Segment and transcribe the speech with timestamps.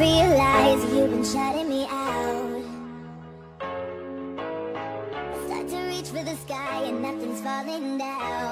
[0.00, 2.64] realize you've been shutting me out.
[5.44, 8.49] Start to reach for the sky and nothing's falling down.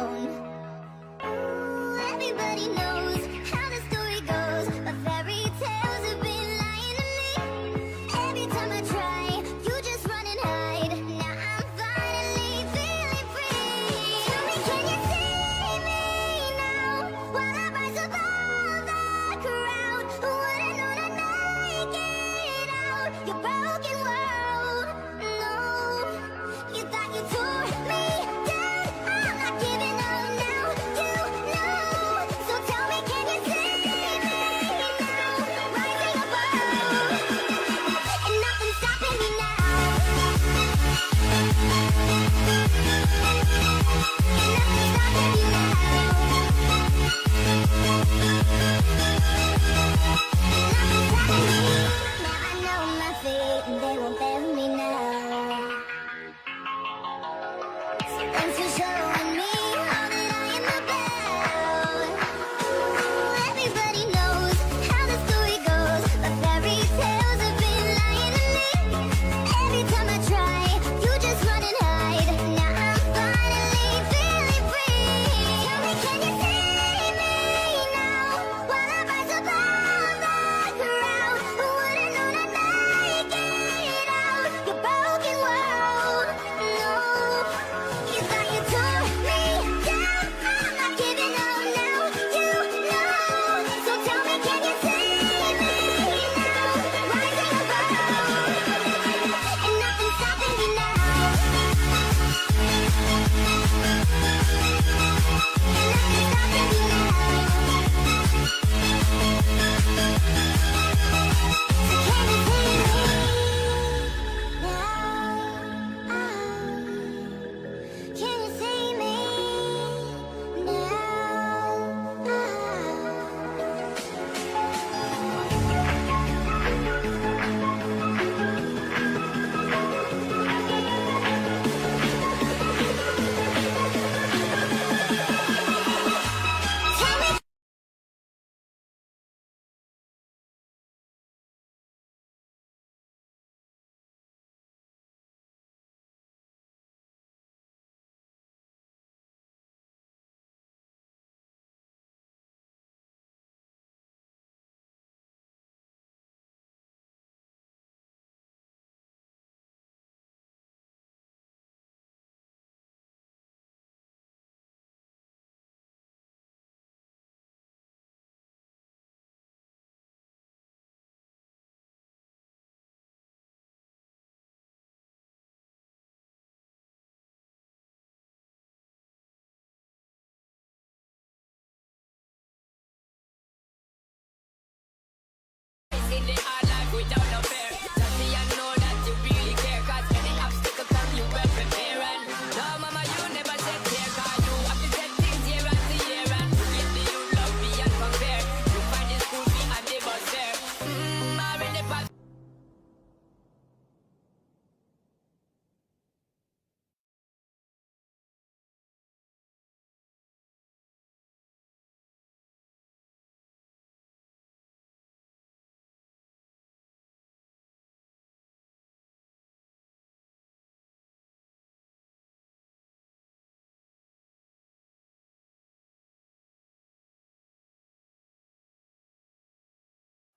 [186.10, 186.67] in the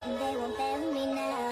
[0.04, 1.51] They won't bury me now.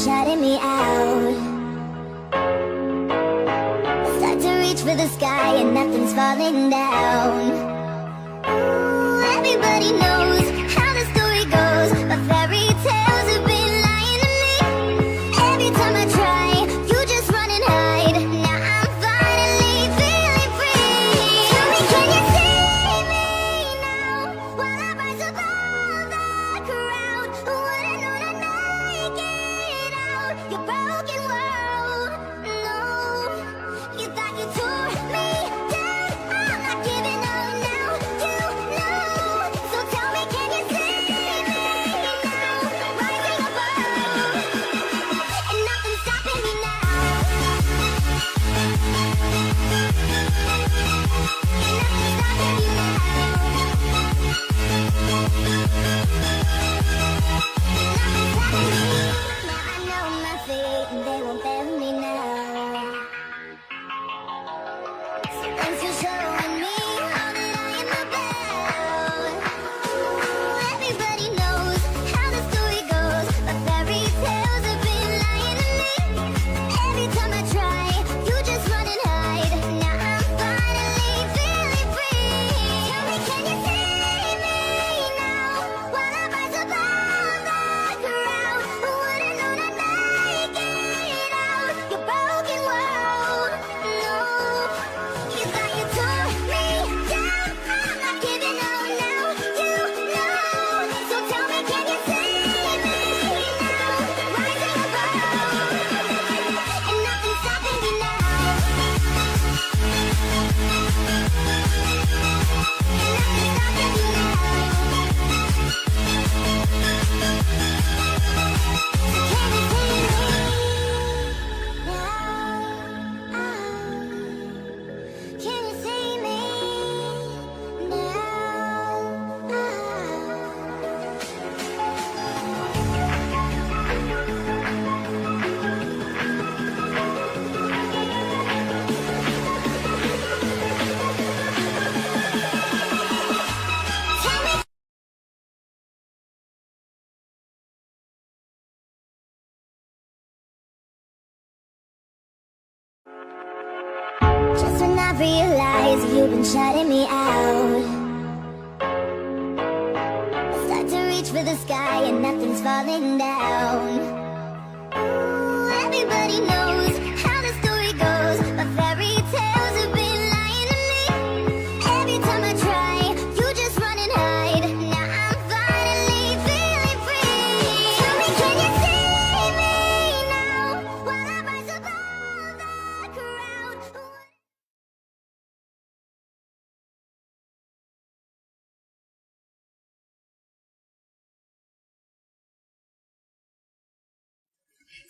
[0.00, 0.69] shot at me.
[60.88, 61.99] and they won't fail me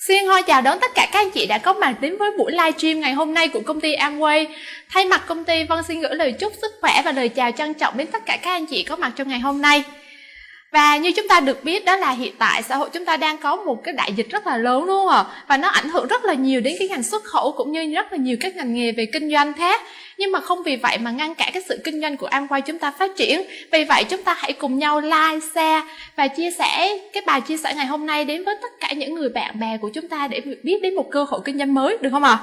[0.00, 2.52] Xin hoi chào đón tất cả các anh chị đã có mặt đến với buổi
[2.52, 4.46] livestream ngày hôm nay của công ty Amway.
[4.88, 7.74] Thay mặt công ty, Vân xin gửi lời chúc sức khỏe và lời chào trân
[7.74, 9.82] trọng đến tất cả các anh chị có mặt trong ngày hôm nay.
[10.72, 13.38] Và như chúng ta được biết đó là hiện tại xã hội chúng ta đang
[13.38, 15.24] có một cái đại dịch rất là lớn đúng không ạ?
[15.48, 18.12] Và nó ảnh hưởng rất là nhiều đến cái ngành xuất khẩu cũng như rất
[18.12, 19.82] là nhiều các ngành nghề về kinh doanh khác.
[20.18, 22.78] Nhưng mà không vì vậy mà ngăn cản cái sự kinh doanh của Amway chúng
[22.78, 23.42] ta phát triển.
[23.72, 25.82] Vì vậy chúng ta hãy cùng nhau like, share
[26.16, 29.14] và chia sẻ cái bài chia sẻ ngày hôm nay đến với tất cả những
[29.14, 31.96] người bạn bè của chúng ta để biết đến một cơ hội kinh doanh mới
[32.00, 32.38] được không ạ?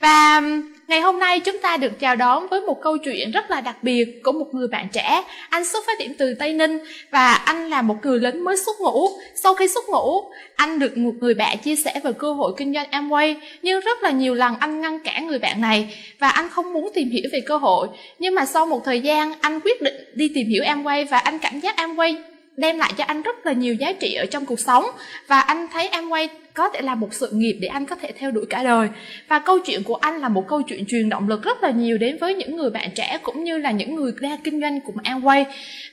[0.00, 0.42] Và
[0.88, 3.76] ngày hôm nay chúng ta được chào đón với một câu chuyện rất là đặc
[3.82, 5.22] biệt của một người bạn trẻ.
[5.48, 6.78] Anh xuất phát điểm từ Tây Ninh
[7.10, 9.08] và anh là một người lính mới xuất ngũ.
[9.34, 12.74] Sau khi xuất ngũ, anh được một người bạn chia sẻ về cơ hội kinh
[12.74, 13.34] doanh Amway.
[13.62, 16.90] Nhưng rất là nhiều lần anh ngăn cản người bạn này và anh không muốn
[16.94, 17.88] tìm hiểu về cơ hội.
[18.18, 21.38] Nhưng mà sau một thời gian anh quyết định đi tìm hiểu Amway và anh
[21.38, 22.22] cảm giác Amway
[22.56, 24.84] đem lại cho anh rất là nhiều giá trị ở trong cuộc sống
[25.26, 28.30] và anh thấy Amway có thể là một sự nghiệp để anh có thể theo
[28.30, 28.88] đuổi cả đời.
[29.28, 31.98] Và câu chuyện của anh là một câu chuyện truyền động lực rất là nhiều
[31.98, 34.96] đến với những người bạn trẻ cũng như là những người đang kinh doanh cùng
[34.96, 35.44] Amway.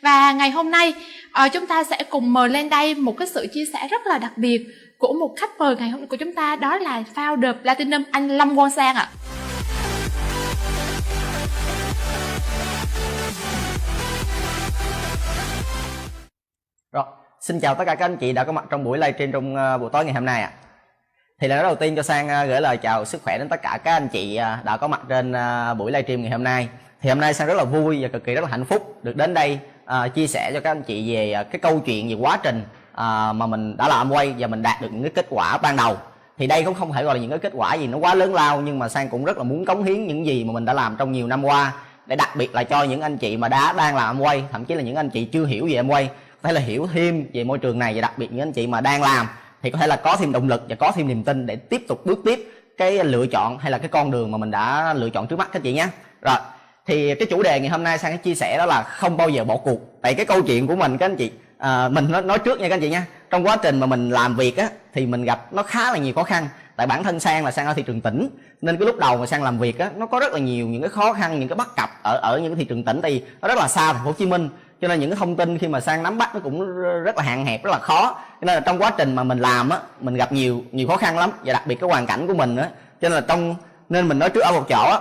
[0.02, 0.94] Và ngày hôm nay
[1.32, 4.18] ờ, chúng ta sẽ cùng mời lên đây một cái sự chia sẻ rất là
[4.18, 4.68] đặc biệt
[4.98, 8.28] của một khách mời ngày hôm nay của chúng ta đó là founder Platinum anh
[8.28, 9.10] Lâm Quang Sang ạ.
[16.92, 17.06] Rồi,
[17.46, 19.78] xin chào tất cả các anh chị đã có mặt trong buổi livestream trong ờ,
[19.78, 20.52] buổi tối ngày hôm nay ạ.
[21.40, 23.80] Thì lời đầu tiên cho Sang ờ, gửi lời chào sức khỏe đến tất cả
[23.84, 25.34] các anh chị ờ, đã có mặt trên
[25.78, 26.68] buổi livestream ngày hôm nay.
[27.02, 29.16] Thì hôm nay Sang rất là vui và cực kỳ rất là hạnh phúc được
[29.16, 29.60] đến đây
[30.16, 32.64] chia sẻ cho các anh chị về cái câu chuyện về quá trình
[33.34, 35.98] mà mình đã làm quay và mình đạt được những cái kết quả ban đầu.
[36.38, 38.34] Thì đây cũng không thể gọi là những cái kết quả gì nó quá lớn
[38.34, 40.74] lao, nhưng mà Sang cũng rất là muốn cống hiến những gì mà mình đã
[40.74, 41.74] làm trong nhiều năm qua
[42.06, 44.76] để đặc biệt là cho những anh chị mà đã đang làm quay, thậm chí
[44.76, 46.10] là những anh chị chưa hiểu về em quay
[46.46, 48.82] hay là hiểu thêm về môi trường này và đặc biệt những anh chị mà
[48.82, 49.28] đang làm
[49.62, 51.82] thì có thể là có thêm động lực và có thêm niềm tin để tiếp
[51.88, 55.10] tục bước tiếp cái lựa chọn hay là cái con đường mà mình đã lựa
[55.10, 55.88] chọn trước mắt các chị nhé.
[56.22, 56.36] Rồi
[56.88, 59.44] thì cái chủ đề ngày hôm nay sang chia sẻ đó là không bao giờ
[59.44, 60.02] bỏ cuộc.
[60.02, 62.70] Tại cái câu chuyện của mình các anh chị à, mình nói, nói trước nha
[62.70, 65.54] các anh chị nha trong quá trình mà mình làm việc á thì mình gặp
[65.54, 66.48] nó khá là nhiều khó khăn.
[66.76, 68.30] Tại bản thân sang là sang ở thị trường tỉnh
[68.62, 70.82] nên cái lúc đầu mà sang làm việc á nó có rất là nhiều những
[70.82, 73.02] cái khó khăn những cái bất cập ở ở những cái thị trường tỉnh.
[73.02, 74.50] Thì nó rất là xa thành phố hồ chí minh
[74.82, 77.24] cho nên những cái thông tin khi mà sang nắm bắt nó cũng rất là
[77.24, 78.16] hạn hẹp, rất là khó.
[78.42, 80.98] Cho nên là trong quá trình mà mình làm á, mình gặp nhiều nhiều khó
[80.98, 82.70] khăn lắm và đặc biệt cái hoàn cảnh của mình á.
[83.02, 83.56] Cho nên là trong,
[83.90, 85.00] nên mình nói trước ở một chỗ á,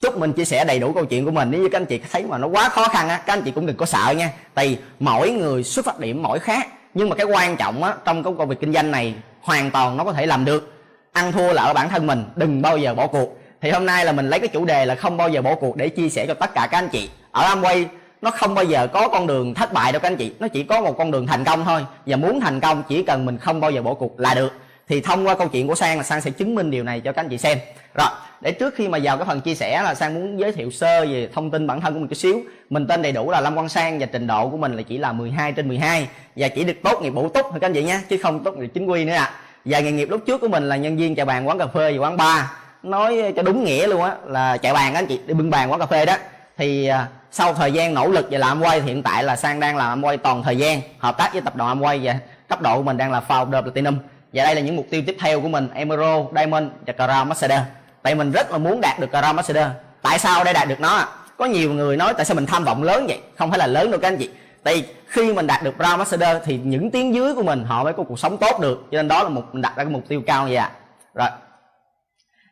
[0.00, 1.50] chúc mình chia sẻ đầy đủ câu chuyện của mình.
[1.50, 3.50] Nếu như các anh chị thấy mà nó quá khó khăn á, các anh chị
[3.50, 4.30] cũng đừng có sợ nha.
[4.54, 6.66] Tại vì mỗi người xuất phát điểm mỗi khác.
[6.94, 9.96] Nhưng mà cái quan trọng á, trong cái công việc kinh doanh này, hoàn toàn
[9.96, 10.72] nó có thể làm được.
[11.12, 13.38] Ăn thua là ở bản thân mình, đừng bao giờ bỏ cuộc.
[13.60, 15.76] Thì hôm nay là mình lấy cái chủ đề là không bao giờ bỏ cuộc
[15.76, 17.10] để chia sẻ cho tất cả các anh chị.
[17.30, 17.84] Ở Amway
[18.22, 20.32] nó không bao giờ có con đường thất bại đâu các anh chị.
[20.38, 21.84] Nó chỉ có một con đường thành công thôi.
[22.06, 24.52] Và muốn thành công, chỉ cần mình không bao giờ bỏ cuộc là được.
[24.88, 27.12] Thì thông qua câu chuyện của sang là sang sẽ chứng minh điều này cho
[27.12, 27.58] các anh chị xem.
[27.94, 28.08] Rồi,
[28.40, 31.06] để trước khi mà vào cái phần chia sẻ là sang muốn giới thiệu sơ
[31.06, 32.40] về thông tin bản thân của mình chút xíu.
[32.70, 34.98] Mình tên đầy đủ là lâm quang sang và trình độ của mình là chỉ
[34.98, 37.84] là 12 trên 12 và chỉ được tốt nghiệp bổ túc thôi các anh chị
[37.84, 39.24] nhé, chứ không tốt nghiệp chính quy nữa ạ.
[39.24, 39.32] À.
[39.64, 41.92] và nghề nghiệp lúc trước của mình là nhân viên chạy bàn, quán cà phê
[41.92, 42.42] và quán bar.
[42.82, 45.70] Nói cho đúng nghĩa luôn á, là chạy bàn các anh chị, đi bưng bàn
[45.70, 46.16] quán cà phê đó.
[46.56, 49.76] Thì à, sau thời gian nỗ lực và làm quay hiện tại là sang đang
[49.76, 50.80] làm quay toàn thời gian.
[50.98, 52.18] Hợp tác với tập đoàn quay và
[52.48, 53.98] cấp độ của mình đang là founder platinum.
[54.32, 57.60] Và đây là những mục tiêu tiếp theo của mình Emerald, Diamond và Crown Master
[58.02, 59.66] tại mình rất là muốn đạt được Crown Master
[60.02, 61.08] tại sao để đạt được nó?
[61.36, 63.18] Có nhiều người nói tại sao mình tham vọng lớn vậy?
[63.38, 64.30] Không phải là lớn đâu các anh chị.
[64.62, 67.84] Tại vì khi mình đạt được Crown Master thì những tiếng dưới của mình họ
[67.84, 68.84] mới có cuộc sống tốt được.
[68.90, 70.70] Cho nên đó là một mình đặt ra cái mục tiêu cao như vậy à
[71.14, 71.28] rồi.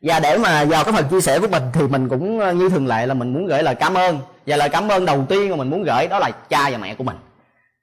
[0.02, 2.68] Và để mà vào cái phần chia sẻ của mình thì mình cũng ờ, như
[2.68, 5.50] thường lệ là mình muốn gửi lời cảm ơn và lời cảm ơn đầu tiên
[5.50, 7.16] mà mình muốn gửi đó là cha và mẹ của mình.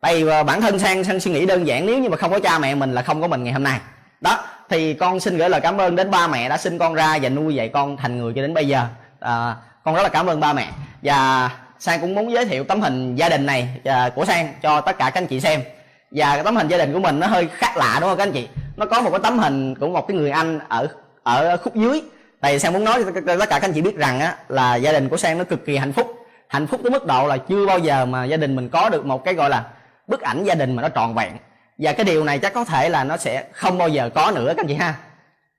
[0.01, 2.31] Tại vì ờ, bản thân sang sang suy nghĩ đơn giản nếu như mà không
[2.31, 3.79] có cha mẹ mình là không có mình ngày hôm nay.
[4.21, 7.17] Đó thì con xin gửi lời cảm ơn đến ba mẹ đã sinh con ra
[7.21, 8.85] và nuôi dạy con thành người cho đến bây giờ.
[9.19, 10.67] À, con rất là cảm ơn ba mẹ.
[11.01, 14.81] Và sang cũng muốn giới thiệu tấm hình gia đình này à, của sang cho
[14.81, 15.61] tất cả các anh chị xem.
[16.11, 18.23] Và cái tấm hình gia đình của mình nó hơi khác lạ đúng không các
[18.23, 18.47] anh chị?
[18.77, 20.87] Nó có một cái tấm hình của một cái người anh ở
[21.23, 22.01] ở khúc dưới.
[22.41, 24.75] Tại vì sang muốn nói cho tất cả các anh chị biết rằng á là
[24.75, 26.22] gia đình của sang nó cực kỳ hạnh phúc
[26.53, 29.05] hạnh phúc tới mức độ là chưa bao giờ mà gia đình mình có được
[29.05, 29.65] một cái gọi là
[30.07, 31.31] bức ảnh gia đình mà nó trọn vẹn.
[31.77, 34.47] Và cái điều này chắc có thể là nó sẽ không bao giờ có nữa
[34.47, 34.95] các anh chị ha.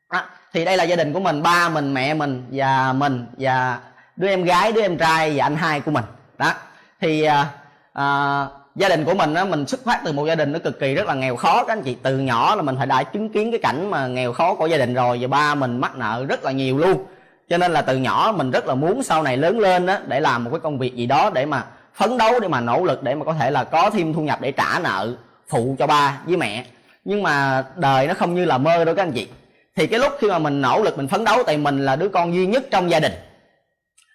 [0.08, 3.78] À, thì đây là gia đình của mình ba mình mẹ mình và mình và
[4.16, 6.04] đứa em gái đứa em trai và anh hai của mình.
[6.38, 6.52] Đó.
[7.00, 7.46] Thì à,
[7.92, 10.80] à, gia đình của mình á mình xuất phát từ một gia đình nó cực
[10.80, 11.96] kỳ rất là nghèo khó các anh chị.
[12.02, 14.76] Từ nhỏ là mình phải đã chứng kiến cái cảnh mà nghèo khó của gia
[14.76, 17.04] đình rồi và ba mình mắc nợ rất là nhiều luôn
[17.48, 20.20] cho nên là từ nhỏ mình rất là muốn sau này lớn lên đó để
[20.20, 23.02] làm một cái công việc gì đó để mà phấn đấu để mà nỗ lực
[23.02, 25.16] để mà có thể là có thêm thu nhập để trả nợ
[25.48, 26.64] phụ cho ba với mẹ.
[27.04, 29.28] Nhưng mà đời nó không như là mơ đâu các anh chị.
[29.76, 32.08] Thì cái lúc khi mà mình nỗ lực mình phấn đấu tại mình là đứa
[32.08, 33.12] con duy nhất trong gia đình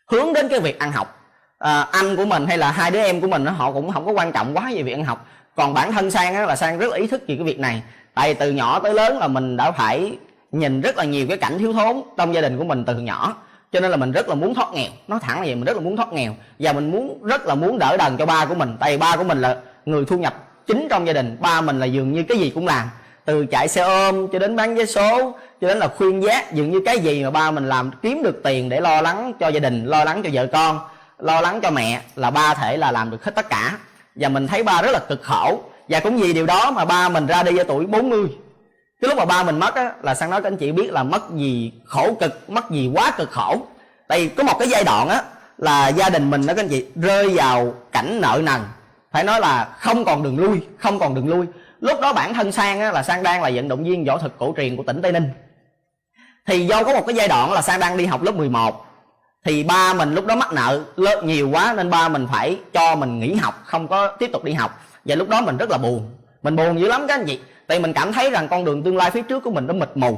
[0.07, 1.15] hướng đến cái việc ăn học.
[1.59, 4.11] À, anh của mình hay là hai đứa em của mình họ cũng không có
[4.11, 5.27] quan trọng quá về việc ăn học.
[5.55, 7.81] Còn bản thân sang á, là sang rất là ý thức về cái việc này.
[8.13, 10.17] Tại từ nhỏ tới lớn là mình đã phải
[10.51, 13.35] nhìn rất là nhiều cái cảnh thiếu thốn trong gia đình của mình từ nhỏ.
[13.71, 14.89] Cho nên là mình rất là muốn thoát nghèo.
[15.07, 16.35] Nói thẳng là vậy, mình rất là muốn thoát nghèo.
[16.59, 18.77] Và mình muốn, rất là muốn đỡ đần cho ba của mình.
[18.79, 21.37] Tại vì ba của mình là người thu nhập chính trong gia đình.
[21.39, 22.89] Ba mình là dường như cái gì cũng làm.
[23.25, 26.71] Từ chạy xe ôm cho đến bán vé số, cho đến là khuyên giác, dường
[26.71, 29.59] như cái gì mà ba mình làm kiếm được tiền để lo lắng cho gia
[29.59, 30.79] đình, lo lắng cho vợ con,
[31.19, 33.77] lo lắng cho mẹ là ba thể là làm được hết tất cả.
[34.15, 35.63] Và mình thấy ba rất là cực khổ.
[35.89, 38.27] Và cũng vì điều đó mà ba mình ra đi ở tuổi 40
[39.01, 41.03] cái lúc mà ba mình mất á, là sang nói các anh chị biết là
[41.03, 43.57] mất gì khổ cực, mất gì quá cực khổ.
[44.07, 45.23] Tại vì có một cái giai đoạn á,
[45.57, 48.61] là gia đình mình đó các anh chị, rơi vào cảnh nợ nần.
[49.11, 51.45] Phải nói là không còn đường lui, không còn đường lui.
[51.79, 54.31] Lúc đó bản thân sang á, là sang đang là vận động viên võ thuật
[54.37, 55.29] cổ truyền của tỉnh tây ninh.
[56.47, 58.85] Thì do có một cái giai đoạn là sang đang đi học lớp 11
[59.45, 62.95] thì ba mình lúc đó mắc nợ lớn nhiều quá nên ba mình phải cho
[62.95, 64.85] mình nghỉ học, không có tiếp tục đi học.
[65.05, 66.09] Và lúc đó mình rất là buồn.
[66.43, 68.97] Mình buồn dữ lắm các anh chị tại mình cảm thấy rằng con đường tương
[68.97, 70.17] lai phía trước của mình nó mịt mù.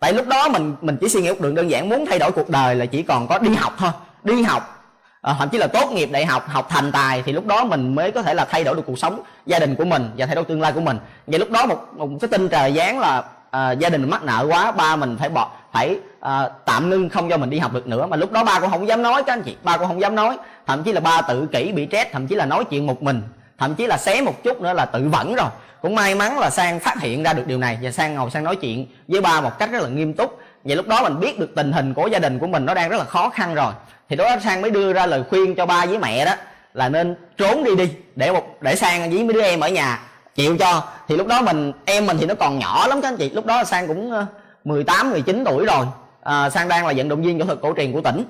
[0.00, 2.32] Tại lúc đó mình mình chỉ suy nghĩ một đường đơn giản muốn thay đổi
[2.32, 3.90] cuộc đời là chỉ còn có đi học thôi
[4.24, 4.84] đi học.
[5.22, 7.94] À, thậm chí là tốt nghiệp đại học học thành tài thì lúc đó mình
[7.94, 10.34] mới có thể là thay đổi được cuộc sống gia đình của mình và thay
[10.34, 10.98] đổi tương lai của mình.
[11.26, 14.24] Vậy lúc đó một một cái tin trời giáng là à, gia đình mình mắc
[14.24, 17.72] nợ quá ba mình phải bỏ phải à, tạm ngưng không cho mình đi học
[17.72, 18.06] được nữa.
[18.06, 20.14] Mà lúc đó ba cũng không dám nói các anh chị ba cũng không dám
[20.14, 20.36] nói.
[20.66, 23.22] Thậm chí là ba tự kỷ bị stress thậm chí là nói chuyện một mình.
[23.58, 25.48] Thậm chí là xé một chút nữa là tự vẫn rồi
[25.82, 28.44] cũng may mắn là sang phát hiện ra được điều này và sang ngồi sang
[28.44, 30.38] nói chuyện với ba một cách rất là nghiêm túc.
[30.64, 32.88] Vậy lúc đó mình biết được tình hình của gia đình của mình nó đang
[32.88, 33.72] rất là khó khăn rồi.
[34.08, 36.34] Thì đó sang mới đưa ra lời khuyên cho ba với mẹ đó
[36.74, 40.00] là nên trốn đi đi để một để sang với mấy đứa em ở nhà
[40.34, 40.84] chịu cho.
[41.08, 43.30] Thì lúc đó mình em mình thì nó còn nhỏ lắm các anh chị.
[43.30, 44.26] Lúc đó sang cũng ờ,
[44.64, 45.86] 18 19 tuổi rồi.
[46.22, 48.24] À, sang đang là vận động viên võ thuật cổ truyền của tỉnh.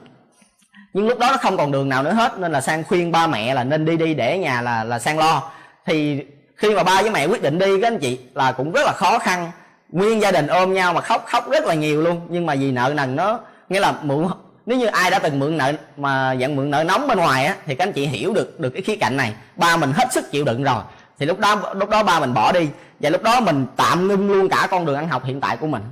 [0.93, 3.27] Nhưng lúc đó nó không còn đường nào nữa hết nên là sang khuyên ba
[3.27, 5.51] mẹ là nên đi đi để nhà là là sang lo.
[5.87, 6.21] Thì
[6.63, 8.93] khi mà ba với mẹ quyết định đi các anh chị là cũng rất là
[8.93, 9.51] khó khăn.
[9.93, 12.21] Nguyên gia đình ôm nhau mà khóc khóc rất là nhiều luôn.
[12.29, 14.27] Nhưng mà vì nợ nần nó nghĩa là mượn
[14.67, 17.57] nếu như ai đã từng mượn nợ mà dạng mượn nợ nóng bên ngoài á
[17.67, 19.33] thì các anh chị hiểu được được cái khía cạnh này.
[19.57, 20.83] Ba mình hết sức chịu đựng rồi.
[21.19, 22.69] Thì lúc đó lúc đó ba mình bỏ đi.
[23.01, 25.67] Và lúc đó mình tạm ngưng luôn cả con đường ăn học hiện tại của
[25.67, 25.83] mình.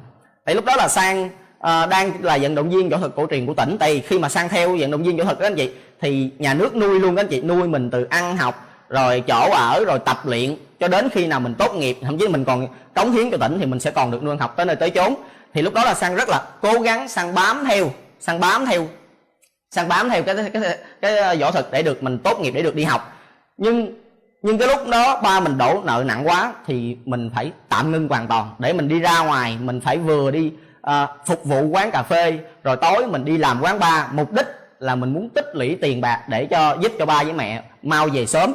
[0.44, 1.30] Tại lúc đó là sang
[1.60, 3.76] à, đang là vận động viên võ thuật cổ truyền của tỉnh.
[3.80, 6.54] Tại khi mà sang theo vận động viên võ thuật các anh chị thì nhà
[6.54, 9.98] nước nuôi luôn các anh chị nuôi mình từ ăn học rồi chỗ ở rồi
[9.98, 13.30] tập luyện cho đến khi nào mình tốt nghiệp thậm chí mình còn cống hiến
[13.30, 15.14] cho tỉnh thì mình sẽ còn được nuôi học tới nơi tới chốn.
[15.54, 18.86] Thì lúc đó là sang rất là cố gắng sang bám theo sang bám theo
[19.70, 22.62] sang bám theo cái cái cái, cái võ thuật để được mình tốt nghiệp để
[22.62, 23.12] được đi học.
[23.56, 23.94] Nhưng
[24.42, 28.08] nhưng cái lúc đó ba mình đổ nợ nặng quá thì mình phải tạm ngưng
[28.08, 28.50] hoàn toàn.
[28.58, 32.38] Để mình đi ra ngoài mình phải vừa đi à, phục vụ quán cà phê
[32.64, 34.04] rồi tối mình đi làm quán bar.
[34.12, 34.46] Mục đích
[34.78, 38.08] là mình muốn tích lũy tiền bạc để cho giúp cho ba với mẹ mau
[38.08, 38.54] về sớm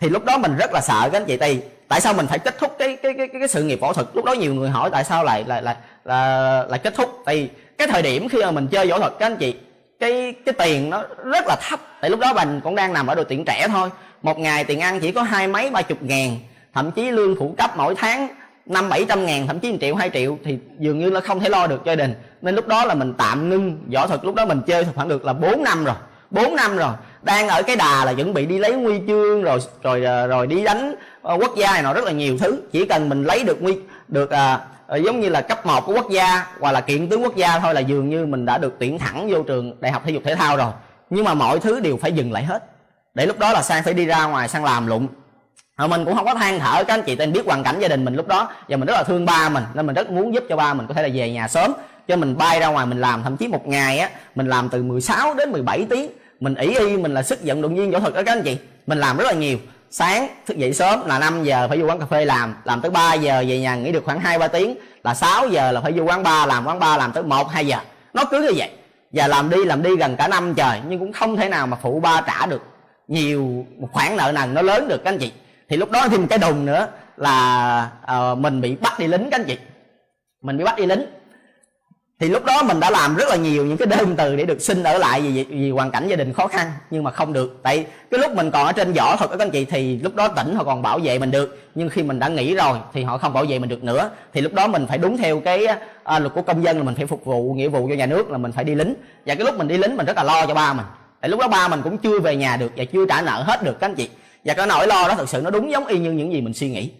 [0.00, 2.38] thì lúc đó mình rất là sợ các anh chị tì tại sao mình phải
[2.38, 4.06] kết thúc cái cái cái cái sự nghiệp võ thuật?
[4.14, 7.22] Lúc đó nhiều người hỏi tại sao lại lại lại, là, lại kết thúc?
[7.24, 9.54] Tại cái thời điểm khi mà mình chơi võ thuật các anh chị,
[10.00, 11.80] cái cái tiền nó rất là thấp.
[12.00, 13.90] Tại lúc đó mình cũng đang nằm ở độ tuổi trẻ thôi.
[14.22, 16.36] Một ngày tiền ăn chỉ có hai mấy ba chục ngàn,
[16.74, 18.28] thậm chí lương phụ cấp mỗi tháng
[18.66, 21.40] năm bảy trăm ngàn, thậm chí 1 triệu, hai triệu, thì dường như là không
[21.40, 22.14] thể lo được gia đình.
[22.42, 24.24] Nên lúc đó là mình tạm ngưng võ thuật.
[24.24, 25.94] Lúc đó mình chơi khoảng được là 4 năm rồi
[26.30, 26.92] 4 năm rồi
[27.24, 30.46] đang ở cái đà là chuẩn bị đi lấy huy chương rồi rồi ờ, rồi
[30.46, 32.60] đi đánh ờ, quốc gia này nọ rất là nhiều thứ.
[32.72, 34.60] Chỉ cần mình lấy được nguy được à,
[35.04, 37.74] giống như là cấp 1 của quốc gia hoặc là kiện tướng quốc gia thôi
[37.74, 40.34] là dường như mình đã được tuyển thẳng vô trường đại học thể dục thể
[40.34, 40.70] thao rồi.
[41.10, 42.64] Nhưng mà mọi thứ đều phải dừng lại hết.
[43.14, 45.06] Để lúc đó là sang phải đi ra ngoài sang làm lụng.
[45.78, 47.88] Mà mình cũng không có than thở các anh chị tên biết hoàn cảnh gia
[47.88, 48.52] đình mình lúc đó.
[48.68, 50.86] Và mình rất là thương ba mình nên mình rất muốn giúp cho ba mình
[50.86, 51.72] có thể là về nhà sớm.
[52.08, 54.82] Cho mình bay ra ngoài mình làm thậm chí một ngày á mình làm từ
[54.82, 56.10] 16 đến 17 tiếng
[56.44, 58.56] mình ý y mình là sức vận động viên võ thuật đó các anh chị.
[58.86, 59.58] Mình làm rất là nhiều.
[59.90, 62.90] Sáng thức dậy sớm là 5 giờ phải vô quán cà phê làm làm tới
[62.90, 64.76] 3 giờ về nhà nghỉ được khoảng 2 3 tiếng.
[65.04, 67.66] Là 6 giờ là phải vô quán bar làm quán bar làm tới 1 2
[67.66, 67.78] giờ.
[68.14, 68.70] Nó cứ như vậy.
[69.12, 71.76] Và làm đi làm đi gần cả năm trời nhưng cũng không thể nào mà
[71.82, 72.62] phụ ba trả được
[73.08, 75.32] nhiều một khoản nợ nần nó lớn được các anh chị.
[75.68, 79.40] Thì lúc đó thêm cái đùng nữa là uh, mình bị bắt đi lính các
[79.40, 79.58] anh chị.
[80.42, 81.06] Mình bị bắt đi lính
[82.24, 84.62] thì lúc đó mình đã làm rất là nhiều những cái đơn từ để được
[84.62, 87.58] xin ở lại vì, vì hoàn cảnh gia đình khó khăn nhưng mà không được.
[87.62, 90.28] Tại cái lúc mình còn ở trên võ thật các anh chị thì lúc đó
[90.28, 91.58] tỉnh họ còn bảo vệ mình được.
[91.74, 94.10] Nhưng khi mình đã nghỉ rồi thì họ không bảo vệ mình được nữa.
[94.32, 95.66] Thì lúc đó mình phải đúng theo cái
[96.04, 98.30] à, luật của công dân là mình phải phục vụ nghĩa vụ cho nhà nước
[98.30, 98.94] là mình phải đi lính.
[99.26, 100.86] Và cái lúc mình đi lính mình rất là lo cho ba mình.
[101.20, 103.62] Tại lúc đó ba mình cũng chưa về nhà được và chưa trả nợ hết
[103.62, 104.08] được các anh chị.
[104.44, 106.54] Và cái nỗi lo đó thực sự nó đúng giống y như những gì mình
[106.54, 106.90] suy nghĩ.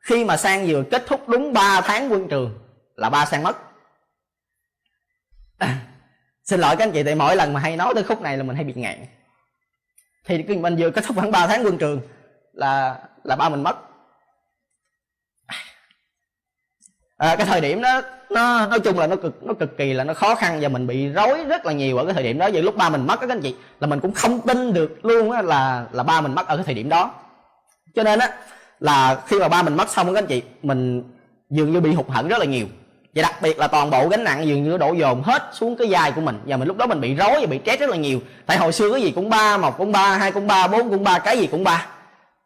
[0.00, 2.50] Khi mà sang vừa kết thúc đúng 3 tháng quân trường
[2.96, 3.71] là ba sang mất.
[6.44, 8.42] xin lỗi các anh chị tại mỗi lần mà hay nói tới khúc này là
[8.42, 9.06] mình hay bị ngạn.
[10.24, 12.00] Thì cái mình vừa kết thúc khoảng 3 tháng quân trường
[12.52, 13.76] là là ba mình mất.
[17.16, 20.04] À, cái thời điểm đó nó nói chung là nó cực nó cực kỳ là
[20.04, 22.48] nó khó khăn và mình bị rối rất là nhiều ở cái thời điểm đó.
[22.52, 25.30] Vậy lúc ba mình mất các anh chị là mình cũng không tin được luôn
[25.30, 27.14] á là là ba mình mất ở cái thời điểm đó.
[27.94, 28.38] Cho nên á
[28.80, 31.02] là khi mà ba mình mất xong các anh chị mình
[31.50, 32.66] dường như bị hụt hẫng rất là nhiều
[33.14, 35.88] và đặc biệt là toàn bộ gánh nặng dường như đổ dồn hết xuống cái
[35.90, 36.40] vai của mình.
[36.46, 38.20] Và mình lúc đó mình bị rối và bị stress rất là nhiều.
[38.46, 41.04] Tại hồi xưa cái gì cũng ba một cũng ba hai cũng ba bốn cũng
[41.04, 41.86] ba cái gì cũng ba.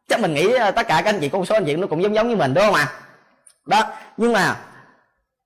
[0.08, 2.02] Chắc mình nghĩ ờ, tất cả các anh chị con số anh chị nó cũng
[2.02, 2.88] giống giống như mình đúng không ạ?
[3.66, 3.82] Đó
[4.16, 4.56] nhưng mà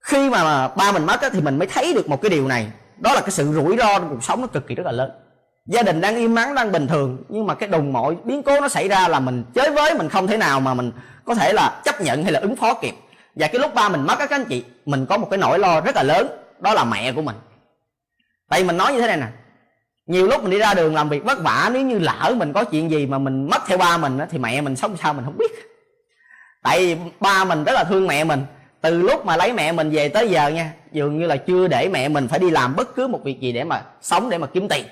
[0.00, 2.66] khi mà ba mình mất á, thì mình mới thấy được một cái điều này.
[2.98, 5.10] Đó là cái sự rủi ro trong cuộc sống nó cực kỳ rất là lớn.
[5.66, 8.60] Gia đình đang im mắng đang bình thường nhưng mà cái đùng mọi biến cố
[8.60, 10.92] nó xảy ra là mình chới với mình không thể nào mà mình
[11.24, 12.94] có thể là chấp nhận hay là ứng phó kịp
[13.40, 15.80] và cái lúc ba mình mất các anh chị, mình có một cái nỗi lo
[15.80, 16.26] rất là lớn,
[16.60, 17.36] đó là mẹ của mình.
[18.48, 19.26] Tại vì mình nói như thế này nè,
[20.06, 22.64] nhiều lúc mình đi ra đường làm việc vất vả, nếu như lỡ mình có
[22.64, 25.38] chuyện gì mà mình mất theo ba mình thì mẹ mình sống sao mình không
[25.38, 25.52] biết.
[26.62, 28.42] Tại vì ba mình rất là thương mẹ mình.
[28.80, 31.88] Từ lúc mà lấy mẹ mình về tới giờ nha, dường như là chưa để
[31.88, 34.46] mẹ mình phải đi làm bất cứ một việc gì để mà sống, để mà
[34.46, 34.84] kiếm tiền.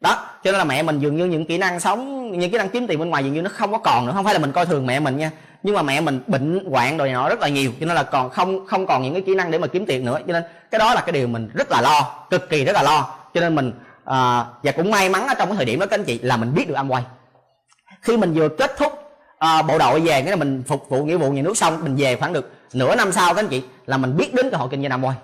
[0.00, 2.68] Đó, cho nên là mẹ mình dường như những kỹ năng sống, những kỹ năng
[2.68, 4.52] kiếm tiền bên ngoài dường như nó không có còn nữa, không phải là mình
[4.52, 5.30] coi thường mẹ mình nha
[5.66, 8.30] nhưng mà mẹ mình bệnh hoạn rồi nọ rất là nhiều cho nên là còn
[8.30, 10.18] không không còn những cái kỹ năng để mà kiếm tiền nữa.
[10.26, 12.82] Cho nên cái đó là cái điều mình rất là lo cực kỳ rất là
[12.82, 13.08] lo.
[13.34, 13.72] Cho nên mình
[14.04, 16.36] à, và cũng may mắn ở trong cái thời điểm đó các anh chị là
[16.36, 17.02] mình biết được ăn quay.
[18.02, 18.92] Khi mình vừa kết thúc
[19.38, 21.96] à, bộ đội về cái là mình phục vụ nghĩa vụ nhà nước xong mình
[21.96, 24.68] về khoảng được nửa năm sau các anh chị là mình biết đến cơ hội
[24.70, 25.16] kinh doanh Amway quay.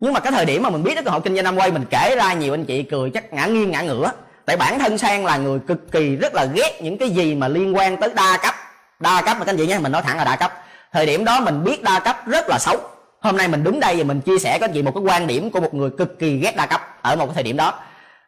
[0.00, 1.70] Nhưng mà cái thời điểm mà mình biết đến cơ hội kinh doanh Amway quay
[1.72, 4.12] mình kể ra nhiều anh chị cười chắc ngã nghiêng ngã ngửa.
[4.44, 7.48] Tại bản thân sang là người cực kỳ rất là ghét những cái gì mà
[7.48, 8.54] liên quan tới đa cấp
[9.04, 10.52] đa cấp mà các anh chị nhé, mình nói thẳng là đa cấp.
[10.92, 12.76] Thời điểm đó mình biết đa cấp rất là xấu.
[13.20, 15.26] Hôm nay mình đứng đây và mình chia sẻ các anh chị một cái quan
[15.26, 17.74] điểm của một người cực kỳ ghét đa cấp ở một cái thời điểm đó.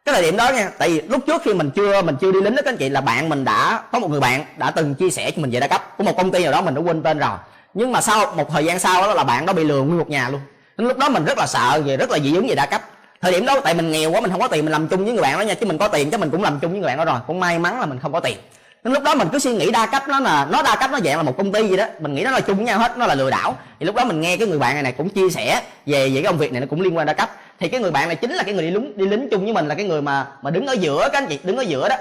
[0.04, 2.40] Cái thời điểm đó nha, tại vì lúc trước khi mình chưa mình chưa đi
[2.40, 4.94] lính đó các anh chị, là bạn mình đã, có một người bạn đã từng
[4.94, 6.80] chia sẻ cho mình về đa cấp của một công ty nào đó mình đã
[6.80, 7.38] quên tên rồi.
[7.74, 10.10] Nhưng mà sau một thời gian sau đó là bạn đó bị lừa nguyên một
[10.10, 10.40] nhà luôn.
[10.76, 12.82] Nên lúc đó mình rất là sợ về rất là dị ứng về đa cấp.
[13.20, 15.12] Thời điểm đó tại mình nghèo quá, mình không có tiền mình làm chung với
[15.12, 16.86] người bạn đó nha, chứ mình có tiền chứ mình cũng làm chung với người
[16.86, 17.20] bạn đó rồi.
[17.26, 18.38] Cũng may mắn là mình không có tiền
[18.86, 20.98] nên lúc đó mình cứ suy nghĩ đa cấp nó là nó đa cấp nó
[21.04, 21.84] dạng là một công ty gì đó.
[22.00, 23.56] Mình nghĩ nó là chung với nhau hết, nó là lừa đảo.
[23.80, 26.14] Thì lúc đó mình nghe cái người bạn này này cũng chia sẻ về về
[26.14, 28.16] cái công việc này, nó cũng liên quan đa cấp thì cái người bạn này
[28.16, 30.26] chính là cái người đi lính đi lính chung với mình, là cái người mà
[30.42, 31.96] mà đứng ở giữa các anh chị, đứng ở giữa đó.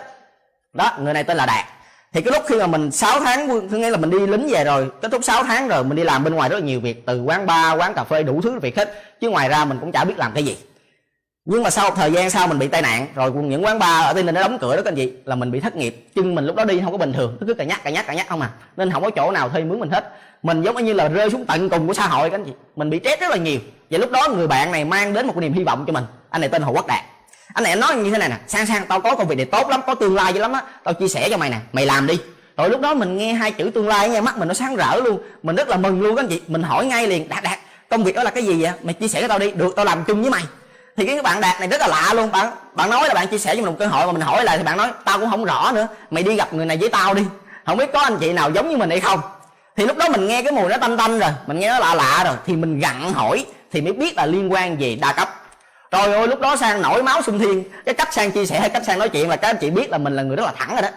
[0.74, 1.66] Đó, người này tên là đạt.
[2.14, 4.64] Thì cái lúc khi mà mình 6 tháng, có nghĩa là mình đi lính về
[4.64, 7.06] rồi, kết thúc 6 tháng rồi, mình đi làm bên ngoài rất là nhiều việc,
[7.06, 8.94] từ quán bar, quán cà phê đủ thứ, việc hết.
[9.22, 10.58] Chứ ngoài ra mình cũng chả biết làm cái gì
[11.46, 13.80] nhưng mà sau một thời gian sau mình bị tai nạn, rồi cùng những quán
[13.80, 15.76] bar ở tây ninh nó đóng cửa đó các anh chị, là mình bị thất
[15.76, 16.08] nghiệp.
[16.16, 18.14] Chân mình lúc đó đi không có bình thường cứ cà nhắc cà nhắc cà
[18.14, 18.50] nhắc không à.
[18.78, 20.18] Nên không có chỗ nào thuê mướn mình hết.
[20.44, 22.52] Mình giống như là rơi xuống tận cùng của xã hội các anh chị.
[22.76, 23.60] Mình bị stress rất là nhiều.
[23.90, 26.04] Và lúc đó người bạn này mang đến một niềm hy vọng cho mình.
[26.30, 27.06] Anh này tên hồ quốc đạt.
[27.54, 29.70] Anh này nói như thế này nè, sang sang, tao có công việc này tốt
[29.70, 32.08] lắm, có tương lai dữ lắm á, tao chia sẻ cho mày nè, mày làm
[32.08, 32.20] đi.
[32.58, 34.96] Rồi lúc đó mình nghe hai chữ tương lai nghe mắt mình nó sáng rỡ
[35.04, 35.20] luôn.
[35.44, 36.42] Mình rất là mừng luôn các anh chị.
[36.48, 38.72] Mình hỏi ngay liền, đạt đạt, công việc đó là cái gì vậy?
[38.84, 40.44] Mày chia sẻ cho tao đi, được, tao làm chung với mày
[40.98, 42.32] thì cái bạn đạt này rất là lạ luôn.
[42.32, 44.44] Bạn bạn nói là bạn chia sẻ cho mình một cơ hội mà mình hỏi
[44.44, 46.90] lại thì bạn nói, tao cũng không rõ nữa, mày đi gặp người này với
[46.90, 47.24] tao đi.
[47.66, 49.22] Không biết có anh chị nào giống như mình hay không.
[49.78, 51.96] Thì lúc đó mình nghe cái mùi nó tanh tanh rồi, mình nghe nó lạ
[51.96, 55.30] lạ rồi, thì mình gặn hỏi thì mới biết là liên quan về đa cấp.
[55.92, 57.64] Rồi ôi lúc đó sang nổi máu sung thiên.
[57.86, 59.90] Cái cách sang chia sẻ hay cách sang nói chuyện là các anh chị biết
[59.90, 60.90] là mình là người rất là thẳng rồi đó.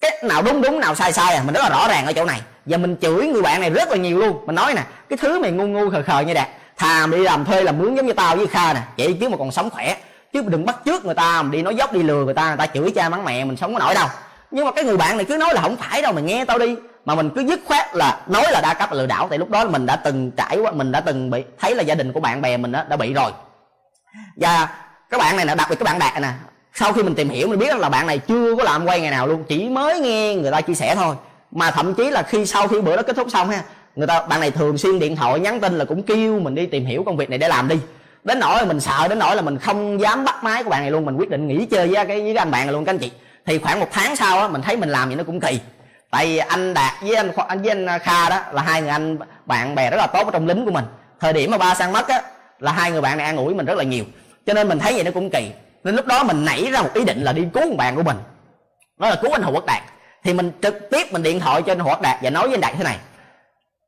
[0.00, 2.24] Cái nào đúng đúng, nào sai sai à mình rất là rõ ràng ở chỗ
[2.24, 2.40] này.
[2.66, 4.46] Và mình chửi người bạn này rất là nhiều luôn.
[4.46, 7.22] Mình nói nè, cái thứ mày ngu ngu khờ khờ như đạt thà mà đi
[7.22, 8.80] làm thuê làm mướn giống như tao với kha nè.
[8.98, 9.96] Vậy chứ mà còn sống khỏe.
[10.32, 12.56] Chứ đừng bắt trước người ta mà đi nói dốc đi lừa người ta người
[12.56, 14.08] ta chửi cha mắng mẹ mình sống có nổi đâu.
[14.50, 16.58] Nhưng mà cái người bạn này cứ nói là không phải đâu mày nghe tao
[16.58, 16.76] đi.
[17.04, 19.26] Mà mình cứ dứt khoát là nói là đa cấp là lừa đảo.
[19.28, 21.94] Tại lúc đó mình đã từng trải qua mình đã từng bị thấy là gia
[21.94, 23.32] đình của bạn bè mình đó, đã bị rồi.
[24.36, 24.68] Và
[25.10, 26.28] các bạn này nè đặc biệt các bạn đạt nè
[26.74, 29.10] sau khi mình tìm hiểu mình biết là bạn này chưa có làm quay ngày
[29.10, 31.16] nào luôn chỉ mới nghe người ta chia sẻ thôi.
[31.50, 33.62] Mà thậm chí là khi sau khi bữa đó kết thúc xong ha
[33.96, 36.66] người ta, bạn này thường xuyên điện thoại nhắn tin là cũng kêu mình đi
[36.66, 37.76] tìm hiểu công việc này để làm đi.
[38.24, 40.82] Đến nỗi là mình sợ, đến nỗi là mình không dám bắt máy của bạn
[40.82, 42.84] này luôn, mình quyết định nghỉ chơi với, cái với cái anh bạn này luôn,
[42.84, 43.10] các anh chị.
[43.46, 45.60] Thì khoảng một tháng sau á, mình thấy mình làm gì nó cũng kỳ.
[46.10, 49.18] Tại vì anh đạt với anh anh với anh kha đó là hai người anh,
[49.46, 50.84] bạn bè rất là tốt ở trong lính của mình.
[51.20, 52.22] Thời điểm mà ba sang mất á,
[52.58, 54.04] là hai người bạn này an ủi mình rất là nhiều.
[54.46, 55.50] Cho nên mình thấy vậy nó cũng kỳ.
[55.84, 58.02] Nên lúc đó mình nảy ra một ý định là đi cứu một bạn của
[58.02, 58.16] mình.
[58.98, 59.82] Đó là cứu anh hồ quốc đạt.
[60.24, 62.54] Thì mình trực tiếp mình điện thoại cho anh hồ quốc đạt và nói với
[62.54, 62.96] anh đạt thế này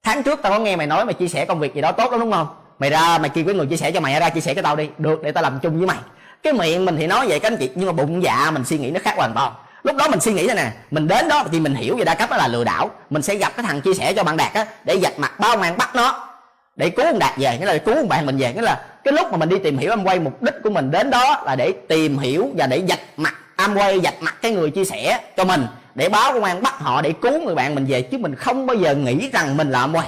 [0.07, 2.11] tháng trước tao có nghe mày nói mày chia sẻ công việc gì đó tốt
[2.11, 2.47] lắm, đúng không?
[2.79, 4.77] Mày ra, mày kêu cái người chia sẻ cho mày, ra chia sẻ cho tao
[4.77, 4.89] đi.
[4.99, 5.97] Được, để tao làm chung với mày.
[6.43, 8.79] Cái miệng mình thì nói vậy các anh chị, nhưng mà bụng dạ mình suy
[8.79, 9.53] nghĩ nó khác hoàn toàn.
[9.83, 12.15] Lúc đó mình suy nghĩ thế nè, mình đến đó thì mình hiểu về đa
[12.15, 12.91] cấp đó là lừa đảo.
[13.11, 15.57] Mình sẽ gặp cái thằng chia sẻ cho bạn đạt á, để giặt mặt bao
[15.57, 16.29] màn bắt nó,
[16.77, 17.59] để cứu ông đạt về.
[17.59, 18.53] Nghĩa là cứu ông bạn mình về.
[18.55, 21.11] Nghĩa là cái lúc mà mình đi tìm hiểu Amway mục đích của mình đến
[21.11, 24.85] đó là để tìm hiểu và để giặt mặt Amway giặt mặt cái người chia
[24.85, 28.03] sẻ cho mình để báo công an bắt họ để cứu người bạn mình về
[28.03, 30.07] chứ mình không bao giờ nghĩ rằng mình là Amway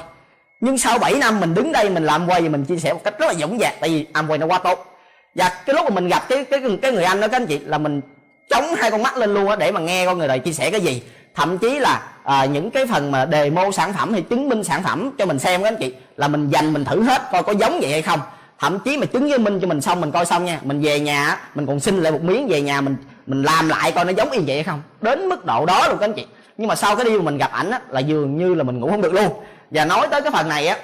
[0.61, 3.01] nhưng sau 7 năm mình đứng đây mình làm quay và mình chia sẻ một
[3.05, 4.99] cách rất là dũng dạc tại vì Amway nó quá tốt.
[5.35, 7.59] Và cái lúc mà mình gặp cái cái cái người anh đó các anh chị
[7.59, 8.01] là mình
[8.51, 10.71] chống hai con mắt lên luôn á để mà nghe con người này chia sẻ
[10.71, 11.03] cái gì.
[11.35, 14.83] Thậm chí là à, những cái phần mà demo sản phẩm hay chứng minh sản
[14.83, 17.53] phẩm cho mình xem các anh chị là mình dành mình thử hết coi có
[17.53, 18.21] giống vậy hay không.
[18.59, 21.41] Thậm chí mà chứng minh cho mình xong mình coi xong nha mình về nhà
[21.55, 22.97] mình còn xin lại một miếng về nhà mình
[23.29, 24.83] mình làm lại coi nó giống y vậy hay không.
[25.01, 26.27] Đến mức độ đó luôn các anh chị.
[26.57, 28.91] Nhưng mà sau cái điều mình gặp ảnh á, là dường như là mình ngủ
[28.91, 29.29] không được luôn.
[29.71, 30.77] Và nói tới cái phần này á,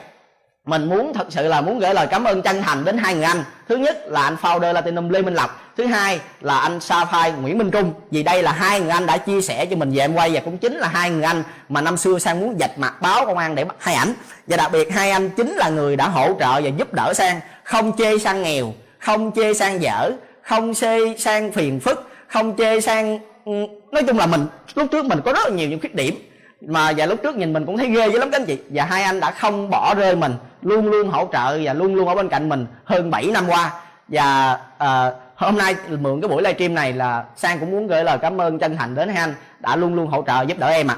[0.66, 3.24] mình muốn thật sự là muốn gửi lời cảm ơn chân thành đến hai người
[3.24, 3.44] anh.
[3.68, 5.72] Thứ nhất là anh founder Latinum Lê Minh Lộc.
[5.76, 7.92] Thứ hai là anh Sapphire Nguyễn Minh Trung.
[8.10, 10.40] Vì đây là hai người anh đã chia sẻ cho mình về em quay và
[10.40, 13.38] cũng chính là hai người anh mà năm xưa sang muốn dạch mặt báo công
[13.38, 14.12] an để bắt hai ảnh.
[14.46, 17.40] Và đặc biệt hai anh chính là người đã hỗ trợ và giúp đỡ sang.
[17.64, 20.10] Không chê sang nghèo, không chê sang dở,
[20.42, 23.52] không chê sang phiền phức không chê sang ừ,
[23.92, 26.14] nói chung là mình lúc trước mình có rất là nhiều những khuyết điểm.
[26.60, 28.58] Mà và lúc trước nhìn mình cũng thấy ghê dữ lắm các anh chị.
[28.70, 32.08] Và hai anh đã không bỏ rơi mình luôn luôn hỗ trợ và luôn luôn
[32.08, 33.72] ở bên cạnh mình hơn 7 năm qua.
[34.08, 38.18] Và à, hôm nay mượn cái buổi livestream này là sang cũng muốn gửi lời
[38.18, 40.90] cảm ơn chân thành đến hai anh đã luôn luôn hỗ trợ giúp đỡ em
[40.90, 40.96] ạ.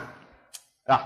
[0.88, 0.98] Rồi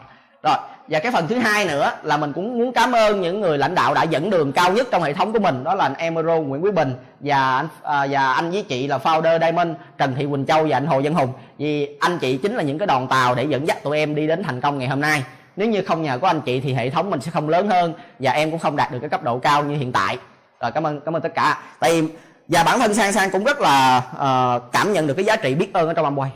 [0.42, 0.56] rồi
[0.90, 3.74] và cái phần thứ hai nữa là mình cũng muốn cảm ơn những người lãnh
[3.74, 5.64] đạo đã dẫn đường cao nhất trong hệ thống của mình.
[5.64, 8.98] Đó là anh Emero Nguyễn Quý Bình và anh à, và anh với chị là
[8.98, 11.33] founder Diamond Trần Thị Quỳnh Châu và anh Hồ Văn Hùng.
[11.59, 14.26] Vì anh chị chính là những cái đòn tàu để dẫn dắt tụi em đi
[14.26, 15.22] đến thành công ngày hôm nay.
[15.57, 17.94] Nếu như không nhờ có anh chị thì hệ thống mình sẽ không lớn hơn
[18.18, 20.18] và em cũng không đạt được cái cấp độ cao như hiện tại.
[20.61, 21.59] Rồi cảm ơn cảm ơn tất cả.
[21.81, 22.03] Tại
[22.48, 25.55] và bản thân sang sang cũng rất là uh, cảm nhận được cái giá trị
[25.55, 26.29] biết ơn ở trong Amway.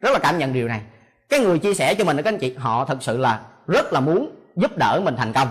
[0.00, 0.80] Rất là cảm nhận điều này.
[1.28, 3.92] Cái người chia sẻ cho mình đó các anh chị họ thật sự là rất
[3.92, 5.48] là muốn giúp đỡ mình thành công.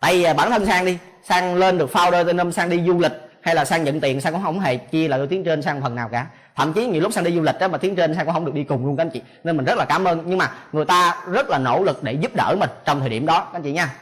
[0.00, 2.98] Tại vì bản thân sang đi, sang lên được founder tên năm, sang đi du
[2.98, 5.82] lịch, hay là sang nhận tiền, sang cũng không hề chia lại tiếng trên sang
[5.82, 6.26] phần nào cả.
[6.56, 8.44] Thậm chí nhiều lúc sang đi du lịch đó mà tiếng trên sang cũng không
[8.44, 9.22] được đi cùng luôn các anh chị.
[9.44, 10.22] Nên mình rất là cảm ơn.
[10.26, 13.26] Nhưng mà người ta rất là nỗ lực để giúp đỡ mình trong thời điểm
[13.26, 13.94] đó, các anh chị nha.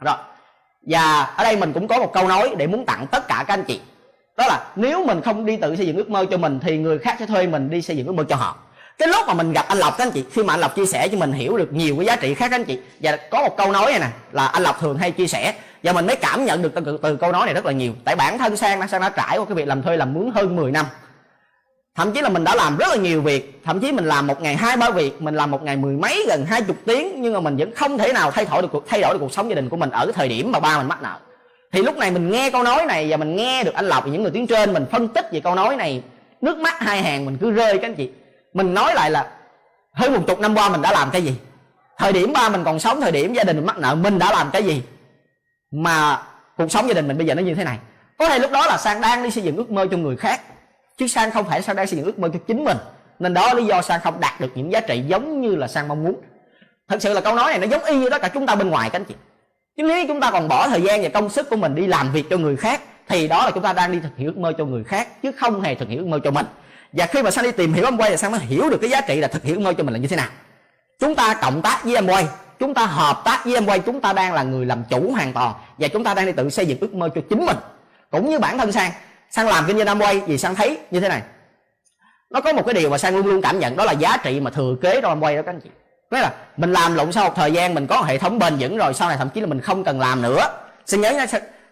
[0.00, 0.16] Rồi,
[0.82, 3.54] và ở đây mình cũng có một câu nói để muốn tặng tất cả các
[3.54, 3.80] anh chị.
[4.36, 6.98] Đó là, nếu mình không đi tự xây dựng ước mơ cho mình thì người
[6.98, 8.58] khác sẽ thuê mình đi xây dựng ước mơ cho họ
[9.02, 10.86] cái lúc mà mình gặp anh lộc các anh chị khi mà anh lộc chia
[10.86, 13.42] sẻ cho mình hiểu được nhiều cái giá trị khác các anh chị và có
[13.42, 16.16] một câu nói này nè là anh lộc thường hay chia sẻ và mình mới
[16.16, 17.92] cảm nhận được từ, từ câu nói này rất là nhiều.
[18.04, 20.56] Tại bản thân sang sang đã trải qua cái việc làm thuê làm mướn hơn
[20.56, 20.86] 10 năm.
[21.94, 24.42] Thậm chí là mình đã làm rất là nhiều việc thậm chí mình làm một
[24.42, 27.32] ngày hai ba việc mình làm một ngày mười mấy gần hai chục tiếng nhưng
[27.32, 29.48] mà mình vẫn không thể nào thay đổi được cuộc thay đổi được cuộc sống
[29.48, 31.18] gia đình của mình ở cái thời điểm mà ba mình mắc nợ.
[31.72, 34.10] Thì lúc này mình nghe câu nói này và mình nghe được anh lộc và
[34.10, 36.02] những người tuyến trên mình phân tích về câu nói này
[36.40, 38.10] nước mắt hai hàng mình cứ rơi các anh chị
[38.54, 39.26] mình nói lại là
[39.92, 41.36] hơn một chục năm qua mình đã làm cái gì?
[41.98, 44.32] Thời điểm ba mình còn sống, thời điểm gia đình mình mắc nợ, mình đã
[44.32, 44.82] làm cái gì?
[45.70, 46.22] Mà
[46.56, 47.78] cuộc sống gia đình mình bây giờ nó như thế này.
[48.18, 50.40] Có thể lúc đó là sang đang đi xây dựng ước mơ cho người khác,
[50.98, 52.76] chứ sang không phải sang đang xây dựng ước mơ cho chính mình.
[53.18, 55.68] Nên đó là lý do sang không đạt được những giá trị giống như là
[55.68, 56.20] sang mong muốn.
[56.88, 58.70] Thật sự là câu nói này nó giống y như tất cả chúng ta bên
[58.70, 59.14] ngoài, các anh chị.
[59.76, 62.12] Chứ nếu chúng ta còn bỏ thời gian và công sức của mình đi làm
[62.12, 64.52] việc cho người khác, thì đó là chúng ta đang đi thực hiện ước mơ
[64.58, 66.46] cho người khác, chứ không hề thực hiện ước mơ cho mình
[66.92, 69.00] và khi mà sang đi tìm hiểu Amway thì sang mới hiểu được cái giá
[69.00, 70.28] trị là thực hiện ước mơ cho mình là như thế nào.
[71.00, 72.24] Chúng ta cộng tác với Amway
[72.58, 75.54] chúng ta hợp tác với Amway chúng ta đang là người làm chủ hoàn toàn.
[75.78, 77.56] Và chúng ta đang đi tự xây dựng ước mơ cho chính mình.
[78.10, 78.92] Cũng như bản thân sang
[79.30, 81.22] sang làm kinh doanh Amway vì sang thấy như thế này.
[82.30, 84.40] Nó có một cái điều mà sang luôn luôn cảm nhận đó là giá trị
[84.40, 85.70] mà thừa kế trong Amway đó các anh chị.
[86.10, 88.76] Nghĩa là mình làm lộn sau một thời gian mình có hệ thống bền vững
[88.76, 90.46] rồi sau này thậm chí là mình không cần làm nữa.
[90.86, 91.26] Xin nhớ nha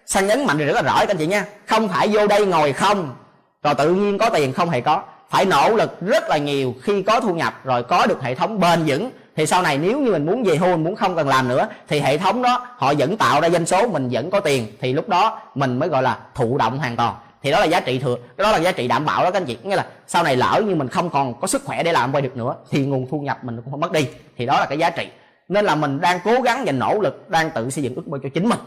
[0.07, 1.45] sang, nhấn mạnh rất là rõ các anh chị nha.
[1.67, 3.17] Không phải vô đây ngồi không
[3.63, 5.03] rồi tự nhiên có tiền không hề có.
[5.31, 8.61] Phải nỗ lực rất là nhiều khi có thu nhập, rồi có được hệ thống
[8.61, 9.11] bền vững.
[9.37, 11.69] Thì sau này nếu như mình muốn về hưu, mình muốn không cần làm nữa,
[11.89, 14.67] thì hệ thống đó, họ vẫn tạo ra doanh số, mình vẫn có tiền.
[14.81, 17.15] Thì lúc đó mình mới gọi là thụ động hoàn toàn.
[17.43, 19.47] Thì đó là giá trị thừa, đó là giá trị đảm bảo đó các anh
[19.47, 19.59] chị.
[19.63, 22.23] Nghĩa là sau này lỡ như mình không còn có sức khỏe để làm quay
[22.23, 24.09] được nữa, thì nguồn thu nhập mình cũng không mất đi.
[24.37, 25.09] Thì đó là cái giá trị.
[25.49, 28.19] Nên là mình đang cố gắng và nỗ lực, đang tự xây dựng ước mơ
[28.23, 28.59] cho chính mình.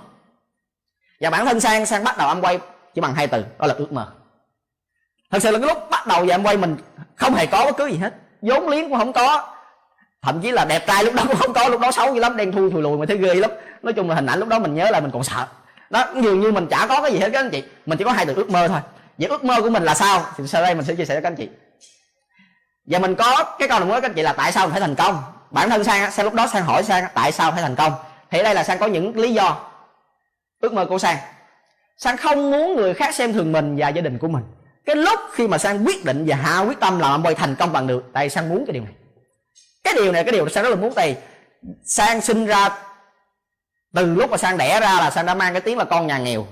[1.22, 2.60] Và bản thân sang sang bắt đầu âm quay
[2.94, 4.08] chỉ bằng hai từ, đó là ước mơ
[5.34, 6.78] thật sự là cái lúc bắt đầu về em quay mình,
[7.16, 8.14] không hề có bất cứ gì hết.
[8.42, 9.56] Vốn liếng cũng không có.
[10.22, 12.38] Thậm chí là đẹp trai lúc đó cũng không có, lúc đó xấu dữ lắm,
[12.38, 13.52] đen thui thùi lùi mà thấy ghê lắm.
[13.82, 15.48] Nói chung là hình ảnh lúc đó mình nhớ là mình còn sợ.
[15.90, 18.12] Đó dường như mình chả có cái gì hết các anh chị, mình chỉ có
[18.12, 18.80] hai từ ước mơ thôi.
[19.18, 20.26] Vậy ước mơ của mình là sao?
[20.38, 21.50] Thì sau đây mình sẽ chia sẻ cho các anh chị.
[22.86, 24.82] Và mình có cái câu đồng ý các anh chị là tại sao mình phải
[24.82, 25.24] thành công?
[25.52, 27.94] Bản thân sang sang lúc đó sang hỏi sang tại sao phải thành công?
[28.32, 29.58] Thì đây là sang có những lý do.
[30.62, 31.18] Ước mơ của sang.
[31.98, 34.44] Sang không muốn người khác xem thường mình và gia đình của mình
[34.86, 37.74] cái lúc khi mà sang quyết định và hạ quyết tâm làm Amway thành công
[37.74, 38.94] bằng được tại sang muốn cái điều này.
[39.84, 41.18] Cái điều này cái điều sang rất là muốn tại
[41.84, 42.70] sang sinh ra
[43.94, 46.18] từ lúc mà sang đẻ ra là sang đã mang cái tiếng là con nhà
[46.18, 46.48] nghèo.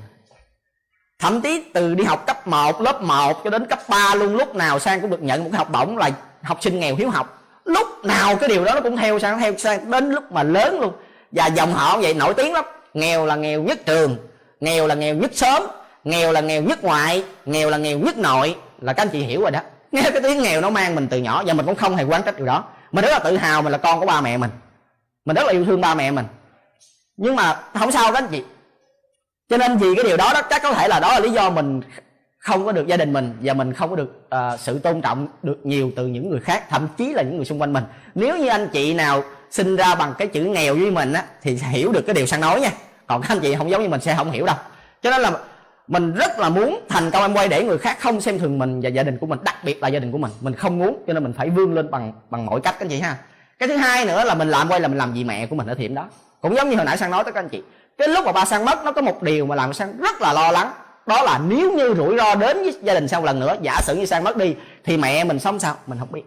[1.20, 4.56] Thậm chí từ đi học cấp 1, lớp 1 cho đến cấp 3 luôn lúc
[4.56, 7.44] nào sang cũng được nhận một cái học bổng là học sinh nghèo hiếu học.
[7.66, 10.80] Lúc nào cái điều đó nó cũng theo sang theo sang đến lúc mà lớn
[10.80, 10.94] luôn.
[11.32, 12.66] Và dòng họ vậy nổi tiếng lắm.
[12.94, 14.18] Nghèo là nghèo nhất trường
[14.62, 15.64] nghèo là nghèo nhất sớm
[16.04, 18.56] nghèo là nghèo nhất ngoại nghèo là nghèo nhất nội.
[18.82, 19.60] Là các anh chị hiểu rồi đó.
[19.92, 22.24] Nghe cái tiếng nghèo nó mang mình từ nhỏ và mình cũng không hề quan
[22.24, 22.64] trách điều đó.
[22.92, 24.50] Mình rất là tự hào mình là con của ba mẹ mình.
[25.26, 26.26] Mình rất là yêu thương ba mẹ mình.
[27.18, 28.44] Nhưng mà không sao các anh chị.
[29.50, 31.50] Cho nên vì cái điều đó đó chắc có thể là đó là lý do
[31.50, 31.82] mình
[32.40, 35.28] không có được gia đình mình và mình không có được uh, sự tôn trọng
[35.44, 37.84] được nhiều từ những người khác thậm chí là những người xung quanh mình.
[38.16, 41.58] Nếu như anh chị nào sinh ra bằng cái chữ nghèo với mình á thì
[41.58, 42.72] sẽ hiểu được cái điều sang nói nha.
[43.08, 44.56] Còn các anh chị không giống như mình sẽ không hiểu đâu.
[45.04, 45.32] Cho nên là
[45.92, 48.82] mình rất là muốn thành công em quay để người khác không xem thường mình
[48.82, 50.32] và gia đình của mình, đặc biệt là gia đình của mình.
[50.42, 52.90] Mình không muốn, cho nên mình phải vươn lên bằng bằng mọi cách các anh
[52.90, 53.16] chị ha.
[53.60, 55.68] Cái thứ hai nữa là mình làm quay là mình làm gì mẹ của mình
[55.68, 56.06] ở thiểm đó.
[56.42, 57.64] Cũng giống như hồi nãy sang nói tới các anh chị.
[57.98, 60.34] Cái lúc mà ba sang mất, nó có một điều mà làm sang rất là
[60.34, 60.72] lo lắng.
[61.06, 63.82] Đó là nếu như rủi ro đến với gia đình sau một lần nữa, giả
[63.82, 65.76] sử như sang mất đi, thì mẹ mình sống sao?
[65.88, 66.24] Mình không biết.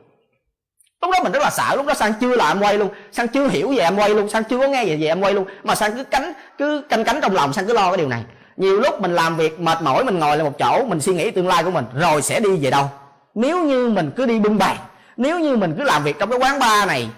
[1.03, 2.89] Lúc đó mình rất là sợ, lúc đó sang chưa là em quay luôn.
[3.13, 5.35] Sang chưa hiểu về em quay luôn, sang chưa có nghe về về em quay
[5.35, 5.45] luôn.
[5.63, 8.23] Mà sang cứ cánh, cứ canh cánh trong lòng, sang cứ lo cái điều này
[8.57, 11.31] nhiều lúc mình làm việc mệt mỏi, mình ngồi lại một chỗ, mình suy nghĩ
[11.31, 12.91] tương lai của mình, rồi sẽ đi về đâu?
[13.35, 14.77] Nếu như mình cứ đi bưng bày
[15.17, 17.09] nếu như mình cứ làm việc trong cái quán bar này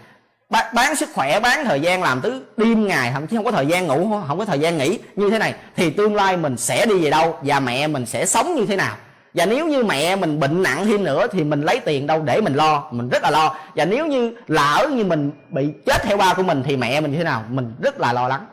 [0.51, 3.66] bán sức khỏe, bán thời gian làm tới đêm ngày, thậm chí không có thời
[3.66, 6.87] gian ngủ, không có thời gian nghỉ như thế này, thì tương lai mình sẽ
[6.87, 8.96] đi về đâu và mẹ mình sẽ sống như thế nào?
[9.35, 12.40] Và nếu như mẹ mình bệnh nặng thêm nữa thì mình lấy tiền đâu để
[12.40, 13.55] mình lo, mình rất là lo.
[13.75, 17.12] Và nếu như lỡ như mình bị chết theo ba của mình thì mẹ mình
[17.12, 17.44] như thế nào?
[17.51, 18.46] Mình rất là lo lắng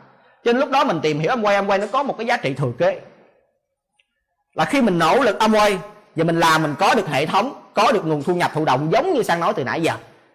[0.44, 1.42] cho nên lúc đó mình tìm hiểu Amway.
[1.42, 3.00] Quay quay nó có một cái giá trị thừa kế.
[4.54, 5.78] Là khi mình nỗ lực Amway quay
[6.16, 8.88] và mình làm, mình có được hệ thống, có được nguồn thu nhập thụ động
[8.92, 9.92] giống như sang nói từ nãy giờ,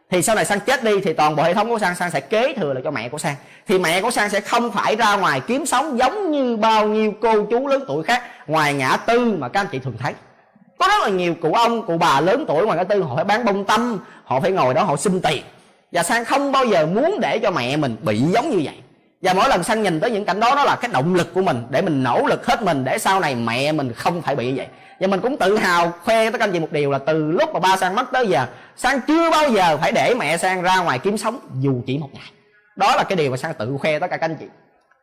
[0.09, 2.19] thì sau này sang chết đi thì toàn bộ hệ thống của sang sang sẽ
[2.19, 3.35] kế thừa lại cho mẹ của sang.
[3.67, 7.13] Thì mẹ của sang sẽ không phải ra ngoài kiếm sống giống như bao nhiêu
[7.21, 10.13] cô chú lớn tuổi khác ngoài ngã tư mà các anh chị thường thấy.
[10.77, 13.23] Có rất là nhiều cụ ông, cụ bà lớn tuổi ngoài ngã tư, họ phải
[13.23, 15.43] bán bông tâm họ phải ngồi đó họ xin tiền.
[15.91, 18.75] Và sang không bao giờ muốn để cho mẹ mình bị giống như vậy
[19.21, 21.41] và mỗi lần sang nhìn tới những cảnh đó nó là cái động lực của
[21.41, 24.47] mình để mình nỗ lực hết mình, để sau này mẹ mình không phải bị
[24.47, 24.67] như vậy.
[24.99, 27.53] Và mình cũng tự hào khoe tới các anh chị một điều là từ lúc
[27.53, 28.45] mà ba sang mất tới giờ
[28.77, 32.09] sang chưa bao giờ phải để mẹ sang ra ngoài kiếm sống, dù chỉ một
[32.13, 32.31] ngày.
[32.75, 34.45] Đó là cái điều mà sang tự khoe tất cả các anh chị.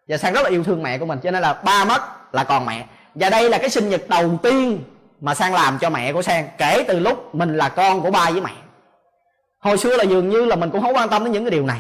[0.09, 2.45] Và sang rất là yêu thương mẹ của mình, cho nên là ba mất là
[2.45, 2.87] còn mẹ.
[3.15, 4.85] Và đây là cái sinh nhật đầu tiên
[5.21, 8.31] mà sang làm cho mẹ của sang kể từ lúc mình là con của ba
[8.31, 8.51] với mẹ.
[9.59, 11.67] Hồi xưa là dường như là mình cũng không quan tâm đến những cái điều
[11.67, 11.79] này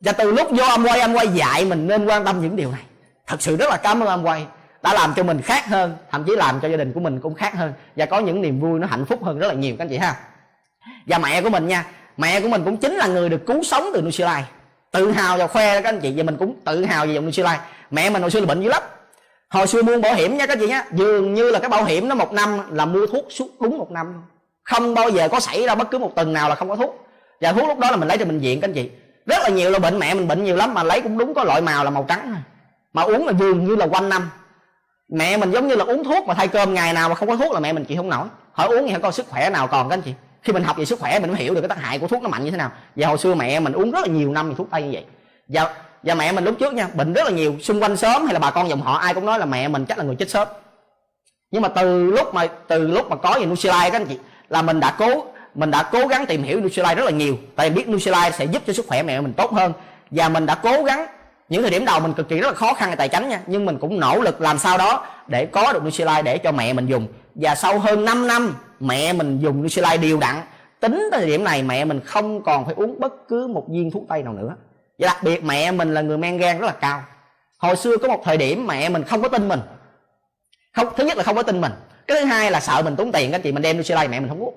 [0.00, 2.70] và từ lúc vô âm quay âm quay dạy mình nên quan tâm những điều
[2.70, 2.82] này.
[3.26, 4.46] Thật sự rất là cảm ơn âm quay,
[4.82, 7.34] đã làm cho mình khác hơn, thậm chí làm cho gia đình của mình cũng
[7.34, 9.84] khác hơn, và có những niềm vui nó hạnh phúc hơn rất là nhiều, các
[9.84, 10.14] anh chị ha.
[11.06, 11.86] Và mẹ của mình nha,
[12.16, 14.44] mẹ của mình cũng chính là người được cứu sống từ Nutrilite
[14.90, 17.26] tự hào và khoe đó, các anh chị, và mình cũng tự hào về dòng
[17.26, 18.82] Nutrilite mẹ mình hồi xưa là bệnh dữ lắm.
[19.48, 22.08] Hồi xưa mua bảo hiểm nha, các chị nhé dường như là cái bảo hiểm
[22.08, 24.22] nó một năm là mua thuốc suốt đúng một năm.
[24.62, 27.06] Không bao giờ có xảy ra bất cứ một tuần nào là không có thuốc.
[27.40, 28.90] Và thuốc lúc đó là mình lấy cho bệnh viện, các anh chị
[29.26, 31.44] rất là nhiều là bệnh mẹ mình bệnh nhiều lắm mà lấy cũng đúng có
[31.44, 32.42] loại màu là màu trắng
[32.92, 34.30] mà uống là dường như là quanh năm.
[35.08, 37.36] Mẹ mình giống như là uống thuốc mà thay cơm ngày nào mà không có
[37.36, 38.26] thuốc là mẹ mình chịu không nổi.
[38.52, 40.14] Hỏi uống thì coi sức khỏe nào còn các anh chị.
[40.42, 42.22] Khi mình học về sức khỏe mình mới hiểu được cái tác hại của thuốc
[42.22, 42.70] nó mạnh như thế nào.
[42.96, 45.04] Và hồi xưa mẹ mình uống rất là nhiều năm thì thuốc tây như vậy.
[45.48, 47.54] Và và mẹ mình lúc trước nha, bệnh rất là nhiều.
[47.62, 49.86] Xung quanh sớm hay là bà con dòng họ ai cũng nói là mẹ mình
[49.86, 50.48] chắc là người chết sớm.
[51.50, 54.18] Nhưng mà từ lúc mà, từ lúc mà có về Nutrilite các anh chị,
[54.48, 55.24] là mình đã cố
[55.54, 58.44] mình đã cố gắng tìm hiểu Nutrilite rất là nhiều, tại vì biết Nutrilite sẽ
[58.44, 59.72] giúp cho sức khỏe mẹ mình tốt hơn.
[60.10, 61.06] Và mình đã cố gắng,
[61.48, 63.40] những thời điểm đầu mình cực kỳ rất là khó khăn về tài chính nha,
[63.46, 66.72] nhưng mình cũng nỗ lực làm sao đó để có được Nutrilite để cho mẹ
[66.72, 67.08] mình dùng.
[67.34, 70.36] Và sau hơn 5 năm, mẹ mình dùng Nutrilite đều đặn,
[70.80, 73.90] tính tới thời điểm này mẹ mình không còn phải uống bất cứ một viên
[73.90, 74.56] thuốc tây nào nữa.
[74.98, 77.02] Và đặc biệt mẹ mình là người men gan rất là cao.
[77.58, 79.60] Hồi xưa có một thời điểm mẹ mình không có tin mình.
[80.76, 81.72] Không, thứ nhất là không có tin mình.
[82.06, 84.28] Cái thứ hai là sợ mình tốn tiền các chị mình đem Nutrilite mẹ mình
[84.28, 84.54] không uống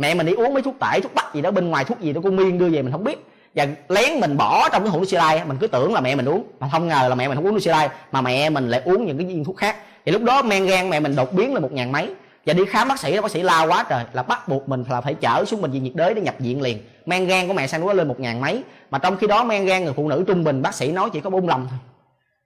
[0.00, 2.12] mẹ mình đi uống mấy thuốc tải thuốc bắc gì đó, bên ngoài thuốc gì
[2.12, 3.26] đó cô miên đưa về mình không biết.
[3.54, 6.28] Và lén mình bỏ trong cái hũ nước lai mình cứ tưởng là mẹ mình
[6.28, 6.44] uống.
[6.60, 9.06] Mà không ngờ là mẹ mình không uống nước lai mà mẹ mình lại uống
[9.06, 9.76] những cái viên thuốc khác.
[10.06, 12.14] Thì lúc đó men gan mẹ mình đột biến là một ngàn mấy.
[12.46, 15.00] Và đi khám bác sĩ bác sĩ la quá trời là bắt buộc mình là
[15.00, 16.78] phải chở xuống bệnh viện nhiệt đới để nhập viện liền.
[17.06, 18.62] Men gan của mẹ sang nó lên một ngàn mấy.
[18.90, 21.20] Mà trong khi đó men gan người phụ nữ trung bình, bác sĩ nói chỉ
[21.20, 21.78] có bốn lòng thôi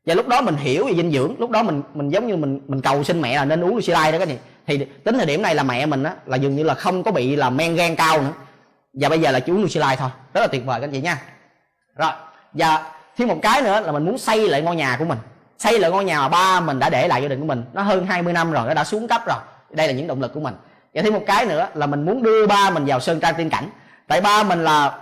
[0.07, 2.61] và lúc đó mình hiểu về dinh dưỡng, lúc đó mình mình giống như mình
[2.67, 4.37] mình cầu xin mẹ là nên uống Lucilite đó các chị.
[4.67, 7.11] Thì tính thời điểm này là mẹ mình á, là dường như là không có
[7.11, 8.33] bị là men gan cao nữa.
[8.93, 10.11] Và bây giờ là chỉ uống Lucilite thôi.
[10.35, 11.19] Rất là tuyệt vời các anh chị nha.
[11.97, 12.11] Rồi,
[12.53, 15.19] và thêm một cái nữa là mình muốn xây lại ngôi nhà của mình.
[15.59, 17.65] Xây lại ngôi nhà mà ba mình đã để lại gia đình của mình.
[17.73, 19.39] Nó hơn 20 năm rồi, nó đã xuống cấp rồi.
[19.71, 20.55] Đây là những động lực của mình.
[20.95, 23.51] Và thêm một cái nữa là mình muốn đưa ba mình vào sơn trang tiên
[23.51, 23.71] cảnh.
[24.09, 24.99] Tại ba mình là,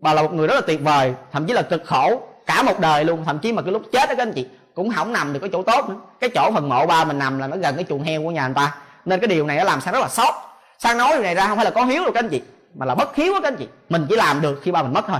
[0.00, 2.80] bà là một người rất là tuyệt vời, thậm chí là cực khổ cả một
[2.80, 5.32] đời luôn, thậm chí mà cái lúc chết đó, các anh chị, cũng không nằm
[5.32, 5.96] được cái chỗ tốt nữa.
[6.20, 8.46] Cái chỗ phần mộ ba mình nằm là nó gần cái chuồng heo của nhà
[8.46, 8.74] người ta.
[9.04, 10.34] Nên cái điều này nó làm sang rất là sót.
[10.78, 12.42] Sang nói điều này ra không phải là có hiếu đâu, các anh chị,
[12.74, 13.68] mà là bất hiếu đó các anh chị.
[13.88, 15.18] Mình chỉ làm được khi ba mình mất thôi.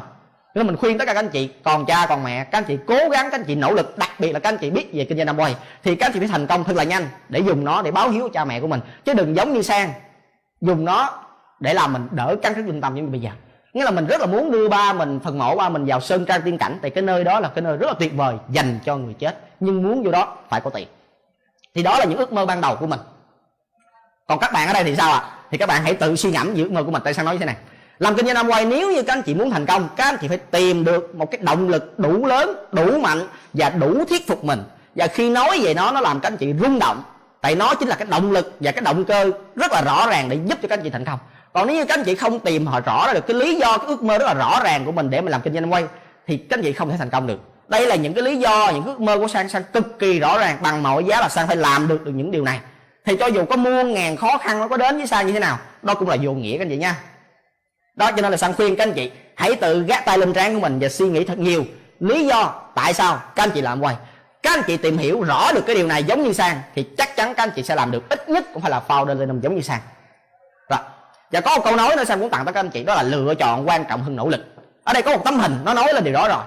[0.55, 2.79] Nên mình khuyên tất cả các anh chị, còn cha, còn mẹ, các anh chị
[2.87, 5.05] cố gắng, các anh chị nỗ lực, đặc biệt là các anh chị biết về
[5.05, 5.53] kinh doanh Amway
[5.85, 8.11] thì các anh chị phải thành công thật là nhanh để dùng nó để báo
[8.11, 8.81] hiếu cha mẹ của mình.
[9.05, 9.93] Chứ đừng giống như sang,
[10.61, 11.11] dùng nó
[11.61, 13.31] để làm mình đỡ căng cái trung tâm như bây giờ
[13.72, 16.24] nghĩa là mình rất là muốn đưa ba mình, phần mộ ba mình vào sơn
[16.24, 16.78] trang tiên cảnh.
[16.82, 19.38] Tại cái nơi đó là cái nơi rất là tuyệt vời dành cho người chết.
[19.60, 20.88] Nhưng muốn vô đó phải có tiền.
[21.74, 23.00] Thì đó là những ước mơ ban đầu của mình.
[24.26, 25.30] Còn các bạn ở đây thì sao ạ?
[25.50, 27.02] Thì các bạn hãy tự suy ngẫm về ước mơ của mình.
[27.04, 27.56] Tại sao nói như thế này?
[27.98, 30.28] Làm kinh doanh Amway nếu như các anh chị muốn thành công, các anh chị
[30.28, 34.44] phải tìm được một cái động lực đủ lớn, đủ mạnh và đủ thuyết phục
[34.44, 34.62] mình.
[34.94, 37.02] Và khi nói về nó nó làm các anh chị rung động.
[37.40, 40.28] Tại nó chính là cái động lực và cái động cơ rất là rõ ràng
[40.28, 41.18] để giúp cho các anh chị thành công
[41.59, 43.78] còn nếu như các anh chị không tìm họ rõ ra được cái lý do,
[43.78, 45.84] cái ước mơ rất là rõ ràng của mình để mình làm kinh doanh quay
[46.26, 47.40] thì các anh chị không thể thành công được.
[47.68, 50.20] Đây là những cái lý do, những cái ước mơ của sang sang cực kỳ
[50.20, 52.61] rõ ràng, bằng mọi giá là sang phải làm được được những điều này.
[53.04, 55.40] Thì cho dù có muôn ngàn khó khăn nó có đến với sang như thế
[55.40, 56.96] nào, đó cũng là vô nghĩa các anh chị nha.
[57.94, 60.54] Đó, cho nên là sang khuyên các anh chị, hãy tự gác tay lên trán
[60.54, 61.64] của mình và suy nghĩ thật nhiều.
[62.00, 63.96] Lý do tại sao các anh chị làm quay
[64.42, 67.16] các anh chị tìm hiểu rõ được cái điều này giống như sang, thì chắc
[67.16, 68.09] chắn các anh chị sẽ làm được.
[68.09, 69.80] Ít nhất cũng phải là founder lên giống như sang.
[70.70, 70.78] Rồi
[71.31, 73.03] và có một câu nói nữa sang muốn tặng tới các anh chị, đó là
[73.03, 74.41] lựa chọn quan trọng hơn nỗ lực.
[74.85, 76.45] Ở đây có một tấm hình, nó nói lên điều đó rồi.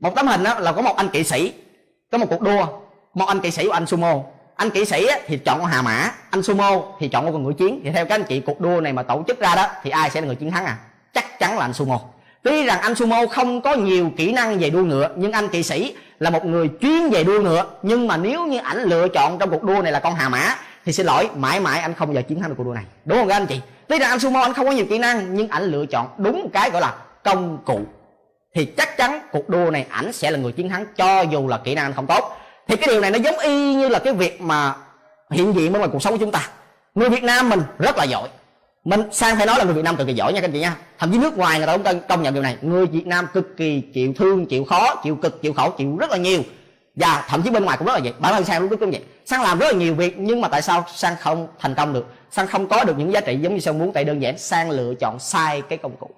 [0.00, 1.52] Một tấm hình đó là có một anh kỵ sĩ,
[2.12, 2.66] có một cuộc đua.
[3.14, 4.14] Một anh kỵ sĩ và anh sumo.
[4.54, 7.80] Anh kỵ sĩ thì chọn con hà mã, anh sumo thì chọn con ngựa chiến.
[7.84, 10.10] Thì theo các anh chị, cuộc đua này mà tổ chức ra đó, thì ai
[10.10, 10.78] sẽ là người chiến thắng à?
[11.14, 12.00] Chắc chắn là anh sumo
[12.42, 15.62] tuy rằng anh sumo không có nhiều kỹ năng về đua ngựa, nhưng anh kỵ
[15.62, 17.64] sĩ là một người chuyên về đua ngựa.
[17.82, 20.56] Nhưng mà nếu như ảnh lựa chọn trong cuộc đua này là con hà mã,
[20.84, 22.84] thì xin lỗi, mãi mãi anh không bao giờ chiến thắng được cuộc đua này.
[23.04, 23.60] Đúng không các anh chị?
[23.88, 26.50] Tuy rằng anh sumo anh không có nhiều kỹ năng, nhưng ảnh lựa chọn đúng
[26.52, 27.80] cái gọi là công cụ.
[28.54, 31.58] Thì chắc chắn cuộc đua này ảnh sẽ là người chiến thắng, cho dù là
[31.58, 32.36] kỹ năng anh không tốt.
[32.68, 34.74] Thì cái điều này nó giống y như là cái việc mà
[35.30, 36.48] hiện diện bên ngoài cuộc sống của chúng ta.
[36.94, 38.28] Người việt nam mình rất là giỏi
[38.84, 40.60] mình sang phải nói là người việt nam cực kỳ giỏi nha các anh chị
[40.60, 40.76] nha.
[40.98, 42.56] Thậm chí nước ngoài người ta cũng công- nhận điều này.
[42.62, 46.10] Người việt nam cực kỳ chịu thương, chịu khó, chịu cực, chịu khổ, chịu rất
[46.10, 46.42] là nhiều.
[46.96, 48.12] Và thậm chí bên ngoài cũng rất là vậy.
[48.18, 49.02] Bản thân sang lúc cũng vậy.
[49.26, 52.06] Sang làm rất là nhiều việc, nhưng mà tại sao sang không thành công được?
[52.30, 53.92] Sang không có được những giá trị giống như sang muốn.
[53.92, 56.10] Tại đơn giản, sang lựa chọn sai cái công cụ.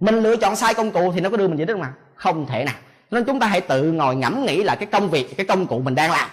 [0.00, 1.92] Mình lựa chọn sai công cụ thì nó có đưa mình về đích mà.
[2.14, 2.74] Không thể nào.
[3.10, 5.78] Nên chúng ta hãy tự ngồi ngẫm nghĩ là cái công việc, cái công cụ
[5.78, 6.28] mình đang làm,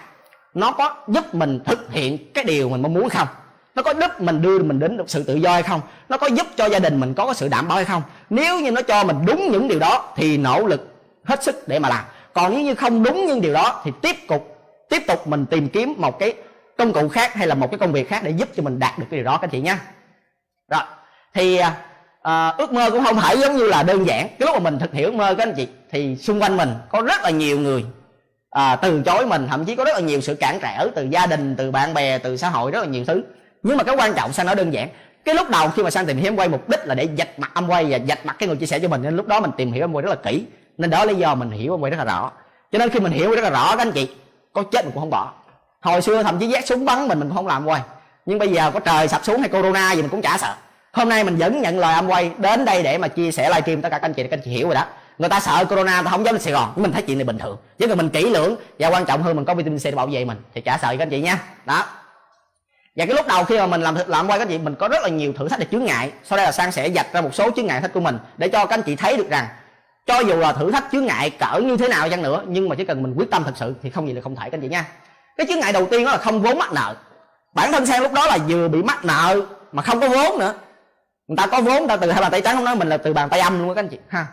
[0.54, 3.28] nó có giúp mình thực hiện cái điều mình mong muốn không?
[3.74, 5.80] Nó có giúp mình đưa mình đến được sự tự do hay không?
[6.08, 8.02] Nó có giúp cho gia đình mình có cái sự đảm bảo hay không?
[8.30, 10.94] Nếu như nó cho mình đúng những điều đó thì nỗ lực
[11.24, 12.04] hết sức để mà làm.
[12.32, 14.56] Còn nếu như không đúng những điều đó thì tiếp tục
[14.88, 16.34] tiếp tục mình tìm kiếm một cái
[16.78, 18.98] công cụ khác hay là một cái công việc khác để giúp cho mình đạt
[18.98, 19.76] được cái điều đó các chị nhé
[20.70, 20.82] rồi
[21.34, 21.76] thì à,
[22.22, 24.28] à, ước mơ cũng không phải giống như là đơn giản.
[24.28, 26.74] Cái lúc mà mình thực hiện ước mơ các anh chị thì xung quanh mình
[26.88, 27.84] có rất là nhiều người
[28.50, 31.26] à, từ chối mình thậm chí có rất là nhiều sự cản trở từ gia
[31.26, 33.22] đình từ bạn bè từ xã hội rất là nhiều thứ
[33.64, 34.88] nhưng mà cái quan trọng sang nói đơn giản?
[35.24, 37.50] Cái lúc đầu khi mà sang tìm hiểu quay mục đích là để dạch mặt
[37.54, 39.50] âm quay và dạch mặt cái người chia sẻ cho mình, nên lúc đó mình
[39.56, 40.44] tìm hiểu âm quay rất là kỹ.
[40.78, 42.30] Nên đó là lý do mình hiểu âm quay rất là rõ.
[42.72, 44.08] Cho nên khi mình hiểu rất là rõ, các anh chị,
[44.52, 45.32] có chết mình cũng không bỏ.
[45.80, 47.80] Hồi xưa thậm chí giác súng bắn mình mình cũng không làm quay.
[48.26, 50.54] Nhưng bây giờ có trời sập xuống hay corona gì mình cũng chả sợ.
[50.92, 53.82] Hôm nay mình vẫn nhận lời âm quay đến đây để mà chia sẻ livestream,
[53.82, 54.84] tất cả các anh chị để các anh chị hiểu rồi đó.
[55.18, 56.72] Người ta sợ corona ta không dám lên sài gòn.
[56.76, 57.56] Nhưng mình thấy chuyện này bình thường.
[57.78, 60.06] Chứ cần mình kỹ lưỡng và quan trọng hơn mình có vitamin C để bảo
[60.06, 61.38] vệ mình thì chả sợ các anh chị nha.
[61.64, 61.84] Đó
[62.96, 65.02] và cái lúc đầu khi mà mình làm làm quay các chị, mình có rất
[65.02, 66.12] là nhiều thử thách để chướng ngại.
[66.24, 68.48] Sau đây là sang sẽ dạch ra một số chướng ngại thách của mình để
[68.48, 69.46] cho các anh chị thấy được rằng,
[70.06, 72.76] cho dù là thử thách chướng ngại cỡ như thế nào chăng nữa, nhưng mà
[72.76, 74.60] chỉ cần mình quyết tâm thật sự thì không gì là không thể các anh
[74.60, 74.84] chị nha.
[75.36, 76.94] Cái chướng ngại đầu tiên đó là không vốn mắc nợ.
[77.54, 79.40] Bản thân sang lúc đó là vừa bị mắc nợ
[79.72, 80.54] mà không có vốn nữa.
[81.28, 82.96] Người ta có vốn, người ta từ hai bàn tay trắng không nói, mình là
[82.96, 84.26] từ bàn tay âm luôn á các anh chị, ha.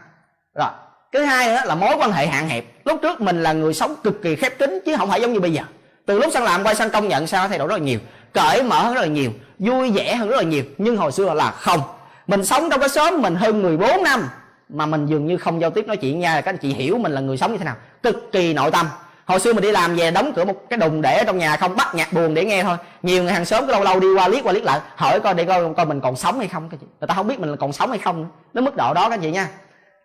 [0.55, 0.70] Rồi,
[1.12, 2.66] cái thứ hai nữa là mối quan hệ hạn hẹp.
[2.86, 5.39] Lúc trước mình là người sống cực kỳ khép kín chứ không phải giống như
[5.39, 5.64] bây giờ.
[6.05, 7.99] Từ lúc sang làm quay, sang công nhận sao thay đổi rất là nhiều
[8.34, 10.63] cởi mở hơn rất là nhiều, vui vẻ hơn rất là nhiều.
[10.77, 11.82] Nhưng hồi xưa là không.
[12.27, 14.29] Mình sống trong cái xóm mình hơn 14 năm
[14.69, 17.11] mà mình dường như không giao tiếp nói chuyện nha các anh chị hiểu mình
[17.11, 17.75] là người sống như thế nào.
[18.03, 18.88] Cực kỳ nội tâm.
[19.25, 21.57] Hồi xưa mình đi làm về đóng cửa một cái đùng để ở trong nhà,
[21.57, 22.77] không bắt nhạc buồn để nghe thôi.
[23.03, 25.34] Nhiều người hàng xóm cứ lâu lâu đi qua liếc qua liếc lại, hỏi coi
[25.34, 26.86] để coi coi mình còn sống hay không, các chị.
[26.99, 29.32] Người ta không biết mình còn sống hay không đến mức độ đó, các chị
[29.32, 29.47] nha.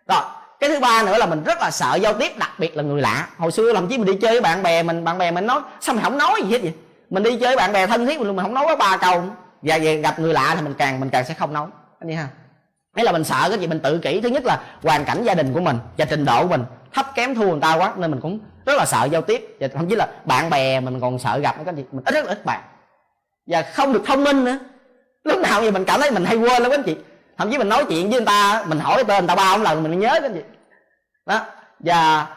[0.07, 0.21] Rồi,
[0.59, 3.01] cái thứ ba nữa là mình rất là sợ giao tiếp, đặc biệt là người
[3.01, 3.27] lạ.
[3.37, 5.61] Hồi xưa làm chí mình đi chơi với bạn bè mình, bạn bè mình nói,
[5.81, 6.73] sao mày không nói gì hết vậy?
[7.09, 9.23] Mình đi chơi bạn bè thân thiết mình, mình không nói có ba câu.
[9.61, 11.67] Và về gặp người lạ thì mình càng mình càng sẽ không nói.
[11.99, 12.27] Anh ha?
[12.95, 14.21] Hay là mình sợ cái gì mình tự kỷ.
[14.21, 17.05] Thứ nhất là hoàn cảnh gia đình của mình và trình độ của mình thấp
[17.15, 19.57] kém thua người ta quá nên mình cũng rất là sợ giao tiếp.
[19.59, 22.25] Và thậm chí là bạn bè mình còn sợ gặp cái gì mình ít rất
[22.25, 22.61] là ít bạn.
[23.47, 24.57] Và không được thông minh nữa.
[25.23, 26.95] Lúc nào thì mình cảm thấy mình hay quên lắm anh chị.
[27.37, 29.61] Thậm chí mình nói chuyện với người ta mình hỏi tên người ta ba ông
[29.61, 30.41] lần mình nhớ cái gì
[31.25, 31.45] đó.
[31.79, 32.27] Và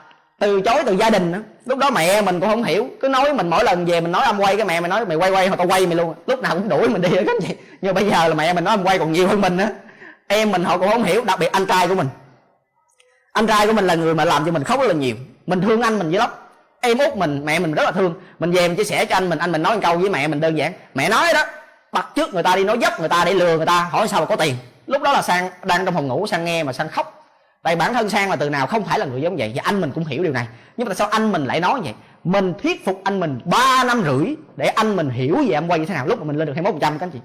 [0.41, 1.39] từ chối từ gia đình đó.
[1.67, 2.89] lúc đó mẹ mình cũng không hiểu.
[3.01, 5.17] Cứ nói mình mỗi lần về mình nói âm quay, cái mẹ mình nói, mày
[5.17, 6.15] quay quay hoặc tao quay mày luôn.
[6.27, 8.53] Lúc nào cũng đuổi mình đi hết vậy anh chị nhưng bây giờ là mẹ
[8.53, 9.69] mình nói âm quay còn nhiều hơn mình á.
[10.27, 12.09] Em mình họ cũng không hiểu, đặc biệt anh trai của mình.
[13.33, 15.17] Anh trai của mình là người mà làm cho mình khóc rất là nhiều.
[15.47, 16.31] Mình thương anh mình dữ lắm.
[16.81, 18.15] Em út mình, mẹ mình rất là thương.
[18.39, 20.29] Mình về mình chia sẻ cho anh mình anh mình nói một câu với mẹ
[20.29, 20.73] mình đơn giản.
[20.95, 21.45] Mẹ nói đó,
[21.93, 24.21] bắt trước người ta đi, nói dấp người ta, để lừa người ta, hỏi sao
[24.21, 24.55] mà có tiền.
[24.87, 27.20] Lúc đó là sang, đang trong phòng ngủ, sang nghe mà sang khóc
[27.63, 29.53] tại bản thân sang là từ nào không phải là người giống vậy.
[29.55, 30.47] Và anh mình cũng hiểu điều này.
[30.77, 31.95] Nhưng mà tại sao anh mình lại nói vậy?
[32.25, 35.79] Mình thuyết phục anh mình 3 năm rưỡi để anh mình hiểu về em quay
[35.81, 36.07] như thế nào.
[36.07, 37.19] Lúc mà mình lên được 21 trăm các anh chị.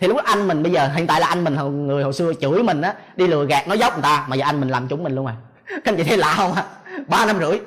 [0.00, 2.12] Thì lúc đó anh mình bây giờ, hiện tại là anh mình hồi- người hồi
[2.12, 4.26] xưa chửi mình á, đi lừa gạt, nói dốc người ta.
[4.28, 5.34] Mà giờ anh mình làm chúng mình luôn à.
[5.68, 6.64] Các anh chị thấy lạ không ạ?
[7.08, 7.60] Ba năm rưỡi.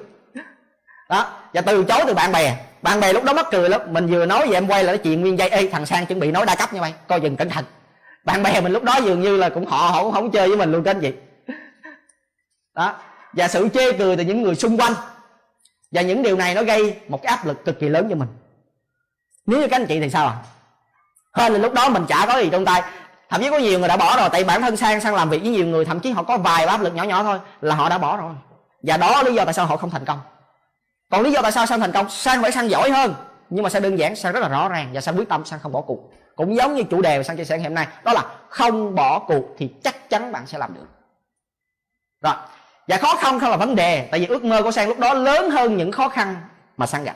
[1.10, 1.28] Đó.
[1.54, 2.58] Và từ chối từ bạn bè.
[2.82, 3.82] Bạn bè lúc đó mắc cười lắm.
[3.90, 6.20] Mình vừa nói về em quay là nói chuyện nguyên dây ê, thằng sang chuẩn
[6.20, 6.94] bị nói đa cấp nha mày.
[7.08, 7.66] Coi dừng cẩn thận.
[8.26, 10.58] Bạn bè mình lúc đó dường như là cũng họ họ cũng không chơi với
[10.58, 11.12] mình luôn các anh chị
[12.76, 12.96] đó.
[13.34, 14.94] Và sự chê cười từ những người xung quanh.
[15.92, 18.30] Và những điều này nó gây một cái áp lực cực kỳ lớn cho mình.
[19.46, 20.36] Nếu như các anh chị thì sao ạ?
[20.36, 20.44] À?
[21.36, 22.82] hên là lúc đó mình chả có gì trong tay.
[23.30, 25.42] Thậm chí có nhiều người đã bỏ rồi, tại bản thân sang sang làm việc
[25.42, 27.90] với nhiều người, thậm chí họ có vài áp lực nhỏ nhỏ thôi là họ
[27.90, 28.34] đã bỏ rồi.
[28.84, 30.20] Và đó là lý do tại sao họ không thành công.
[31.12, 32.10] Còn lý do tại sao sang thành công?
[32.10, 33.14] Sang phải sang giỏi hơn,
[33.50, 35.60] nhưng mà sang đơn giản, sang rất là rõ ràng và sang quyết tâm, sang
[35.60, 36.12] không bỏ cuộc.
[36.36, 38.96] Cũng giống như chủ đề mà sang chia sẻ ngày hôm nay, đó là không
[38.96, 40.88] bỏ cuộc thì chắc chắn bạn sẽ làm được.
[42.22, 42.34] Rồi
[42.88, 45.14] và khó khăn không là vấn đề, tại vì ước mơ của sang lúc đó
[45.14, 46.36] lớn hơn những khó khăn
[46.78, 47.16] mà sang gặp.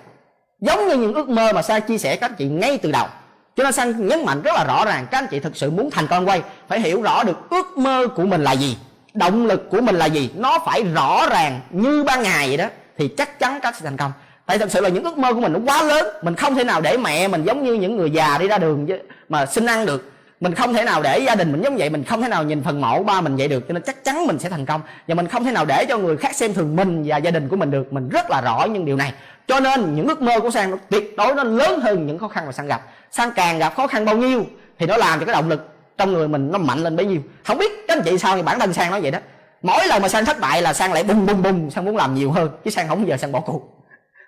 [0.59, 3.07] Giống như những ước mơ mà sang chia sẻ các anh chị ngay từ đầu.
[3.55, 5.91] Cho nên sang nhấn mạnh rất là rõ ràng, các anh chị thực sự muốn
[5.91, 8.77] thành con quay, phải hiểu rõ được ước mơ của mình là gì,
[9.13, 10.31] động lực của mình là gì.
[10.35, 12.65] Nó phải rõ ràng như ban ngày vậy đó,
[12.97, 14.11] thì chắc chắn các sẽ thành công.
[14.45, 16.63] Tại thật sự là những ước mơ của mình nó quá lớn, mình không thể
[16.63, 18.87] nào để mẹ mình giống như những người già đi ra đường
[19.29, 22.03] mà xin ăn được mình không thể nào để gia đình mình giống vậy, mình
[22.03, 23.67] không thể nào nhìn phần mộ ba mình vậy được.
[23.67, 24.81] Cho nên chắc chắn mình sẽ thành công.
[25.07, 27.49] Và mình không thể nào để cho người khác xem thường mình và gia đình
[27.49, 27.93] của mình được.
[27.93, 29.13] Mình rất là rõ những điều này.
[29.47, 32.27] Cho nên những ước mơ của sang nó tuyệt đối nó lớn hơn những khó
[32.27, 32.81] khăn mà sang gặp.
[33.11, 34.45] Sang càng gặp khó khăn bao nhiêu
[34.79, 37.21] thì nó làm cho cái động lực trong người mình nó mạnh lên bấy nhiêu.
[37.45, 39.19] Không biết các anh chị sao thì bản thân sang nói vậy đó.
[39.61, 41.71] Mỗi lần mà sang thất bại là sang lại bùng bùng bùng.
[41.71, 42.49] Sang muốn làm nhiều hơn.
[42.65, 43.61] Chứ sang không bao giờ sang bỏ cuộc.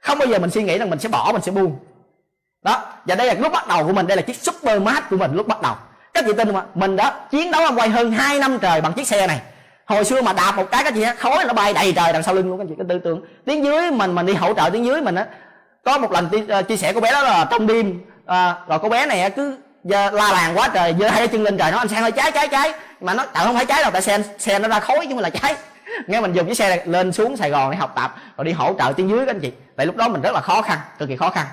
[0.02, 1.76] Không bao giờ mình suy nghĩ rằng mình sẽ bỏ, mình sẽ buông.
[2.64, 2.86] Đó.
[3.06, 4.08] Và đây là lúc bắt đầu của mình.
[4.08, 5.76] Đây là chiếc super mát của mình lúc bắt đầu
[6.14, 6.64] các chị tin không ạ?
[6.76, 9.42] Mình đã chiến đấu quay hơn 2 năm trời bằng chiếc xe này.
[9.86, 12.24] Hồi xưa mà đạp một cái các chị á, khói nó bay đầy trời đằng
[12.24, 13.22] sau lưng luôn các chị cứ tư tưởng.
[13.46, 15.26] Tiếng dưới mình mình đi hỗ trợ tiếng dưới mình á.
[15.86, 18.90] Có một lần ờ, chia sẻ cô bé đó là trong đêm à, rồi cô
[18.90, 22.04] bé này cứ la làng quá trời giơ hai chân lên trời nó anh sang
[22.04, 24.68] ơi cháy cháy cháy mà nó tại không phải cháy đâu tại xe xe nó
[24.68, 25.56] ra khói chứ không là cháy
[26.08, 28.52] nghe mình dùng chiếc xe này lên xuống sài gòn để học tập rồi đi
[28.52, 29.52] hỗ trợ tiếng dưới các anh chị.
[29.76, 31.46] Tại lúc đó mình rất là khó khăn cực kỳ khó khăn.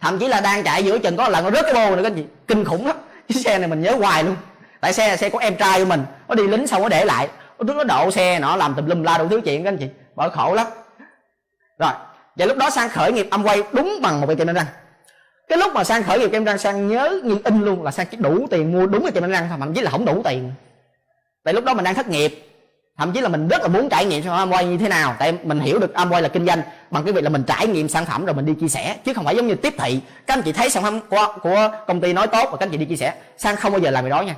[0.00, 2.12] Thậm chí là đang chạy giữa chừng có lần nó rớt cái bô nữa các
[2.12, 2.24] anh chị.
[2.48, 2.96] Kinh khủng lắm
[3.32, 4.36] chiếc xe này mình nhớ hoài luôn.
[4.80, 7.04] Tại xe là xe của em trai của mình, nó đi lính xong nó để
[7.04, 7.28] lại.
[7.58, 9.78] Nó đứng, nó độ xe, nó làm tùm lum la đủ thứ chuyện các anh
[9.78, 9.86] chị.
[10.16, 10.66] Bởi khổ lắm.
[11.78, 11.92] Rồi,
[12.36, 14.66] và lúc đó sang khởi nghiệp âm quay đúng bằng một cái kem đánh răng.
[15.48, 18.06] Cái lúc mà sang khởi nghiệp kem răng, sang nhớ như in luôn là sang
[18.10, 20.22] chỉ đủ tiền mua đúng cái kem đánh răng thôi, thậm chí là không đủ
[20.24, 20.52] tiền.
[21.44, 22.49] Tại lúc đó mình đang thất nghiệp
[23.00, 25.16] thậm chí là mình rất là muốn trải nghiệm sản phẩm Amway như thế nào.
[25.18, 27.88] Tại mình hiểu được Amway là kinh doanh, bằng cái việc là mình trải nghiệm
[27.88, 28.96] sản phẩm rồi mình đi chia sẻ.
[29.04, 30.00] Chứ không phải giống như tiếp thị.
[30.26, 32.70] Các anh chị thấy sản phẩm của của công ty nói tốt và các anh
[32.70, 33.14] chị đi chia sẻ.
[33.38, 34.34] Sang không bao giờ làm việc đó nha.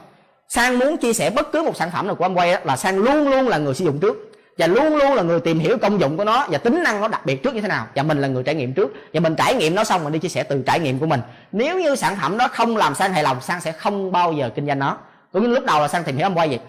[0.48, 3.30] Sang muốn chia sẻ bất cứ một sản phẩm nào của Amway là sang luôn
[3.30, 4.32] luôn là người sử dụng trước.
[4.58, 7.08] Và luôn luôn là người tìm hiểu công dụng của nó và tính năng nó
[7.08, 7.86] đặc biệt trước như thế nào.
[7.94, 8.92] Và mình là người trải nghiệm trước.
[9.14, 11.20] Và mình trải nghiệm nó xong mình đi chia sẻ từ trải nghiệm của mình.
[11.52, 14.50] Nếu như sản phẩm đó không làm sang hài lòng, sang sẽ không bao giờ
[14.54, 14.96] kinh doanh nó.
[15.32, 16.60] Cũng như lúc đầu là sang tìm hiểu Amway vậy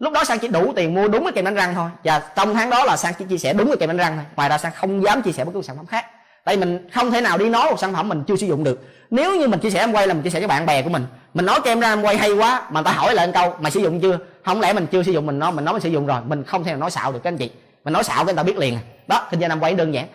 [0.00, 1.90] lúc đó sang chỉ đủ tiền mua đúng cái kem đánh răng thôi.
[2.04, 4.24] Và trong tháng đó là sang chỉ chia sẻ đúng cái kem đánh răng thôi.
[4.36, 6.06] Ngoài ra sang không dám chia sẻ bất cứ sản phẩm khác.
[6.44, 8.88] Tại mình không thể nào đi nói một sản phẩm mình chưa sử dụng được.
[9.10, 10.90] Nếu như mình chia sẻ em quay là mình chia sẻ với bạn bè của
[10.90, 11.06] mình.
[11.34, 13.54] Mình nói kem ra em quay hay quá, mà người ta hỏi lại một câu,
[13.60, 14.18] mày sử dụng chưa?
[14.44, 16.20] Không lẽ mình chưa sử dụng, mình nói mình nói mình sử dụng rồi.
[16.26, 17.50] Mình không thể nào nói xạo được các anh chị.
[17.84, 18.80] Mình nói xạo cái người ta biết liền à.
[19.06, 20.06] đó, kinh doanh em quay đơn giản.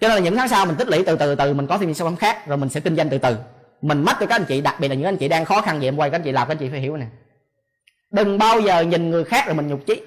[0.00, 1.88] Cho nên là những tháng sau mình tích lũy từ từ từ mình có thêm
[1.88, 3.36] những sản phẩm khác, rồi mình sẽ kinh doanh từ từ.
[3.82, 5.80] Mình mất cho các anh chị, đặc biệt là những anh chị đang khó khăn
[5.80, 7.08] về em quay, các anh chị làm, các anh chị phải hiểu này
[8.10, 10.00] đừng bao giờ nhìn người khác rồi mình nhục chí.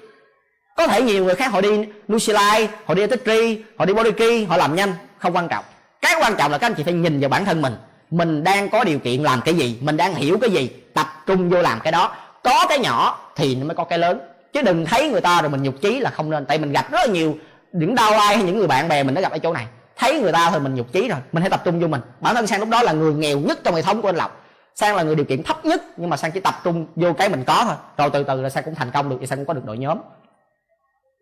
[0.76, 1.68] Có thể nhiều người khác họ đi
[2.12, 5.64] Nusilai họ đi Tetri họ đi Bodyki họ làm nhanh, không quan trọng.
[6.02, 7.74] Cái quan trọng là các anh chị phải nhìn vào bản thân mình.
[8.10, 11.50] Mình đang có điều kiện làm cái gì, mình đang hiểu cái gì, tập trung
[11.50, 12.16] vô làm cái đó.
[12.44, 14.20] Có cái nhỏ thì nó mới có cái lớn.
[14.52, 16.46] Chứ đừng thấy người ta rồi mình nhục chí là không nên.
[16.46, 17.36] Tại mình gặp rất là nhiều
[17.72, 19.66] những đau lai hay những người bạn bè mình đã gặp ở chỗ này.
[19.96, 22.00] Thấy người ta thôi mình nhục chí rồi, mình hãy tập trung vô mình.
[22.20, 24.44] Bản thân sang lúc đó là người nghèo nhất trong hệ thống của anh lộc
[24.74, 27.28] sang là người điều kiện thấp nhất, nhưng mà sang chỉ tập trung vô cái
[27.28, 27.74] mình có thôi.
[27.96, 29.78] Rồi từ từ là sang cũng thành công được, thì sang cũng có được đội
[29.78, 29.98] nhóm.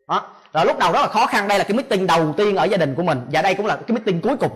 [0.09, 0.23] Đó.
[0.53, 2.77] Rồi lúc đầu rất là khó khăn, đây là cái meeting đầu tiên ở gia
[2.77, 3.21] đình của mình.
[3.33, 4.51] Và đây cũng là cái meeting cuối cùng.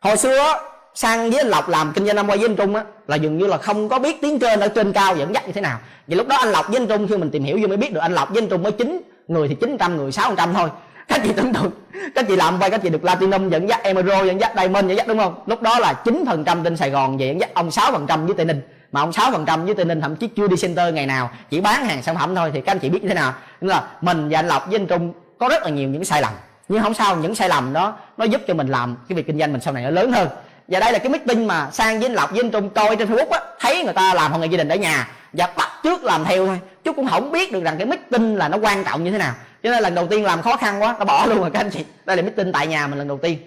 [0.00, 0.60] Hồi xưa
[0.94, 3.38] sang với anh lộc làm kinh doanh năm quay với anh trung á, là dường
[3.38, 5.78] như là không có biết tiếng trên ở trên cao dẫn dắt như thế nào.
[6.06, 7.92] Vậy lúc đó anh lộc với anh trung, khi mình tìm hiểu vô mới biết
[7.92, 10.70] được, anh lộc với anh trung mới chín người thì 900 người 600 thôi
[11.08, 11.70] các chị tưởng tượng,
[12.14, 14.96] các chị làm vay các chị được platinum dẫn dắt, emerald dẫn dắt, diamond dẫn
[14.96, 15.42] dắt, đúng không?
[15.46, 18.06] Lúc đó là 9 phần trăm trên sài gòn vậy, dẫn dắt ông 6 phần
[18.06, 18.60] trăm với tây ninh.
[18.92, 21.30] Mà ông 6 phần trăm với tây ninh thậm chí chưa đi center ngày nào,
[21.50, 23.34] chỉ bán hàng sản phẩm thôi, thì các anh chị biết như thế nào?
[23.60, 26.22] Nên là mình và anh lộc với anh trung có rất là nhiều những sai
[26.22, 26.32] lầm.
[26.68, 29.38] Nhưng không sao, những sai lầm đó, nó giúp cho mình làm cái việc kinh
[29.38, 30.28] doanh mình sau này nó lớn hơn.
[30.68, 33.08] Và đây là cái meeting mà sang với anh lộc với anh trung coi trên
[33.08, 36.04] facebook á, thấy người ta làm hội nghị gia đình ở nhà và bắt trước
[36.04, 36.60] làm theo thôi.
[36.84, 39.34] Chứ cũng không biết được rằng cái meeting là nó quan trọng như thế nào
[39.64, 41.70] cho nên lần đầu tiên làm khó khăn quá nó bỏ luôn rồi các anh
[41.70, 41.84] chị.
[42.04, 43.38] Đây là meeting tại nhà mình lần đầu tiên.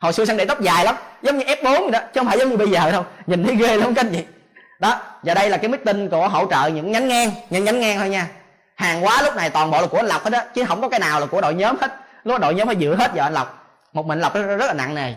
[0.00, 2.26] Hồi xưa sang để tóc dài lắm giống như f 4 vậy đó chứ không
[2.26, 3.04] phải giống như bây giờ đâu.
[3.26, 4.24] Nhìn thấy ghê lắm các anh chị.
[4.78, 7.98] Đó và đây là cái meeting của hỗ trợ những nhánh ngang những nhánh ngang
[7.98, 8.26] thôi nha.
[8.74, 10.88] Hàng hóa lúc này toàn bộ là của anh lộc hết á chứ không có
[10.88, 11.94] cái nào là của đội nhóm hết.
[12.24, 13.78] Lúc đó đội nhóm phải giữ hết giờ anh lộc.
[13.92, 15.14] Một mình lộc rất, rất là nặng nề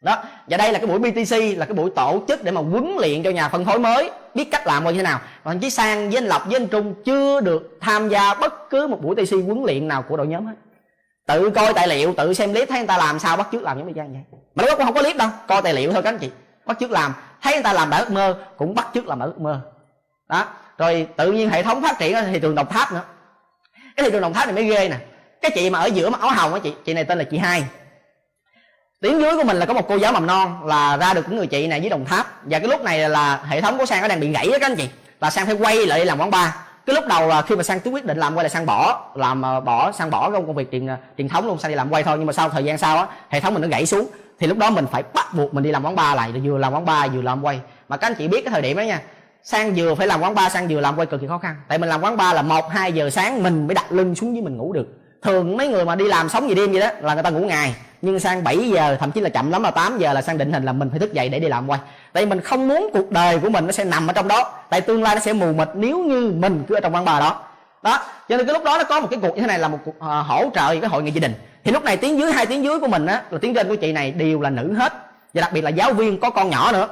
[0.00, 2.96] đó, và đây là cái buổi BTC là cái buổi tổ chức để mà huấn
[3.00, 4.10] luyện cho nhà phân phối mới.
[4.34, 5.20] Biết cách làm như thế nào.
[5.44, 8.86] Còn chí sang với anh lộc với anh trung chưa được tham gia bất cứ
[8.86, 10.54] một buổi TC huấn luyện nào của đội nhóm hết.
[11.26, 13.78] Tự coi tài liệu, tự xem clip, thấy người ta làm sao, bắt chước làm
[13.78, 14.08] giống như vậy.
[14.54, 16.30] Mà lúc cũng không có clip đâu, coi tài liệu thôi các anh chị.
[16.66, 19.28] Bắt chước làm, thấy người ta làm bản ước mơ, cũng bắt chước làm bản
[19.28, 19.60] ước mơ.
[20.28, 20.46] Đó,
[20.78, 23.02] rồi tự nhiên hệ thống phát triển ở thị trường đồng tháp nữa.
[23.96, 24.96] Cái thị trường đồng tháp này mới ghê nè.
[25.42, 27.38] Cái chị mà ở giữa mà áo hồng á chị chị này tên là chị
[27.38, 27.64] hai
[29.00, 31.36] tiếng dưới của mình là có một cô giáo mầm non là ra được những
[31.36, 32.26] người chị này với đồng tháp.
[32.44, 34.70] Và cái lúc này là hệ thống của sang nó đang bị gãy đó các
[34.70, 34.88] anh chị.
[35.20, 36.50] Là sang phải quay lại làm quán bar.
[36.86, 39.42] Cái lúc đầu là khi mà sang quyết định làm quay là sang bỏ, làm
[39.42, 41.92] ờ, bỏ, sang bỏ trong công việc truyền ờ, truyền thống luôn, sang đi làm
[41.92, 42.18] quay thôi.
[42.18, 44.06] Nhưng mà sau thời gian sau á, hệ thống mình nó gãy xuống.
[44.40, 46.72] Thì lúc đó mình phải bắt buộc mình đi làm quán bar lại, vừa làm
[46.72, 47.60] quán bar vừa làm quay.
[47.88, 49.00] Mà các anh chị biết cái thời điểm đó nha,
[49.42, 51.56] sang vừa phải làm quán bar, sang vừa làm quay cực kỳ khó khăn.
[51.68, 54.34] Tại mình làm quán bar là một, hai giờ sáng mình mới đặt lưng xuống
[54.34, 56.88] dưới mình ngủ được thường mấy người mà đi làm sống gì đêm vậy đó
[57.00, 59.70] là người ta ngủ ngày nhưng sang 7 giờ thậm chí là chậm lắm là
[59.70, 61.80] 8 giờ là sang định hình là mình phải thức dậy để đi làm quay.
[62.12, 64.80] Tại mình không muốn cuộc đời của mình nó sẽ nằm ở trong đó tại
[64.80, 67.42] tương lai nó sẽ mù mịt nếu như mình cứ ở trong văn bà đó.
[67.82, 69.68] Đó cho nên cái lúc đó nó có một cái cuộc như thế này là
[69.68, 71.34] một cuộc uh, hỗ trợ về cái hội nghị gia đình.
[71.64, 73.76] Thì lúc này tiếng dưới hai tiếng dưới của mình á là tiếng trên của
[73.76, 74.92] chị này đều là nữ hết
[75.34, 76.88] và đặc biệt là giáo viên có con nhỏ nữa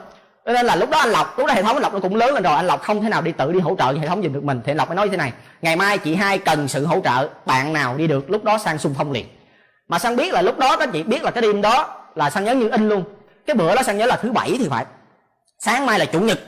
[0.46, 2.16] cho nên là lúc đó anh lộc, lúc đó hệ thống anh lộc nó cũng
[2.16, 2.54] lớn lên rồi.
[2.54, 4.60] Anh lộc không thể nào đi tự đi hỗ trợ hệ thống giùm được mình.
[4.64, 5.32] Thì anh lộc mới nói như thế này,
[5.62, 8.78] ngày mai chị hai cần sự hỗ trợ, bạn nào đi được, lúc đó sang
[8.78, 9.26] xung phong liền.
[9.88, 12.44] Mà sang biết là lúc đó, các chị biết là cái đêm đó là sang
[12.44, 13.04] nhớ như in luôn.
[13.46, 14.84] Cái bữa đó sang nhớ là thứ bảy thì phải.
[15.58, 16.38] Sáng mai là chủ nhật.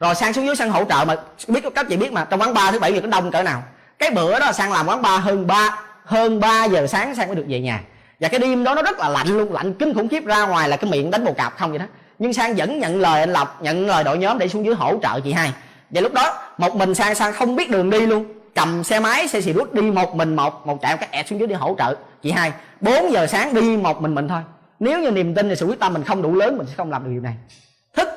[0.00, 1.16] Rồi sang xuống dưới sang hỗ trợ mà,
[1.48, 3.62] biết, các chị biết mà, trong quán bar thứ bảy nhật nó đông cỡ nào.
[3.98, 7.36] Cái bữa đó sang làm quán bar hơn ba, hơn 3 giờ sáng sang mới
[7.36, 7.80] được về nhà.
[8.20, 10.68] Và cái đêm đó nó rất là lạnh luôn, lạnh kinh khủng khiếp, ra ngoài
[10.68, 11.84] là cái miệng đánh bồ cạp không vậy đó
[12.18, 14.98] nhưng sang vẫn nhận lời anh lộc, nhận lời đội nhóm để xuống dưới hỗ
[15.02, 15.52] trợ chị hai.
[15.90, 18.24] Và lúc đó, một mình sang sang không biết đường đi luôn.
[18.54, 21.28] Cầm xe máy, xe xì rút đi một mình, một một chạy một cái ẹt
[21.28, 22.52] xuống dưới đi hỗ trợ chị hai.
[22.80, 24.40] 4 giờ sáng đi một mình mình thôi.
[24.80, 26.90] Nếu như niềm tin thì sự quyết tâm mình không đủ lớn, mình sẽ không
[26.90, 27.34] làm được điều này.
[27.96, 28.08] Thức,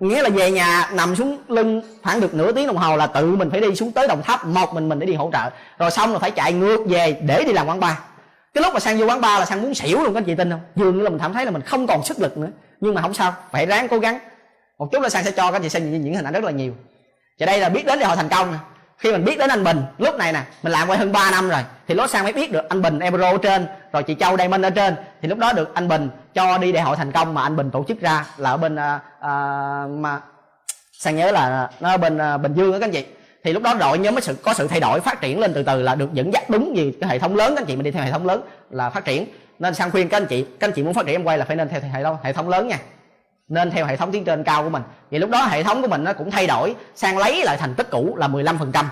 [0.00, 3.36] nghĩa là về nhà, nằm xuống lưng khoảng được nửa tiếng đồng hồ là tự
[3.36, 5.50] mình phải đi xuống tới đồng tháp một mình mình để đi hỗ trợ.
[5.78, 7.94] Rồi xong là phải chạy ngược về để đi làm quán bar.
[8.54, 10.34] Cái lúc mà sang vô quán bar là sang muốn xỉu luôn, các anh chị
[10.34, 10.60] tin không?
[10.76, 12.48] Dường như là mình cảm thấy là mình không còn sức lực nữa
[12.80, 14.18] nhưng mà không sao phải ráng cố gắng.
[14.78, 16.50] Một chút là sang sẽ cho các chị xem những, những hình ảnh rất là
[16.50, 16.72] nhiều.
[17.38, 18.58] Và đây là biết đến để họ thành công nè.
[18.98, 21.48] Khi mình biết đến anh Bình lúc này nè mình làm quay hơn 3 năm
[21.48, 21.60] rồi.
[21.88, 24.64] Thì lúc sang mới biết được anh Bình Emerald ở trên rồi chị Châu Diamond
[24.64, 24.94] ở trên.
[25.22, 27.70] Thì lúc đó được anh Bình cho đi đại hội thành công mà anh Bình
[27.70, 28.80] tổ chức ra là ở bên uh,
[29.18, 30.20] uh, mà
[30.92, 33.04] sang nhớ là nó ở bên uh, Bình Dương đó các anh chị.
[33.44, 35.62] Thì lúc đó đội nhóm mới sự có sự thay đổi phát triển lên từ
[35.62, 37.84] từ là được dẫn dắt đúng vì cái hệ thống lớn các anh chị mình
[37.84, 38.40] đi theo hệ thống lớn
[38.74, 39.26] là phát triển.
[39.58, 41.44] Nên sang khuyên các anh chị, các anh chị muốn phát triển em quay là
[41.44, 42.78] phải nên theo hệ thống hệ thống lớn nha.
[43.48, 44.82] Nên theo hệ thống tiến trên cao của mình.
[45.10, 46.74] Vậy lúc đó hệ thống của mình nó cũng thay đổi.
[46.94, 48.84] Sang lấy lại thành tích cũ là 15%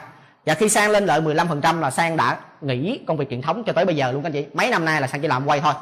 [0.47, 3.72] và khi sang lên lợi 15% là sang đã nghỉ công việc truyền thống cho
[3.72, 4.47] tới bây giờ luôn, các anh chị.
[4.55, 5.72] Mấy năm nay là sang chỉ làm quay thôi.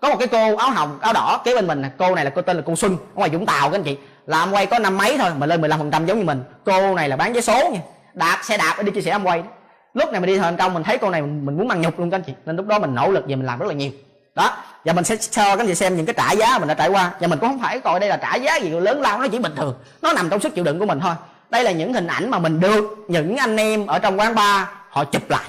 [0.00, 2.42] Có một cái cô áo hồng, áo đỏ kế bên mình cô này là cô
[2.42, 3.98] tên là cô xuân, ở ngoài vũng tàu, các anh chị.
[4.26, 6.42] Làm quay có năm mấy thôi mà lên 15% giống như mình.
[6.64, 7.80] Cô này là bán vé số nha.
[8.14, 9.42] Đạp, xe đạp đi chia sẻ quay
[9.98, 12.10] lúc này mình đi thành công mình thấy con này mình muốn mang nhục luôn
[12.10, 12.32] các anh chị.
[12.46, 13.90] Nên lúc đó mình nỗ lực và mình làm rất là nhiều.
[14.34, 16.74] Đó và mình sẽ cho các anh chị xem những cái trả giá mình đã
[16.74, 17.10] trải qua.
[17.20, 19.38] Và mình cũng không phải coi đây là trả giá gì lớn lao nó chỉ
[19.38, 19.74] bình thường.
[20.02, 21.14] Nó nằm trong sức chịu đựng của mình thôi.
[21.50, 24.66] Đây là những hình ảnh mà mình được những anh em ở trong quán bar
[24.90, 25.44] họ chụp lại.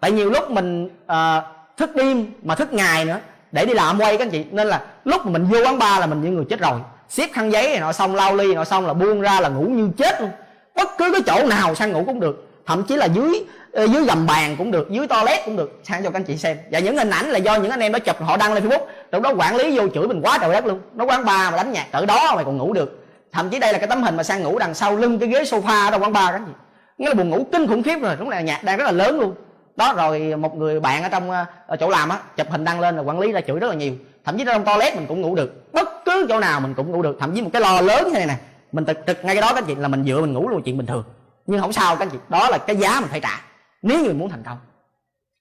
[0.00, 1.44] Tại nhiều lúc mình uh,
[1.76, 3.18] thức đêm mà thức ngày nữa
[3.52, 4.44] để đi làm quay các anh chị.
[4.50, 6.80] Nên là lúc mà mình vô quán bar là mình như người chết rồi.
[7.08, 9.62] Xếp khăn giấy này nọ xong lau ly nọ xong là buông ra là ngủ
[9.62, 10.30] như chết luôn.
[10.74, 14.04] Bất cứ cái chỗ nào sang ngủ cũng được thậm chí là dưới ờ, dưới
[14.04, 16.56] gầm bàn cũng được, dưới toilet cũng được, sang cho các anh chị xem.
[16.70, 18.86] Và những hình ảnh là do những anh em đó chụp, họ đăng lên facebook.
[19.12, 20.80] Lúc đó quản lý vô chửi mình quá trời đất luôn.
[20.94, 23.06] Nó quán bar mà đánh nhạc, cỡ đó mày còn ngủ được.
[23.32, 25.42] Thậm chí đây là cái tấm hình mà sang ngủ đằng sau lưng cái ghế
[25.42, 26.52] sofa đó, quán bar các anh chị.
[26.98, 29.20] Nghĩa là buồn ngủ kinh khủng khiếp rồi, đúng là nhạc đang rất là lớn
[29.20, 29.34] luôn.
[29.76, 32.80] Đó, rồi một người bạn ở trong ờ, ở chỗ làm á, chụp hình đăng
[32.80, 33.92] lên là quản lý ra chửi rất là nhiều.
[34.24, 35.72] Thậm chí trong toilet mình cũng ngủ được.
[35.72, 37.16] Bất cứ chỗ nào mình cũng ngủ được.
[37.20, 38.34] Thậm chí một cái lò lớn như này nè,
[38.72, 40.62] mình trực trực ngay cái đó các anh chị, là mình dựa mình ngủ luôn
[40.62, 41.04] chuyện bình thường
[41.46, 43.40] nhưng không sao các anh chị đó là cái giá mình phải trả
[43.82, 44.58] nếu như mình muốn thành công.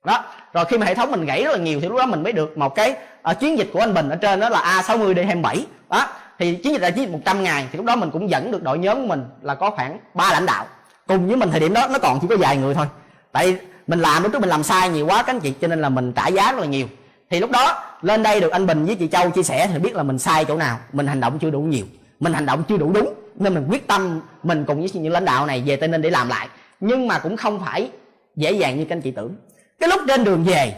[0.06, 0.24] Đó
[0.54, 2.34] rồi khi mà hệ thống mình gãy rất là nhiều thì lúc đó mình mới
[2.34, 2.95] được một cái
[3.32, 6.08] uh, chiến dịch của anh Bình ở trên đó là A60 đi 27 đó
[6.39, 8.64] thì chiến dịch là chiến dịch 100 ngày thì lúc đó mình cũng dẫn được
[8.64, 10.66] đội nhóm của mình là có khoảng ba lãnh đạo.
[11.08, 12.86] Cùng với mình thời điểm đó nó còn chỉ có vài người thôi.
[13.32, 15.82] Tại mình làm lúc trước mình làm sai nhiều quá các anh chị cho nên
[15.82, 16.88] là mình trả giá rất là nhiều.
[17.30, 19.95] Thì lúc đó lên đây được anh Bình với chị Châu chia sẻ thì biết
[19.95, 21.86] là mình sai chỗ nào mình hành động chưa đủ nhiều
[22.22, 25.26] mình hành động chưa đủ đúng, nên mình quyết tâm mình cùng với những lãnh
[25.26, 26.47] đạo này về Tây Ninh để làm lại.
[26.80, 27.89] Nhưng mà cũng không phải
[28.36, 29.36] dễ dàng như các anh chị tưởng.
[29.80, 30.74] Cái lúc trên đường về,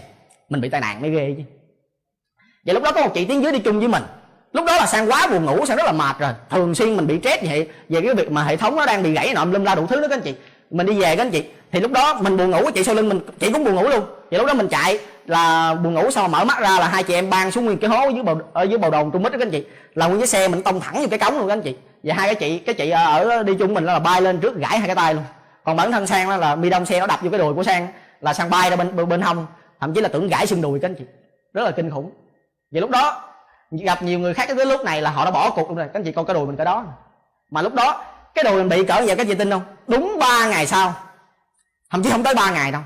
[0.49, 1.43] mình bị tai nạn mới ghê chứ.
[2.65, 4.03] Và lúc đó có một chị tiến dưới đi chung với mình.
[4.53, 6.31] Lúc đó là sang quá buồn ngủ, sang rất là mệt rồi.
[6.49, 9.11] Thường xuyên mình bị stress vậy, về cái việc mà hệ thống nó đang bị
[9.13, 10.35] gãy nọ lâm la đủ thứ đó các anh chị.
[10.71, 11.43] Mình đi về các anh chị
[11.73, 14.05] thì lúc đó mình buồn ngủ chị sau lưng mình chị cũng buồn ngủ luôn.
[14.31, 17.13] Thì lúc đó mình chạy là buồn ngủ xong mở mắt ra là hai chị
[17.13, 19.31] em ban xuống nguyên cái hố ở dưới bầu ở dưới bầu đồn trung mít
[19.31, 19.65] đó các anh chị.
[19.93, 21.75] Là nguyên cái xe mình tông thẳng vô cái cống luôn các anh chị.
[22.03, 24.55] Và hai cái chị cái chị ờ, ở đi chung mình là bay lên trước
[24.55, 25.23] gãy hai cái tay luôn.
[25.63, 27.63] Còn bản thân sang đó là mi đông xe nó đập vô cái đùi của
[27.63, 27.87] sang
[28.21, 29.45] là sang bay ra bên bên, bên hông
[29.79, 31.05] thậm chí là tưởng gãy xương đùi các anh chị.
[31.53, 32.11] Rất là kinh khủng.
[32.71, 33.21] Vậy lúc đó
[33.71, 35.87] gặp nhiều người khác tới lúc này là họ đã bỏ cuộc luôn rồi.
[35.87, 36.85] Các anh chị coi cái đùi mình cái đó.
[37.51, 38.03] Mà lúc đó
[38.35, 39.61] cái đùi mình bị cỡ vậy các chị tin không?
[39.87, 40.93] Đúng 3 ngày sau
[41.93, 42.81] thậm chí không tới 3 ngày đâu.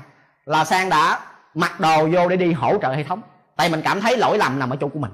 [0.46, 1.18] Là sang đã
[1.54, 3.22] mặc đồ vô để đi hỗ trợ hệ thống.
[3.56, 5.10] Tại mình cảm thấy lỗi lầm nằm ở chỗ của mình.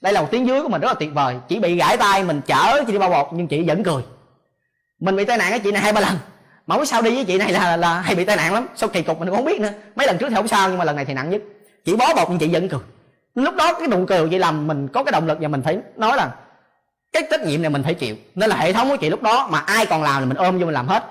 [0.00, 1.36] Đây là một tiếng dưới của mình rất là tuyệt vời.
[1.48, 4.02] Chỉ bị gãy tay, mình chở chị đi bao bột nhưng chị vẫn cười.
[5.00, 6.18] Mình bị tai nạn cái chị này hai, ba lần.
[6.66, 8.66] Mà không sao đi với chị này là là hay bị tai nạn lắm.
[8.76, 9.72] Sau kỳ cục mình cũng không biết nữa.
[9.96, 11.42] Mấy lần trước thì không sao, nhưng mà lần này thì nặng nhất.
[11.84, 12.80] Chỉ bó bột nhưng chị vẫn cười.
[13.34, 15.78] Lúc đó cái nụ cười vậy làm mình có cái động lực và mình phải
[15.96, 16.30] nói là
[17.12, 18.16] cái trách nhiệm này mình phải chịu.
[18.34, 20.58] Nên là hệ thống của chị lúc đó mà ai còn làm thì mình ôm
[20.58, 21.04] vô mình làm hết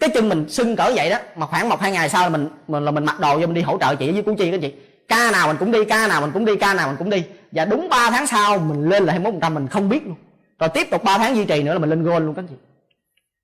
[0.00, 2.48] cái chân mình sưng cỡ vậy đó, mà khoảng một hai ngày sau là mình
[2.68, 4.60] mình là mình mặc đồ vô mình đi hỗ trợ chị với cú chi các
[4.62, 4.74] chị.
[5.08, 7.24] Ca nào mình cũng đi, ca nào mình cũng đi, ca nào mình cũng đi.
[7.52, 10.16] Và đúng 3 tháng sau mình lên là 21 phần trăm mình không biết luôn.
[10.58, 12.46] Rồi tiếp tục 3 tháng duy trì nữa là mình lên gold luôn các anh
[12.46, 12.54] chị.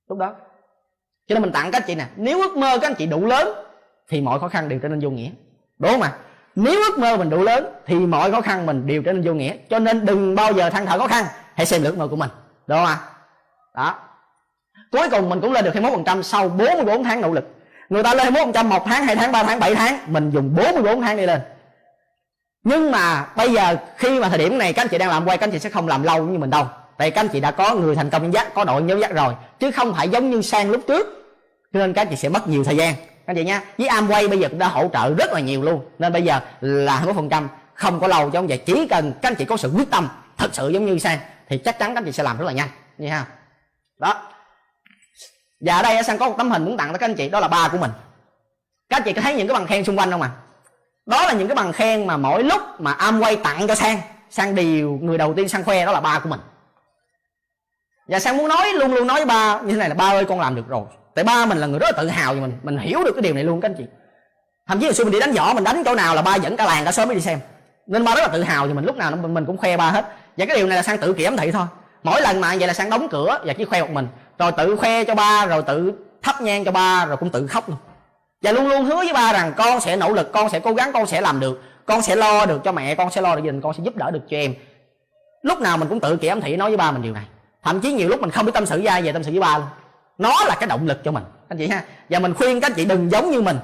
[0.08, 0.34] Lúc đó.
[1.28, 3.26] Cho nên mình tặng các anh chị nè, nếu ước mơ các anh chị đủ
[3.26, 3.48] lớn
[4.08, 5.30] thì mọi khó khăn đều trở nên vô nghĩa.
[5.78, 6.12] Đúng không ạ?
[6.54, 9.34] Nếu ước mơ mình đủ lớn thì mọi khó khăn mình đều trở nên vô
[9.34, 9.54] nghĩa.
[9.70, 11.24] Cho nên đừng bao giờ than thở khó khăn,
[11.54, 12.30] hãy xem ước mơ của mình.
[12.66, 12.98] Đúng không ạ?
[13.74, 13.98] Đó
[14.92, 17.44] cuối cùng mình cũng lên được 21% sau 44 tháng nỗ lực.
[17.88, 21.00] Người ta lên 21% một tháng, hai tháng, ba tháng 7 tháng, mình dùng 44
[21.00, 21.40] tháng đi lên.
[22.64, 25.38] Nhưng mà bây giờ khi mà thời điểm này các anh chị đang làm quay,
[25.38, 26.66] các anh chị sẽ không làm lâu như mình đâu.
[26.96, 29.34] Tại các anh chị đã có người thành công dắt có đội nhóm dắt rồi.
[29.60, 31.06] Chứ không phải giống như sang lúc trước.
[31.72, 32.94] Cho nên các anh chị sẽ mất nhiều thời gian.
[32.94, 35.62] Các anh chị nha với Amway bây giờ cũng đã hỗ trợ rất là nhiều
[35.62, 35.80] luôn.
[35.98, 38.58] Nên bây giờ là 21 phần trăm, không có lâu giống vậy.
[38.58, 41.18] Chỉ cần các anh chị có sự quyết tâm, thật sự giống như sang,
[41.48, 42.68] thì chắc chắn các anh chị sẽ làm rất là nhanh.
[42.98, 43.26] Nha
[43.98, 44.31] đó
[45.66, 47.40] và ở đây sang có một tấm hình muốn tặng tới các anh chị đó
[47.40, 47.90] là ba của mình.
[48.88, 50.30] Các anh chị có thấy những cái bằng khen xung quanh không ạ?
[50.34, 50.42] À?
[51.06, 53.98] đó là những cái bằng khen mà mỗi lúc mà am quay tặng cho sang
[54.30, 56.40] sang điều người đầu tiên sang khoe đó là ba của mình.
[58.08, 60.24] Và sang muốn nói luôn luôn nói với ba như thế này là ba ơi
[60.24, 60.84] con làm được rồi.
[61.14, 62.52] Tại ba mình là người rất là tự hào về mình.
[62.62, 63.84] Mình hiểu được cái điều này luôn các anh chị.
[64.66, 66.56] Thậm chí hồi xưa mình đi đánh võ mình đánh chỗ nào là ba dẫn
[66.56, 67.40] cả làng cả sớm mới đi xem.
[67.86, 69.90] Nên ba rất là tự hào về mình lúc nào mình, mình cũng khoe ba
[69.90, 70.04] hết.
[70.36, 71.66] Và cái điều này là sang tự kiểm thị thôi.
[72.02, 74.08] Mỗi lần mà vậy là sang đóng cửa và chỉ khoe một mình
[74.38, 77.68] rồi tự khoe cho ba, rồi tự thắp nhang cho ba, rồi cũng tự khóc
[77.68, 77.78] luôn.
[78.42, 80.92] Và luôn luôn hứa với ba rằng con sẽ nỗ lực, con sẽ cố gắng,
[80.92, 83.50] con sẽ làm được, con sẽ lo được cho mẹ, con sẽ lo được gia
[83.50, 84.54] đình, con sẽ giúp đỡ được cho em.
[85.42, 87.24] Lúc nào mình cũng tự kiểm thị nói với ba mình điều này.
[87.64, 89.40] Thậm chí nhiều lúc mình không biết tâm sự với ai, về tâm sự với
[89.40, 89.66] ba luôn.
[90.18, 91.84] Nó là cái động lực cho mình, anh chị ha.
[92.08, 93.58] Và mình khuyên các anh chị đừng giống như mình.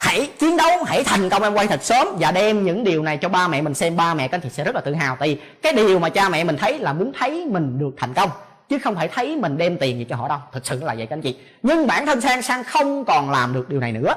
[0.00, 3.16] Hãy chiến đấu, hãy thành công em quay thật sớm và đem những điều này
[3.16, 3.96] cho ba mẹ mình xem.
[3.96, 5.16] Ba mẹ các anh chị sẽ rất là tự hào.
[5.16, 8.14] Tại vì cái điều mà cha mẹ mình thấy là muốn thấy mình được thành
[8.14, 8.30] công
[8.72, 10.38] chứ không phải thấy mình đem tiền gì cho họ đâu.
[10.52, 11.38] Thực sự là vậy các anh chị.
[11.62, 14.14] Nhưng bản thân sang sang không còn làm được điều này nữa.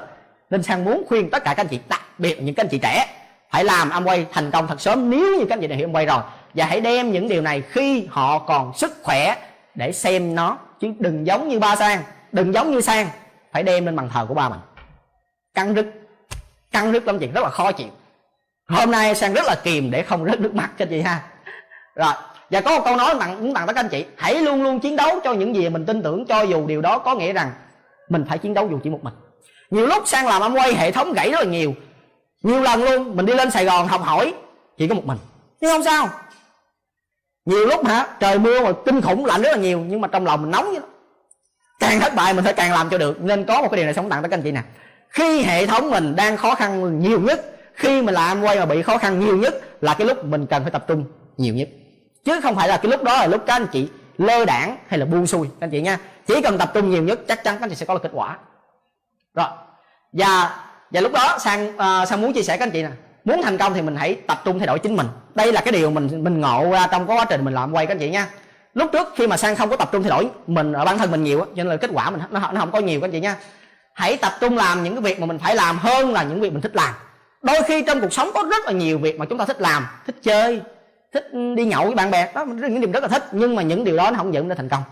[0.50, 2.78] Nên sang muốn khuyên tất cả các anh chị, đặc biệt những các anh chị
[2.78, 3.08] trẻ
[3.50, 5.10] hãy làm Amway thành công thật sớm.
[5.10, 6.22] Nếu như các anh chị đã hiểu Amway rồi,
[6.54, 9.36] và hãy đem những điều này khi họ còn sức khỏe
[9.76, 10.58] để xem nó.
[10.80, 13.10] Chứ đừng giống như ba sang, đừng giống như sang,
[13.52, 14.60] phải đem lên bàn thờ của ba mình.
[15.54, 15.86] Căng rứt
[16.72, 17.90] căng rứt lắm chị, rất là khó chịu.
[18.68, 21.22] Hôm nay sang rất là kìm để không rớt nước mắt cho chị ha.
[21.96, 22.14] Rồi
[22.50, 24.80] và có một câu nói tặng muốn tặng tất cả anh chị, hãy luôn luôn
[24.80, 27.52] chiến đấu cho những gì mình tin tưởng, cho dù điều đó có nghĩa rằng
[28.10, 29.14] mình phải chiến đấu dù chỉ một mình.
[29.70, 31.74] Nhiều lúc sang làm quay hệ thống gãy rất là nhiều.
[32.42, 34.34] Nhiều lần luôn, mình đi lên sài gòn học hỏi,
[34.78, 35.18] chỉ có một mình.
[35.62, 36.10] Nhưng không sao.
[37.46, 40.26] Nhiều lúc hả, trời mưa mà kinh khủng, lạnh rất là nhiều, nhưng mà trong
[40.26, 40.88] lòng mình nóng vậy đó
[41.80, 43.22] càng thất bại mình phải càng làm cho được.
[43.22, 44.62] Nên có một cái điều này sống tặng tới các anh chị nè.
[45.10, 48.82] Khi hệ thống mình đang khó khăn nhiều nhất, khi mình làm quay mà bị
[48.82, 51.06] khó khăn nhiều nhất là cái lúc mình cần phải tập trung
[51.38, 51.70] nhiều nhất
[52.26, 55.00] chứ không phải là cái lúc đó là lúc các anh chị lơ đảng hay
[55.00, 55.48] là buông xuôi.
[55.60, 55.98] Các anh chị nha
[56.28, 58.12] chỉ cần tập trung nhiều nhất chắc chắn các anh chị sẽ có được kết
[58.14, 58.38] quả.
[59.34, 59.48] Rồi
[60.14, 60.60] và
[60.92, 62.90] và lúc đó sang uh, sang muốn chia sẻ các anh chị nè
[63.26, 65.08] muốn thành công thì mình hãy tập trung thay đổi chính mình.
[65.36, 67.92] Đây là cái điều mình mình ngộ ra trong quá trình mình làm quay các
[67.92, 68.28] anh chị nha.
[68.74, 71.12] Lúc trước khi mà sang không có tập trung thay đổi mình ở bản thân
[71.12, 73.12] mình nhiều cho nên là kết quả mình nó nó không có nhiều các anh
[73.12, 73.36] chị nha.
[73.94, 76.54] Hãy tập trung làm những cái việc mà mình phải làm hơn là những việc
[76.54, 76.94] mình thích làm.
[77.42, 79.88] Đôi khi trong cuộc sống có rất là nhiều việc mà chúng ta thích làm
[80.06, 80.62] thích chơi
[81.16, 82.32] thích đi nhậu với bạn bè.
[82.36, 84.58] Đó, những điều rất là thích, nhưng mà những điều đó nó không dẫn đến
[84.58, 84.84] thành công.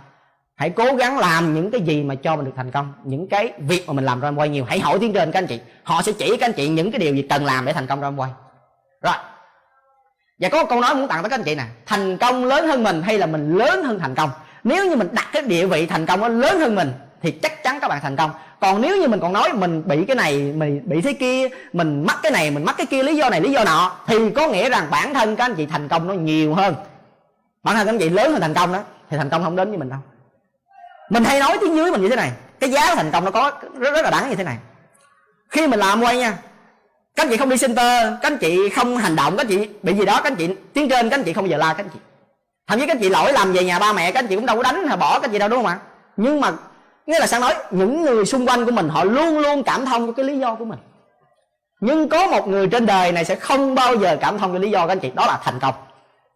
[0.55, 2.93] Hãy cố gắng làm những cái gì mà cho mình được thành công.
[3.03, 5.47] Những cái việc mà mình làm ra quay nhiều, hãy hỏi tiếng trên, các anh
[5.47, 5.59] chị.
[5.83, 8.01] Họ sẽ chỉ các anh chị những cái điều gì cần làm để thành công
[8.01, 8.31] ra quay
[9.01, 9.13] rồi.
[10.39, 11.63] Và có một câu nói muốn tặng tới các anh chị nè.
[11.85, 14.29] Thành công lớn hơn mình hay là mình lớn hơn thành công?
[14.63, 16.91] Nếu như mình đặt cái địa vị thành công nó lớn hơn mình
[17.23, 20.05] thì chắc chắn các bạn thành công còn nếu như mình còn nói mình bị
[20.05, 23.15] cái này mình bị thế kia mình mắc cái này mình mắc cái kia lý
[23.15, 25.87] do này lý do nọ thì có nghĩa rằng bản thân các anh chị thành
[25.87, 26.75] công nó nhiều hơn
[27.63, 29.69] bản thân các anh chị lớn hơn thành công đó thì thành công không đến
[29.69, 29.99] với mình đâu
[31.09, 33.51] mình hay nói tiếng dưới mình như thế này cái giá thành công nó có
[33.79, 34.57] rất, rất là đáng như thế này
[35.49, 36.37] khi mình làm quay nha
[37.15, 39.69] các anh chị không đi center các anh chị không hành động các anh chị
[39.83, 41.73] bị gì đó các anh chị tiếng trên các anh chị không bao giờ la
[41.73, 41.99] các anh chị
[42.67, 44.45] thậm chí các anh chị lỗi làm về nhà ba mẹ các anh chị cũng
[44.45, 45.77] đâu có đánh hay bỏ các anh chị đâu đúng không ạ
[46.17, 46.51] nhưng mà
[47.05, 47.53] nghĩa là sang nói?
[47.71, 50.55] Những người xung quanh của mình họ luôn luôn cảm thông cho cái lý do
[50.55, 50.79] của mình.
[51.79, 54.71] Nhưng có một người trên đời này sẽ không bao giờ cảm thông cho lý
[54.71, 55.11] do các anh chị.
[55.15, 55.73] Đó là thành công.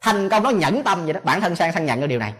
[0.01, 1.19] Thành công nó nhẫn tâm vậy đó.
[1.23, 2.33] Bản thân sang sang nhận cái điều này.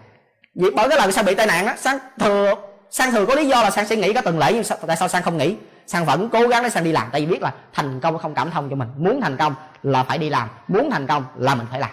[0.56, 2.56] Vì bởi cái lần sang bị tai nạn á sang thừa
[2.90, 4.98] sang thừa có lý do là sang sẽ nghĩ cả tuần lễ nhưng sao, tại
[4.98, 5.56] sao sang không nghĩ?
[5.88, 8.34] Sang vẫn cố gắng để sang đi làm tại vì biết là thành công không
[8.34, 8.88] cảm thông cho mình.
[8.98, 10.50] Muốn thành công là phải đi làm.
[10.68, 11.90] Muốn thành công là mình phải làm.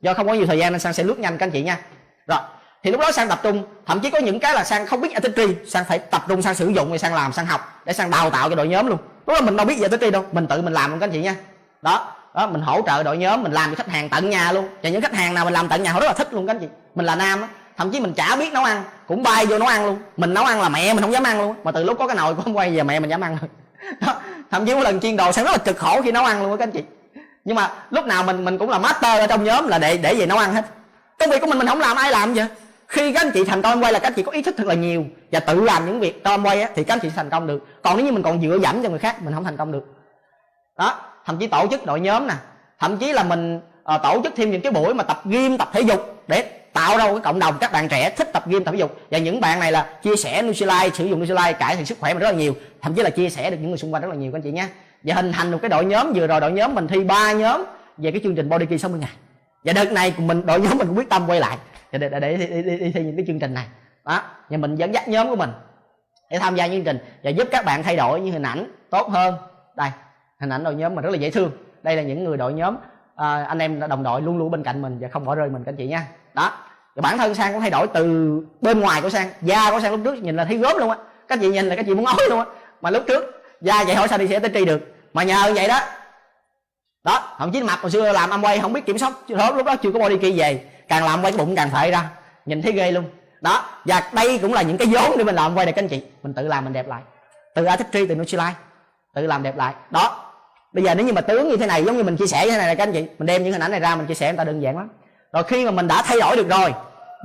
[0.00, 1.78] Do không có nhiều thời gian nên sang sẽ lướt nhanh các anh chị nha.
[2.26, 2.38] Rồi
[2.86, 3.62] thì lúc đó sang tập trung.
[3.86, 6.54] Thậm chí có những cái là sang không biết artistry sang phải tập trung, sang
[6.54, 8.98] sử dụng rồi sang làm, sang học để sang đào tạo cho đội nhóm luôn.
[9.26, 10.24] Lúc đó mình đâu biết về artistry đâu.
[10.32, 11.34] Mình tự mình làm luôn các anh chị nha.
[11.82, 12.12] Đó.
[12.34, 14.68] Đó, mình hỗ trợ đội nhóm, mình làm cho khách hàng tận nhà luôn.
[14.82, 16.54] Và những khách hàng nào mình làm tận nhà họ rất là thích luôn các
[16.54, 16.66] anh chị.
[16.94, 17.48] Mình là nam á.
[17.76, 19.98] Thậm chí mình chả biết nấu ăn, cũng bay vô nấu ăn luôn.
[20.16, 21.54] Mình nấu ăn là mẹ mình không dám ăn luôn.
[21.64, 23.50] Mà từ lúc có cái nồi của ông quay về mẹ mình dám ăn rồi.
[24.06, 24.14] Đó.
[24.50, 26.50] thậm chí có lần chiên đồ sang rất là cực khổ khi nấu ăn luôn
[26.50, 26.82] á các anh chị.
[27.44, 30.14] Nhưng mà lúc nào mình mình cũng là master ở trong nhóm là để để
[30.14, 30.64] về nấu ăn hết.
[31.18, 32.46] Công việc của mình mình không làm, ai làm vậy?
[32.88, 34.66] Khi các anh chị thành công quay là các anh chị có ý thức thật
[34.66, 37.46] là nhiều và tự làm những việc tom quay thì các anh chị thành công
[37.46, 37.66] được.
[37.82, 39.84] Còn nếu như mình còn dựa dẫm cho người khác mình không thành công được.
[40.78, 42.34] Đó thậm chí tổ chức đội nhóm nè
[42.78, 43.60] thậm chí là mình
[43.94, 46.98] uh, tổ chức thêm những cái buổi mà tập gym tập thể dục để tạo
[46.98, 49.00] ra một cái cộng đồng các bạn trẻ thích tập gym tập thể dục.
[49.10, 52.14] Và những bạn này là chia sẻ Nutrilite sử dụng Nutrilite cải thiện sức khỏe
[52.14, 54.08] mình rất là nhiều thậm chí là chia sẻ được những người xung quanh rất
[54.08, 54.66] là nhiều các anh chị nhé.
[55.02, 57.64] Và hình thành một cái đội nhóm vừa rồi đội nhóm mình thi ba nhóm
[57.96, 59.10] về cái chương trình body key 60 ngày.
[59.64, 61.58] Và đợt này mình đội nhóm mình cũng quyết tâm quay lại
[61.98, 63.66] để để, để, để để, đi, thi những cái chương trình này.
[64.04, 65.50] Đó và mình dẫn dắt nhóm của mình
[66.30, 69.08] để tham gia chương trình và giúp các bạn thay đổi những hình ảnh tốt
[69.08, 69.34] hơn.
[69.76, 69.90] Đây
[70.40, 71.50] hình ảnh đội nhóm mình rất là dễ thương.
[71.82, 72.76] Đây là những người đội nhóm
[73.16, 75.64] à, anh em đồng đội luôn luôn bên cạnh mình và không bỏ rơi mình
[75.64, 76.06] các anh chị nha.
[76.34, 76.52] Đó
[76.94, 79.92] và bản thân sang cũng thay đổi từ bên ngoài của sang da của sang
[79.92, 80.96] lúc trước nhìn là thấy gớm luôn á.
[81.28, 82.44] Các chị nhìn là các chị muốn ói luôn á.
[82.80, 83.24] Mà lúc trước
[83.60, 84.94] da vậy hỏi sao đi sẽ tới tri được.
[85.12, 85.80] Mà nhờ vậy đó
[87.04, 89.76] đó thậm chí mặt hồi xưa làm âm quay không biết kiểm soát lúc đó
[89.76, 92.08] chưa có body kia về càng làm quay cái bụng càng phải ra.
[92.46, 93.04] Nhìn thấy ghê luôn.
[93.40, 95.88] Đó, và đây cũng là những cái vốn để mình làm quay này, các anh
[95.88, 96.02] chị.
[96.22, 97.02] Mình tự làm mình đẹp lại.
[97.54, 98.54] Từ artistry, từ Nutrilite.
[99.14, 99.74] Tự làm đẹp lại.
[99.90, 100.32] Đó.
[100.72, 102.50] Bây giờ nếu như mà tướng như thế này, giống như mình chia sẻ như
[102.50, 103.06] thế này này các anh chị.
[103.18, 104.88] Mình đem những hình ảnh này ra, mình chia sẻ, người ta đơn giản lắm.
[105.32, 106.74] Rồi khi mà mình đã thay đổi được rồi,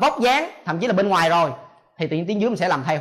[0.02, 1.52] vóc dáng, thậm chí là bên ngoài rồi,
[1.98, 3.00] thì tự nhiên tiếng dưới mình sẽ làm theo.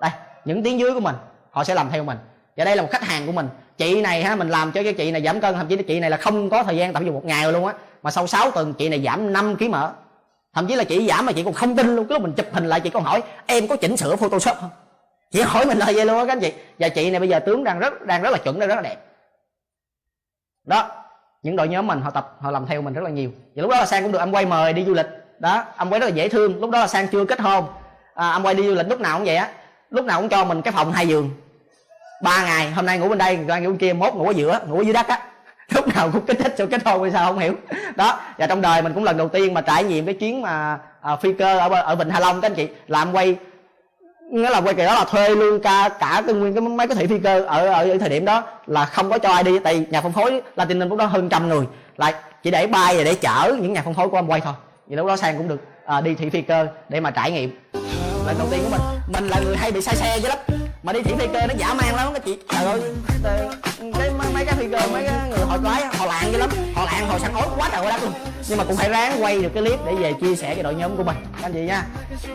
[0.00, 0.10] Đây,
[0.44, 1.14] những tiếng dưới của mình,
[1.50, 2.18] họ sẽ làm theo mình.
[2.56, 3.48] Và đây là một khách hàng của mình
[3.78, 6.00] chị này ha mình làm cho cái chị này giảm cân thậm chí là chị
[6.00, 7.74] này là không có thời gian tập thể dục một ngày rồi luôn á.
[8.02, 9.92] Mà sau 6 tuần chị này giảm 5 kg mỡ
[10.54, 12.46] thậm chí là chị giảm mà chị còn không tin luôn cái lúc mình chụp
[12.52, 14.70] hình lại chị còn hỏi em có chỉnh sửa photoshop không?
[15.30, 16.52] Chị hỏi mình lời vậy luôn á các anh chị.
[16.78, 18.82] Và chị này bây giờ tướng đang rất đang rất là chuẩn đang rất là
[18.82, 18.96] đẹp.
[20.66, 20.90] Đó
[21.42, 23.30] những đội nhóm mình họ tập họ làm theo mình rất là nhiều.
[23.56, 25.06] Và lúc đó là sang cũng được anh quay mời đi du lịch.
[25.38, 26.60] Đó anh quay rất là dễ thương.
[26.60, 27.64] Lúc đó là sang chưa kết hôn.
[28.14, 29.50] À, anh quay đi du lịch lúc nào cũng vậy á.
[29.90, 31.30] Lúc nào cũng cho mình cái phòng hai giường
[32.22, 34.60] ba ngày hôm nay ngủ bên đây ngày ngủ bên kia mốt ngủ ở giữa
[34.68, 35.18] ngủ ở dưới đất á.
[35.74, 37.54] Lúc nào cũng kích thích cho kết hôn hay sao không hiểu.
[37.96, 40.78] Đó và trong đời mình cũng lần đầu tiên mà trải nghiệm cái chuyến mà
[41.00, 42.68] à, phi cơ ở ở vịnh hạ long các anh chị.
[42.86, 43.36] Làm quay
[44.30, 46.94] nghĩa là quay kỳ đó là thuê luôn cả cả cái nguyên cái máy có
[46.94, 49.86] thị phi cơ ở ở thời điểm đó là không có cho ai đi tại
[49.90, 51.66] nhà phân phối Latin lúc đó hơn trăm người.
[51.96, 54.54] Lại chỉ để bay và để chở những nhà phân phối của ông quay thôi.
[54.88, 57.58] Vì lúc đó sang cũng được à, đi thị phi cơ để mà trải nghiệm.
[58.26, 58.80] Lần đầu tiên của mình
[59.12, 60.38] mình là người hay bị say xe chứ lắm
[60.82, 62.80] mà đi thị phi cơ nó giả man lắm các chị trời ơi
[63.98, 66.50] cái mấy, mấy cái phi cơ mấy cái người họ lái họ lạng dữ lắm.
[66.74, 68.12] Họ lạng họ sẵn ối quá trời quá đất luôn.
[68.48, 70.74] Nhưng mà cũng phải ráng quay được cái clip để về chia sẻ cho đội
[70.74, 71.16] nhóm của mình.
[71.36, 71.84] Các anh chị nha.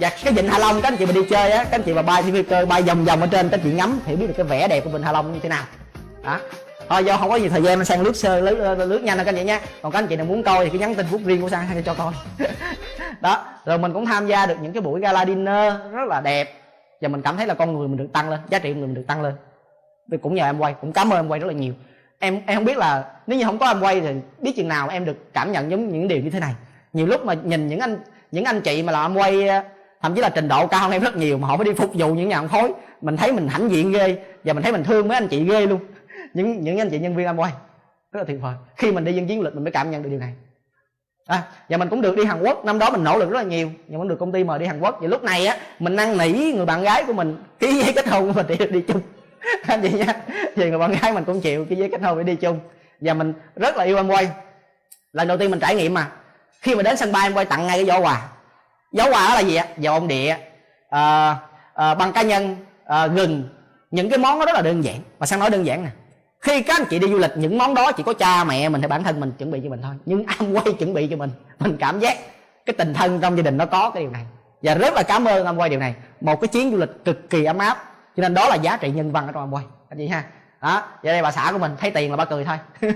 [0.02, 1.94] Và cái vịnh hạ long các anh chị mà đi chơi á các anh chị
[1.94, 4.28] mà bay phi cơ bay vòng vòng ở trên các anh chị ngắm thì biết
[4.28, 5.64] được cái vẻ đẹp của vịnh hạ long như thế nào.
[6.24, 6.40] Đó.
[6.90, 9.26] Thôi do không có nhiều thời gian nên sang lướt sơ lướt, lướt nhanh thôi
[9.26, 9.60] các anh chị nha.
[9.82, 11.68] Còn các anh chị nào muốn coi thì cứ nhắn tin phút riêng của sang
[11.68, 12.14] hay cho coi.
[13.22, 13.46] Đó.
[13.66, 16.63] Rồi mình cũng tham gia được những cái buổi gala dinner rất là đẹp
[17.04, 18.88] và mình cảm thấy là con người mình được tăng lên, giá trị của người
[18.88, 19.34] mình được tăng lên.
[20.12, 21.74] Thì cũng nhờ em quay, cũng cảm ơn em quay rất là nhiều.
[22.20, 24.90] Em em không biết là nếu như không có em quay thì biết chừng nào
[24.90, 26.54] em được cảm nhận giống những điều như thế này.
[26.94, 27.98] Nhiều lúc mà nhìn những anh
[28.32, 29.48] những anh chị mà làm em quay,
[30.02, 31.92] thậm chí là trình độ cao hơn em rất nhiều mà họ phải đi phục
[31.94, 34.84] vụ những nhà phân phối mình thấy mình hãnh diện ghê và mình thấy mình
[34.84, 35.80] thương mấy anh chị ghê luôn.
[36.34, 37.52] Những những anh chị nhân viên em quay,
[38.12, 38.56] rất là tuyệt vời.
[38.78, 40.34] Khi mình đi dân chiến du lịch mình mới cảm nhận được điều này
[41.26, 42.66] à, và mình cũng được đi Hàn Quốc.
[42.66, 44.66] Năm đó mình nỗ lực rất là nhiều nhưng cũng được công ty mời đi
[44.66, 44.98] Hàn Quốc.
[45.02, 48.08] Và lúc này á mình năn nỉ người bạn gái của mình ký giấy kết
[48.08, 49.02] hôn của mình để được đi chung.
[49.68, 50.14] Anh chị nha.
[50.56, 52.60] Thì người bạn gái mình cũng chịu ký giấy kết hôn để đi chung.
[53.02, 54.30] Và mình rất là yêu em quay
[55.14, 56.12] lần đầu tiên mình trải nghiệm mà.
[56.62, 58.30] Khi mà đến sân bay em quay tặng ngay cái giỏ quà.
[58.92, 60.40] Giỏ quà đó là gì ạ dầu ông địa à,
[60.90, 61.38] ờ, à,
[61.74, 62.56] ờ, bằng cá nhân
[62.86, 63.50] à, gừng.
[63.92, 65.00] Những cái món đó rất là đơn giản.
[65.18, 65.90] Và sang nói đơn giản nè
[66.44, 68.82] khi các anh chị đi du lịch, những món đó chỉ có cha mẹ mình
[68.82, 69.96] hay bản thân mình chuẩn bị cho mình thôi.
[70.06, 71.30] Nhưng anh quay chuẩn bị cho mình
[71.60, 72.18] mình cảm giác
[72.66, 74.26] cái tình thân trong gia đình nó có cái điều này.
[74.62, 75.96] Và rất là cảm ơn anh quay điều này.
[76.22, 77.78] Một cái chuyến du lịch cực kỳ ấm áp.
[78.18, 79.66] Cho nên đó là giá trị nhân văn ở trong anh quay.
[79.90, 80.24] Anh chị ha.
[80.62, 82.58] Đó và đây bà xã của mình thấy tiền là bà cười thôi.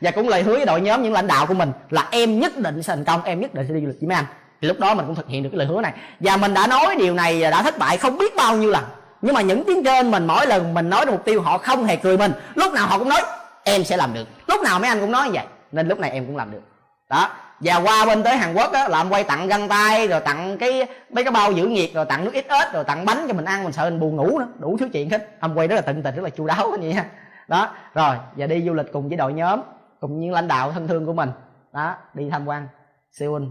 [0.00, 2.58] Và cũng lời hứa với đội nhóm, những lãnh đạo của mình là em nhất
[2.58, 4.24] định sẽ thành công, em nhất định sẽ đi du lịch với mấy anh.
[4.60, 5.92] Thì lúc đó mình cũng thực hiện được cái lời hứa này.
[6.20, 8.84] Và mình đã nói điều này và đã thất bại không biết bao nhiêu lần
[9.22, 11.84] nhưng mà những tiếng trên mình mỗi lần mình nói được mục tiêu, họ không
[11.84, 12.32] hề cười mình.
[12.54, 13.22] Lúc nào họ cũng nói,
[13.64, 14.28] em sẽ làm được.
[14.48, 16.62] Lúc nào mấy anh cũng nói như vậy, nên lúc này em cũng làm được.
[17.10, 17.30] Đó.
[17.60, 20.58] Và qua bên tới Hàn Quốc á, là em quay tặng găng tay, rồi tặng
[20.58, 23.34] cái, mấy cái bao giữ nhiệt, rồi tặng nước ít ít rồi tặng bánh cho
[23.34, 25.28] mình ăn, mình sợ mình buồn ngủ nữa, đủ thứ chuyện hết.
[25.40, 26.92] Em quay rất là tận tình, rất là chu đáo như vậy.
[26.92, 27.04] Ha
[27.48, 27.68] đó.
[27.94, 29.60] Rồi, và đi du lịch cùng với đội nhóm,
[30.00, 31.30] cùng những lãnh đạo thân thương của mình.
[31.72, 32.68] Đó, đi tham quan
[33.12, 33.42] Seoul,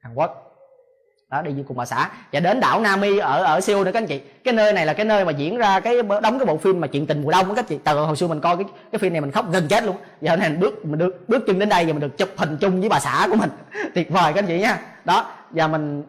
[0.00, 0.49] Hàn Quốc
[1.30, 2.10] đó đi vô cùng bà xã.
[2.32, 4.20] Và đến đảo Nami ở ở Seoul nữa các anh chị.
[4.44, 6.86] Cái nơi này là cái nơi mà diễn ra cái đóng cái bộ phim mà
[6.86, 7.78] chuyện tình mùa đông đó các chị.
[7.84, 10.36] Từ hồi xưa mình coi cái cái phim này mình khóc gần chết luôn giờ
[10.36, 12.80] này mình bước mình được bước chân đến đây và mình được chụp hình chung
[12.80, 13.50] với bà xã của mình.
[13.94, 14.78] Tuyệt vời các anh chị nha.
[15.04, 16.02] Đó và mình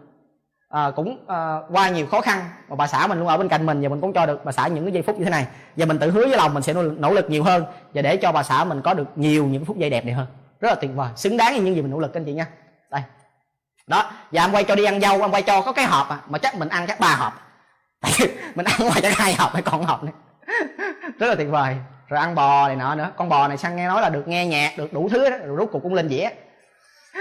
[0.69, 3.65] à, cũng à, qua nhiều khó khăn mà bà xã mình luôn ở bên cạnh
[3.65, 5.45] mình và mình cũng cho được bà xã những cái giây phút như thế này.
[5.75, 7.63] Và mình tự hứa với lòng mình sẽ nỗ, lực nhiều hơn
[7.93, 10.27] và để cho bà xã mình có được nhiều những phút giây đẹp này hơn.
[10.59, 12.33] Rất là tuyệt vời xứng đáng với những gì mình nỗ lực các anh chị
[12.33, 12.47] nha
[13.91, 16.17] đó và anh quay cho đi ăn dâu, anh quay cho có cái hộp à
[16.29, 17.33] mà chắc mình ăn chắc ba hộp.
[18.55, 20.11] Mình ăn ngoài chắc hai hộp hay còn hộp nữa.
[21.19, 21.75] Rất là tuyệt vời.
[22.09, 23.11] Rồi ăn bò này nọ nữa.
[23.17, 25.55] Con bò này sang nghe nói là được nghe nhạc, được đủ thứ đó, rồi
[25.55, 26.29] rút cuộc cũng lên dĩa.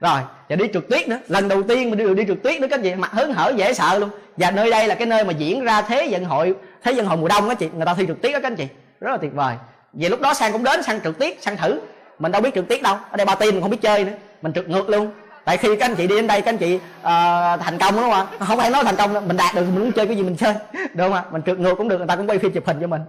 [0.00, 1.18] Rồi và đi trượt tuyết nữa.
[1.28, 3.72] Lần đầu tiên mình đi đi trượt tuyết nữa, các chị, mặt hớn hở, dễ
[3.72, 4.10] sợ luôn.
[4.36, 7.16] Và nơi đây là cái nơi mà diễn ra thế vận hội, thế vận hội
[7.16, 8.66] mùa đông đó chị, người ta thi trượt tuyết đó các anh chị.
[9.00, 9.56] Rất là tuyệt vời.
[9.92, 11.80] Về lúc đó sang cũng đến, sang trượt tuyết, sang thử.
[12.18, 12.96] Mình đâu biết trượt tuyết đâu.
[13.10, 14.12] Ở đây ba tin mình không biết chơi nữa.
[14.42, 15.10] Mình trượt ngược luôn
[15.44, 18.02] tại khi các anh chị đi đến đây các anh chị uh, thành công đúng
[18.02, 18.26] không ạ?
[18.38, 20.36] Không phải nói thành công đâu, mình đạt được mình muốn chơi cái gì mình
[20.36, 21.24] chơi đúng không ạ?
[21.30, 23.02] Mình trượt ngược cũng được người ta cũng quay phim chụp hình cho mình.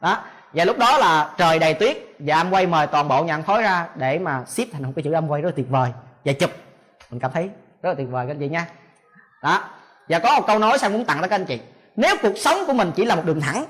[0.00, 0.18] Đó.
[0.52, 3.42] Và lúc đó là trời đầy tuyết và âm quay mời toàn bộ nhà ăn
[3.42, 5.90] khói ra để mà ship thành một cái chữ âm quay rất là tuyệt vời.
[6.24, 6.50] Và chụp.
[7.10, 7.50] Mình cảm thấy
[7.82, 8.66] rất là tuyệt vời các anh chị nha.
[9.42, 9.60] Đó.
[10.08, 11.60] Và có một câu nói sang muốn tặng tới các anh chị.
[11.96, 13.64] Nếu cuộc sống của mình chỉ là một đường thẳng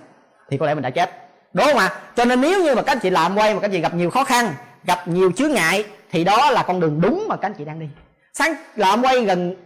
[0.50, 1.10] thì có lẽ mình đã chết.
[1.52, 1.90] Đúng không ạ?
[2.16, 3.94] Cho nên nếu như mà các anh chị làm quay mà các anh chị gặp
[3.94, 7.48] nhiều khó khăn gặp nhiều chướng ngại thì đó là con đường đúng mà các
[7.48, 7.86] anh chị đang đi.
[8.34, 9.56] Sang làm quay gần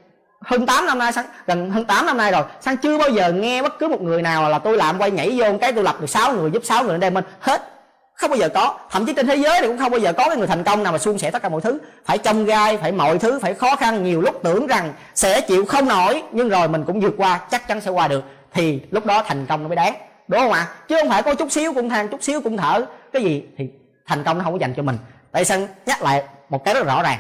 [0.41, 2.43] hơn 8 năm nay sáng, gần hơn 8 năm nay rồi.
[2.61, 5.31] Sáng chưa bao giờ nghe bất cứ một người nào là tôi làm quay nhảy
[5.37, 7.73] vô cái tôi lập được 6 người giúp 6 người đem mình hết.
[8.15, 8.79] Không bao giờ có.
[8.91, 10.83] Thậm chí trên thế giới thì cũng không bao giờ có cái người thành công
[10.83, 11.79] nào mà suôn sẻ tất cả mọi thứ.
[12.05, 15.65] Phải trông gai phải mọi thứ phải khó khăn nhiều lúc tưởng rằng sẽ chịu
[15.65, 18.25] không nổi nhưng rồi mình cũng vượt qua chắc chắn sẽ qua được.
[18.53, 19.95] Thì lúc đó thành công nó mới đáng.
[20.29, 20.69] Đúng không ạ?
[20.89, 22.87] Chứ không phải có chút xíu cũng than chút xíu cũng thở.
[23.13, 23.43] Cái gì?
[23.59, 23.69] Thì
[24.07, 24.99] thành công nó không có dành cho mình.
[25.33, 27.19] Tại sân nhắc lại một cái rất rõ ràng,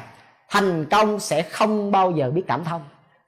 [0.49, 2.83] thành công sẽ không bao giờ biết cảm thông.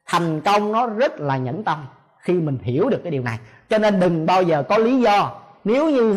[0.07, 1.87] Thành công nó rất là nhẫn tâm
[2.19, 3.39] khi mình hiểu được cái điều này.
[3.71, 5.33] Cho nên đừng bao giờ có lý do.
[5.65, 6.17] Nếu như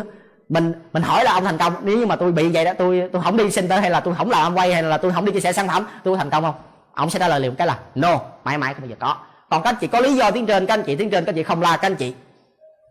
[0.50, 3.10] mình mình hỏi là ông thành công, nếu như mà tôi bị vậy đó, tôi
[3.12, 5.32] tôi không đi center hay là tôi không làm quay hay là tôi không đi
[5.32, 6.56] chia sẻ sản phẩm, tôi thành công không?
[6.94, 9.16] Ông sẽ trả lời liền cái là no, mãi mãi không bao giờ có.
[9.50, 11.32] Còn các anh chị có lý do tiếng trên, các anh chị tiếng trên, các
[11.32, 12.16] anh chị không la, các anh chị.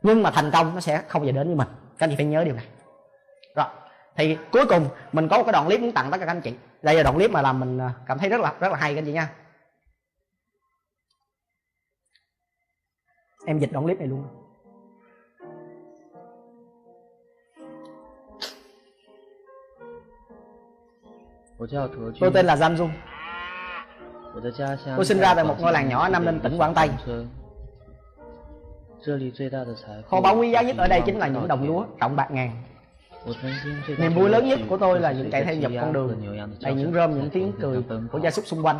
[0.03, 1.69] Nhưng mà thành công nó sẽ không bao giờ đến với mình.
[1.99, 2.65] Các anh chị phải nhớ điều này.
[3.55, 3.67] Rồi,
[4.17, 6.41] thì cuối cùng mình có một cái đoạn clip muốn tặng tất cả các anh
[6.41, 6.53] chị
[6.83, 8.95] đây là đoạn clip mà làm mình à, cảm thấy rất là rất là hay
[8.95, 9.33] các anh chị nha.
[13.47, 14.25] Em dịch đoạn clip này luôn.
[22.21, 22.91] Tôi tên là Giang Dung
[24.97, 26.91] tôi sinh ra tại một ngôi làng nhỏ Nam lên tỉnh Quảng Tây.
[30.07, 32.63] Kho báu quý giá nhất ở đây chính là những đồng lúa trọng bạc ngàn
[33.99, 36.93] niềm vui lớn nhất của tôi là những chạy theo dọc con đường hay những
[36.93, 38.77] rơm những tiếng cười của gia súc xung quanh.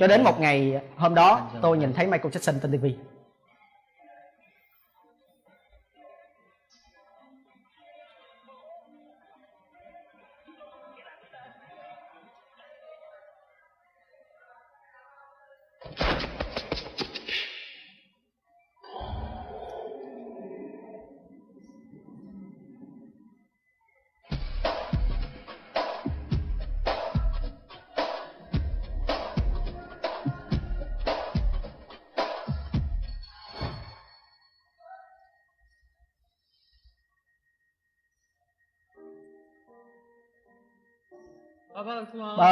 [0.00, 2.86] Cho đến một ngày hôm đó tôi nhìn thấy michael jackson trên tv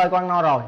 [0.05, 0.63] ơi con no rồi.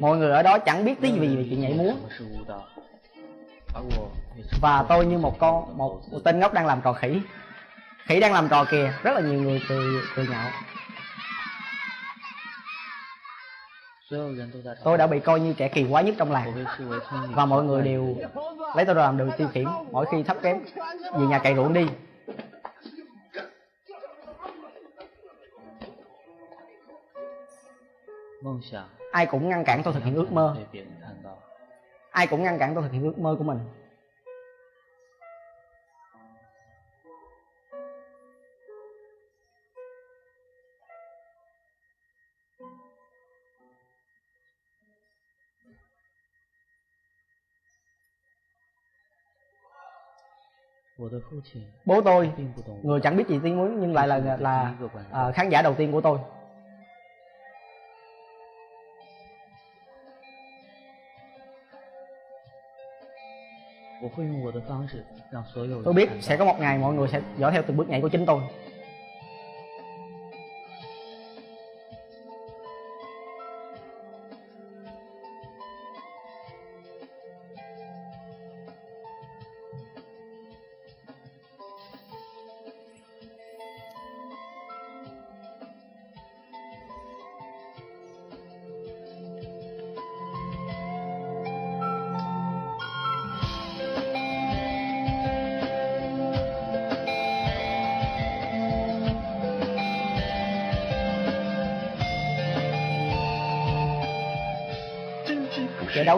[0.00, 1.92] Mọi người ở đó chẳng biết tí gì về chuyện nhảy múa.
[4.60, 7.20] Và tôi như một con một, một tên ngốc đang làm trò khỉ.
[8.06, 8.92] Khỉ đang làm trò kìa.
[9.02, 10.50] Rất là nhiều người cười cười nhạo
[14.84, 16.64] tôi đã bị coi như kẻ kỳ quái nhất trong làng.
[17.34, 18.16] Và mọi người đều
[18.76, 20.60] lấy tôi làm đường tiêu khiển mỗi khi thấp kém
[21.12, 21.86] về nhà cày ruộng đi.
[29.12, 30.56] ai cũng ngăn cản tôi thực hiện ước mơ.
[32.10, 33.58] Ai cũng ngăn cản tôi thực hiện ước mơ của mình.
[51.84, 52.32] Bố tôi
[52.82, 54.74] người chẳng biết gì tiếng muốn nhưng lại là là
[55.12, 56.18] à, khán giả đầu tiên của tôi.
[64.07, 67.77] 我会用我的方式让所有人 tôi biết 看 sẽ 到 có một ngày mọi người sẽ dõi theo từng
[67.77, 68.41] bước nhảy của chính tôi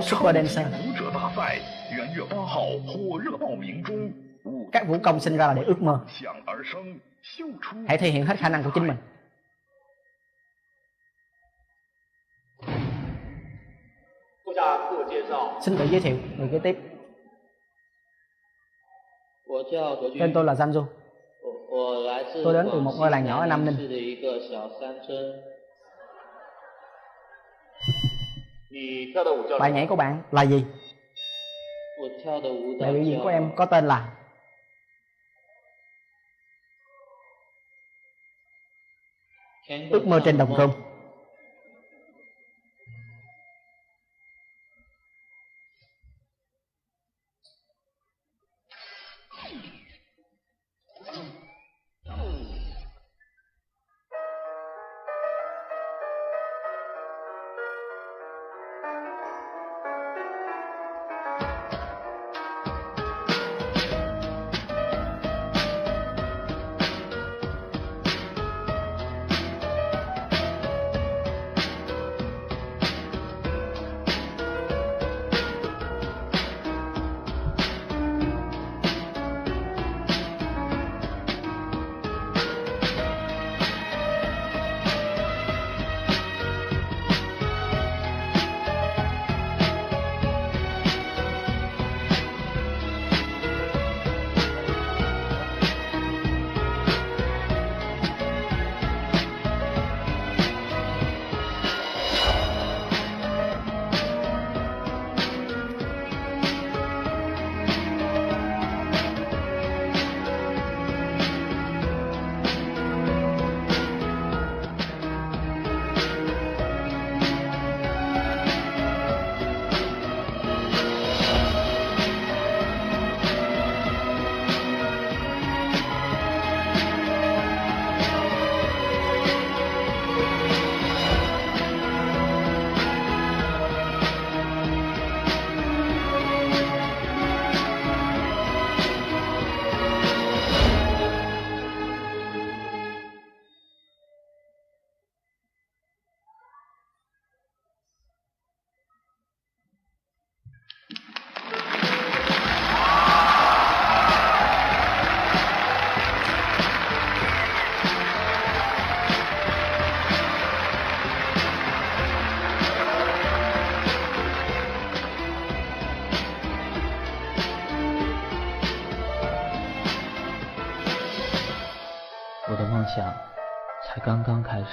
[0.03, 0.67] so đen sen
[4.73, 6.01] các vũ công sinh ra là để ước mơ.
[7.89, 8.97] Hãy thể hiện hết khả năng của chính mình.
[15.63, 16.79] Xin tự giới thiệu người kế tiếp.
[20.21, 20.85] Tên tôi là Zanju
[22.45, 23.75] tôi đến từ một ngôi làng nhỏ ở Nam Ninh.
[29.61, 30.65] bài nhảy của bạn là gì?
[32.81, 34.17] Bài biểu diễn của em có tên là?
[39.91, 40.90] Ước mơ trên đồng cung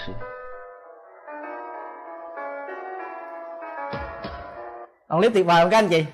[0.06, 0.12] 事。
[5.10, 6.06] Đoạn clip tuyệt vời không các anh chị?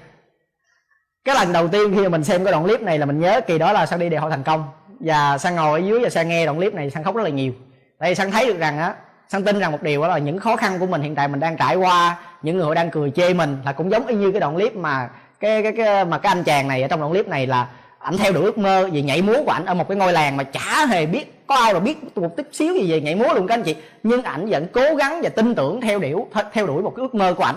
[1.26, 3.42] Cái lần đầu tiên khi mà mình xem cái đoạn clip này là mình nhớ
[3.48, 4.68] kỳ đó là sang đi đại hội thành công
[5.00, 7.30] và sang ngồi ở dưới và sang nghe đoạn clip này sang khóc rất là
[7.30, 7.54] nhiều.
[8.00, 8.94] đây sang thấy được rằng á,
[9.30, 11.40] sang tin rằng một điều đó là những khó khăn của mình hiện tại mình
[11.40, 14.40] đang trải qua, những người đang cười chê mình là cũng giống y như cái
[14.42, 17.28] đoạn clip mà cái cái, cái mà cái anh chàng này ở trong đoạn clip
[17.28, 17.68] này là
[18.00, 20.38] ảnh theo đuổi ước mơ vì nhảy múa của ảnh ở một cái ngôi làng
[20.38, 23.34] mà chả hề biết có ai mà biết một chút xíu gì về nhảy múa
[23.34, 23.76] luôn các anh chị?
[24.04, 27.16] Nhưng ảnh vẫn cố gắng và tin tưởng theo điểu theo đuổi một cái ước
[27.16, 27.56] mơ của ảnh.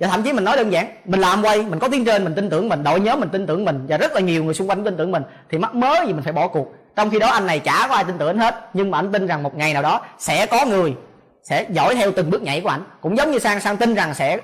[0.00, 2.34] Và thậm chí mình nói đơn giản, mình làm quay, mình có tiếng trên, mình
[2.34, 4.70] tin tưởng mình, đội nhóm mình tin tưởng mình, và rất là nhiều người xung
[4.70, 6.74] quanh tin tưởng mình, thì mắc mớ gì mình phải bỏ cuộc.
[6.96, 9.12] Trong khi đó anh này chả có ai tin tưởng anh hết, nhưng mà anh
[9.12, 10.94] tin rằng một ngày nào đó sẽ có người
[11.42, 12.84] sẽ dõi theo từng bước nhảy của ảnh.
[13.00, 14.38] Cũng giống như sang sang tin rằng sẽ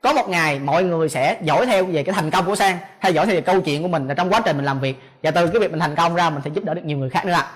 [0.00, 3.14] có một ngày mọi người sẽ dõi theo về cái thành công của sang, hay
[3.14, 5.00] dõi theo về câu chuyện của mình là trong quá trình mình làm việc.
[5.22, 7.10] Và từ cái việc mình thành công ra, mình sẽ giúp đỡ được nhiều người
[7.10, 7.46] khác nữa ạ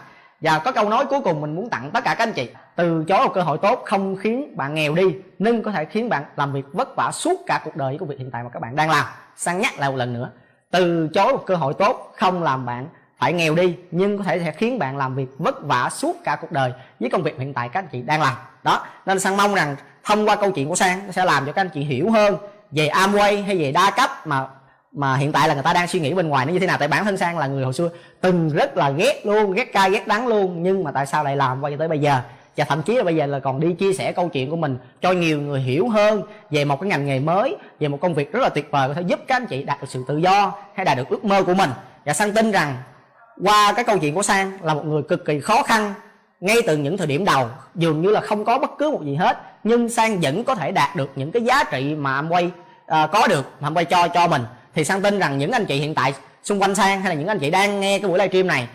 [0.40, 2.50] và có câu nói cuối cùng mình muốn tặng tất cả các anh chị.
[2.76, 6.08] Từ chối một cơ hội tốt, không khiến bạn nghèo đi, nhưng có thể khiến
[6.08, 8.50] bạn làm việc vất vả suốt cả cuộc đời với công việc hiện tại mà
[8.50, 9.06] các bạn đang làm.
[9.36, 10.30] Sang nhắc lại một lần nữa.
[10.70, 12.86] Từ chối một cơ hội tốt, không làm bạn
[13.18, 16.38] phải nghèo đi, nhưng có thể sẽ khiến bạn làm việc vất vả suốt cả
[16.40, 18.34] cuộc đời với công việc hiện tại các anh chị đang làm.
[18.62, 21.52] Đó, nên sang mong rằng thông qua câu chuyện của sang, nó sẽ làm cho
[21.52, 22.36] các anh chị hiểu hơn
[22.70, 24.46] về Amway hay về đa cấp mà
[24.92, 26.76] mà hiện tại là người ta đang suy nghĩ bên ngoài nó như thế nào.
[26.78, 27.90] Tại bản thân sang là người hồi xưa
[28.20, 30.62] từng rất là ghét luôn ghét cay ghét đắng luôn.
[30.62, 32.20] Nhưng mà tại sao lại làm quay tới bây giờ?
[32.56, 34.78] Và thậm chí là bây giờ là còn đi chia sẻ câu chuyện của mình
[35.00, 38.32] cho nhiều người hiểu hơn về một cái ngành nghề mới về một công việc
[38.32, 40.52] rất là tuyệt vời có thể giúp các anh chị đạt được sự tự do
[40.74, 41.70] hay đạt được ước mơ của mình.
[42.04, 42.76] Và sang tin rằng
[43.44, 45.94] qua cái câu chuyện của sang là một người cực kỳ khó khăn
[46.40, 47.48] ngay từ những thời điểm đầu.
[47.74, 50.72] Dường như là không có bất cứ một gì hết nhưng sang vẫn có thể
[50.72, 52.52] đạt được những cái giá trị mà Amway uh,
[52.86, 54.42] à, có được mà Amway cho cho mình
[54.74, 57.28] thì sang tin rằng những anh chị hiện tại xung quanh sang hay là những
[57.28, 58.68] anh chị đang nghe cái buổi livestream này,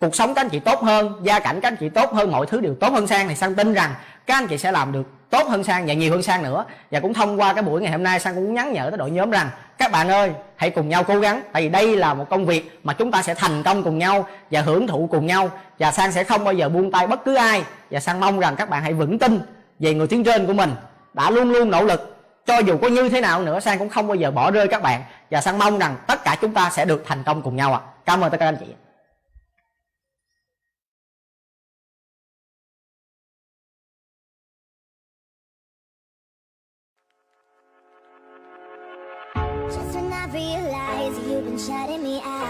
[0.00, 2.46] cuộc sống các anh chị tốt hơn, gia cảnh các anh chị tốt hơn, mọi
[2.46, 3.94] thứ đều tốt hơn sang, thì sang tin rằng
[4.26, 6.64] các anh chị sẽ làm được tốt hơn sang và nhiều hơn sang nữa.
[6.90, 9.10] Và cũng thông qua cái buổi ngày hôm nay, sang cũng nhắn nhở tới đội
[9.10, 12.28] nhóm rằng, các bạn ơi, hãy cùng nhau cố gắng, tại vì đây là một
[12.30, 15.50] công việc mà chúng ta sẽ thành công cùng nhau và hưởng thụ cùng nhau.
[15.78, 17.62] Và sang sẽ không bao giờ buông tay bất cứ ai.
[17.90, 19.40] Và sang mong rằng các bạn hãy vững tin
[19.78, 20.70] về người tiến trên của mình,
[21.14, 22.16] đã luôn luôn nỗ lực.
[22.46, 24.82] Cho dù có như thế nào nữa, sang cũng không bao giờ bỏ rơi các
[24.82, 25.02] bạn
[25.32, 27.80] và sang mong rằng tất cả chúng ta sẽ được thành công cùng nhau ạ
[27.84, 27.88] à.
[28.04, 28.74] cảm ơn tất cả các anh chị
[39.70, 42.41] Just when I realize you've been shutting me out.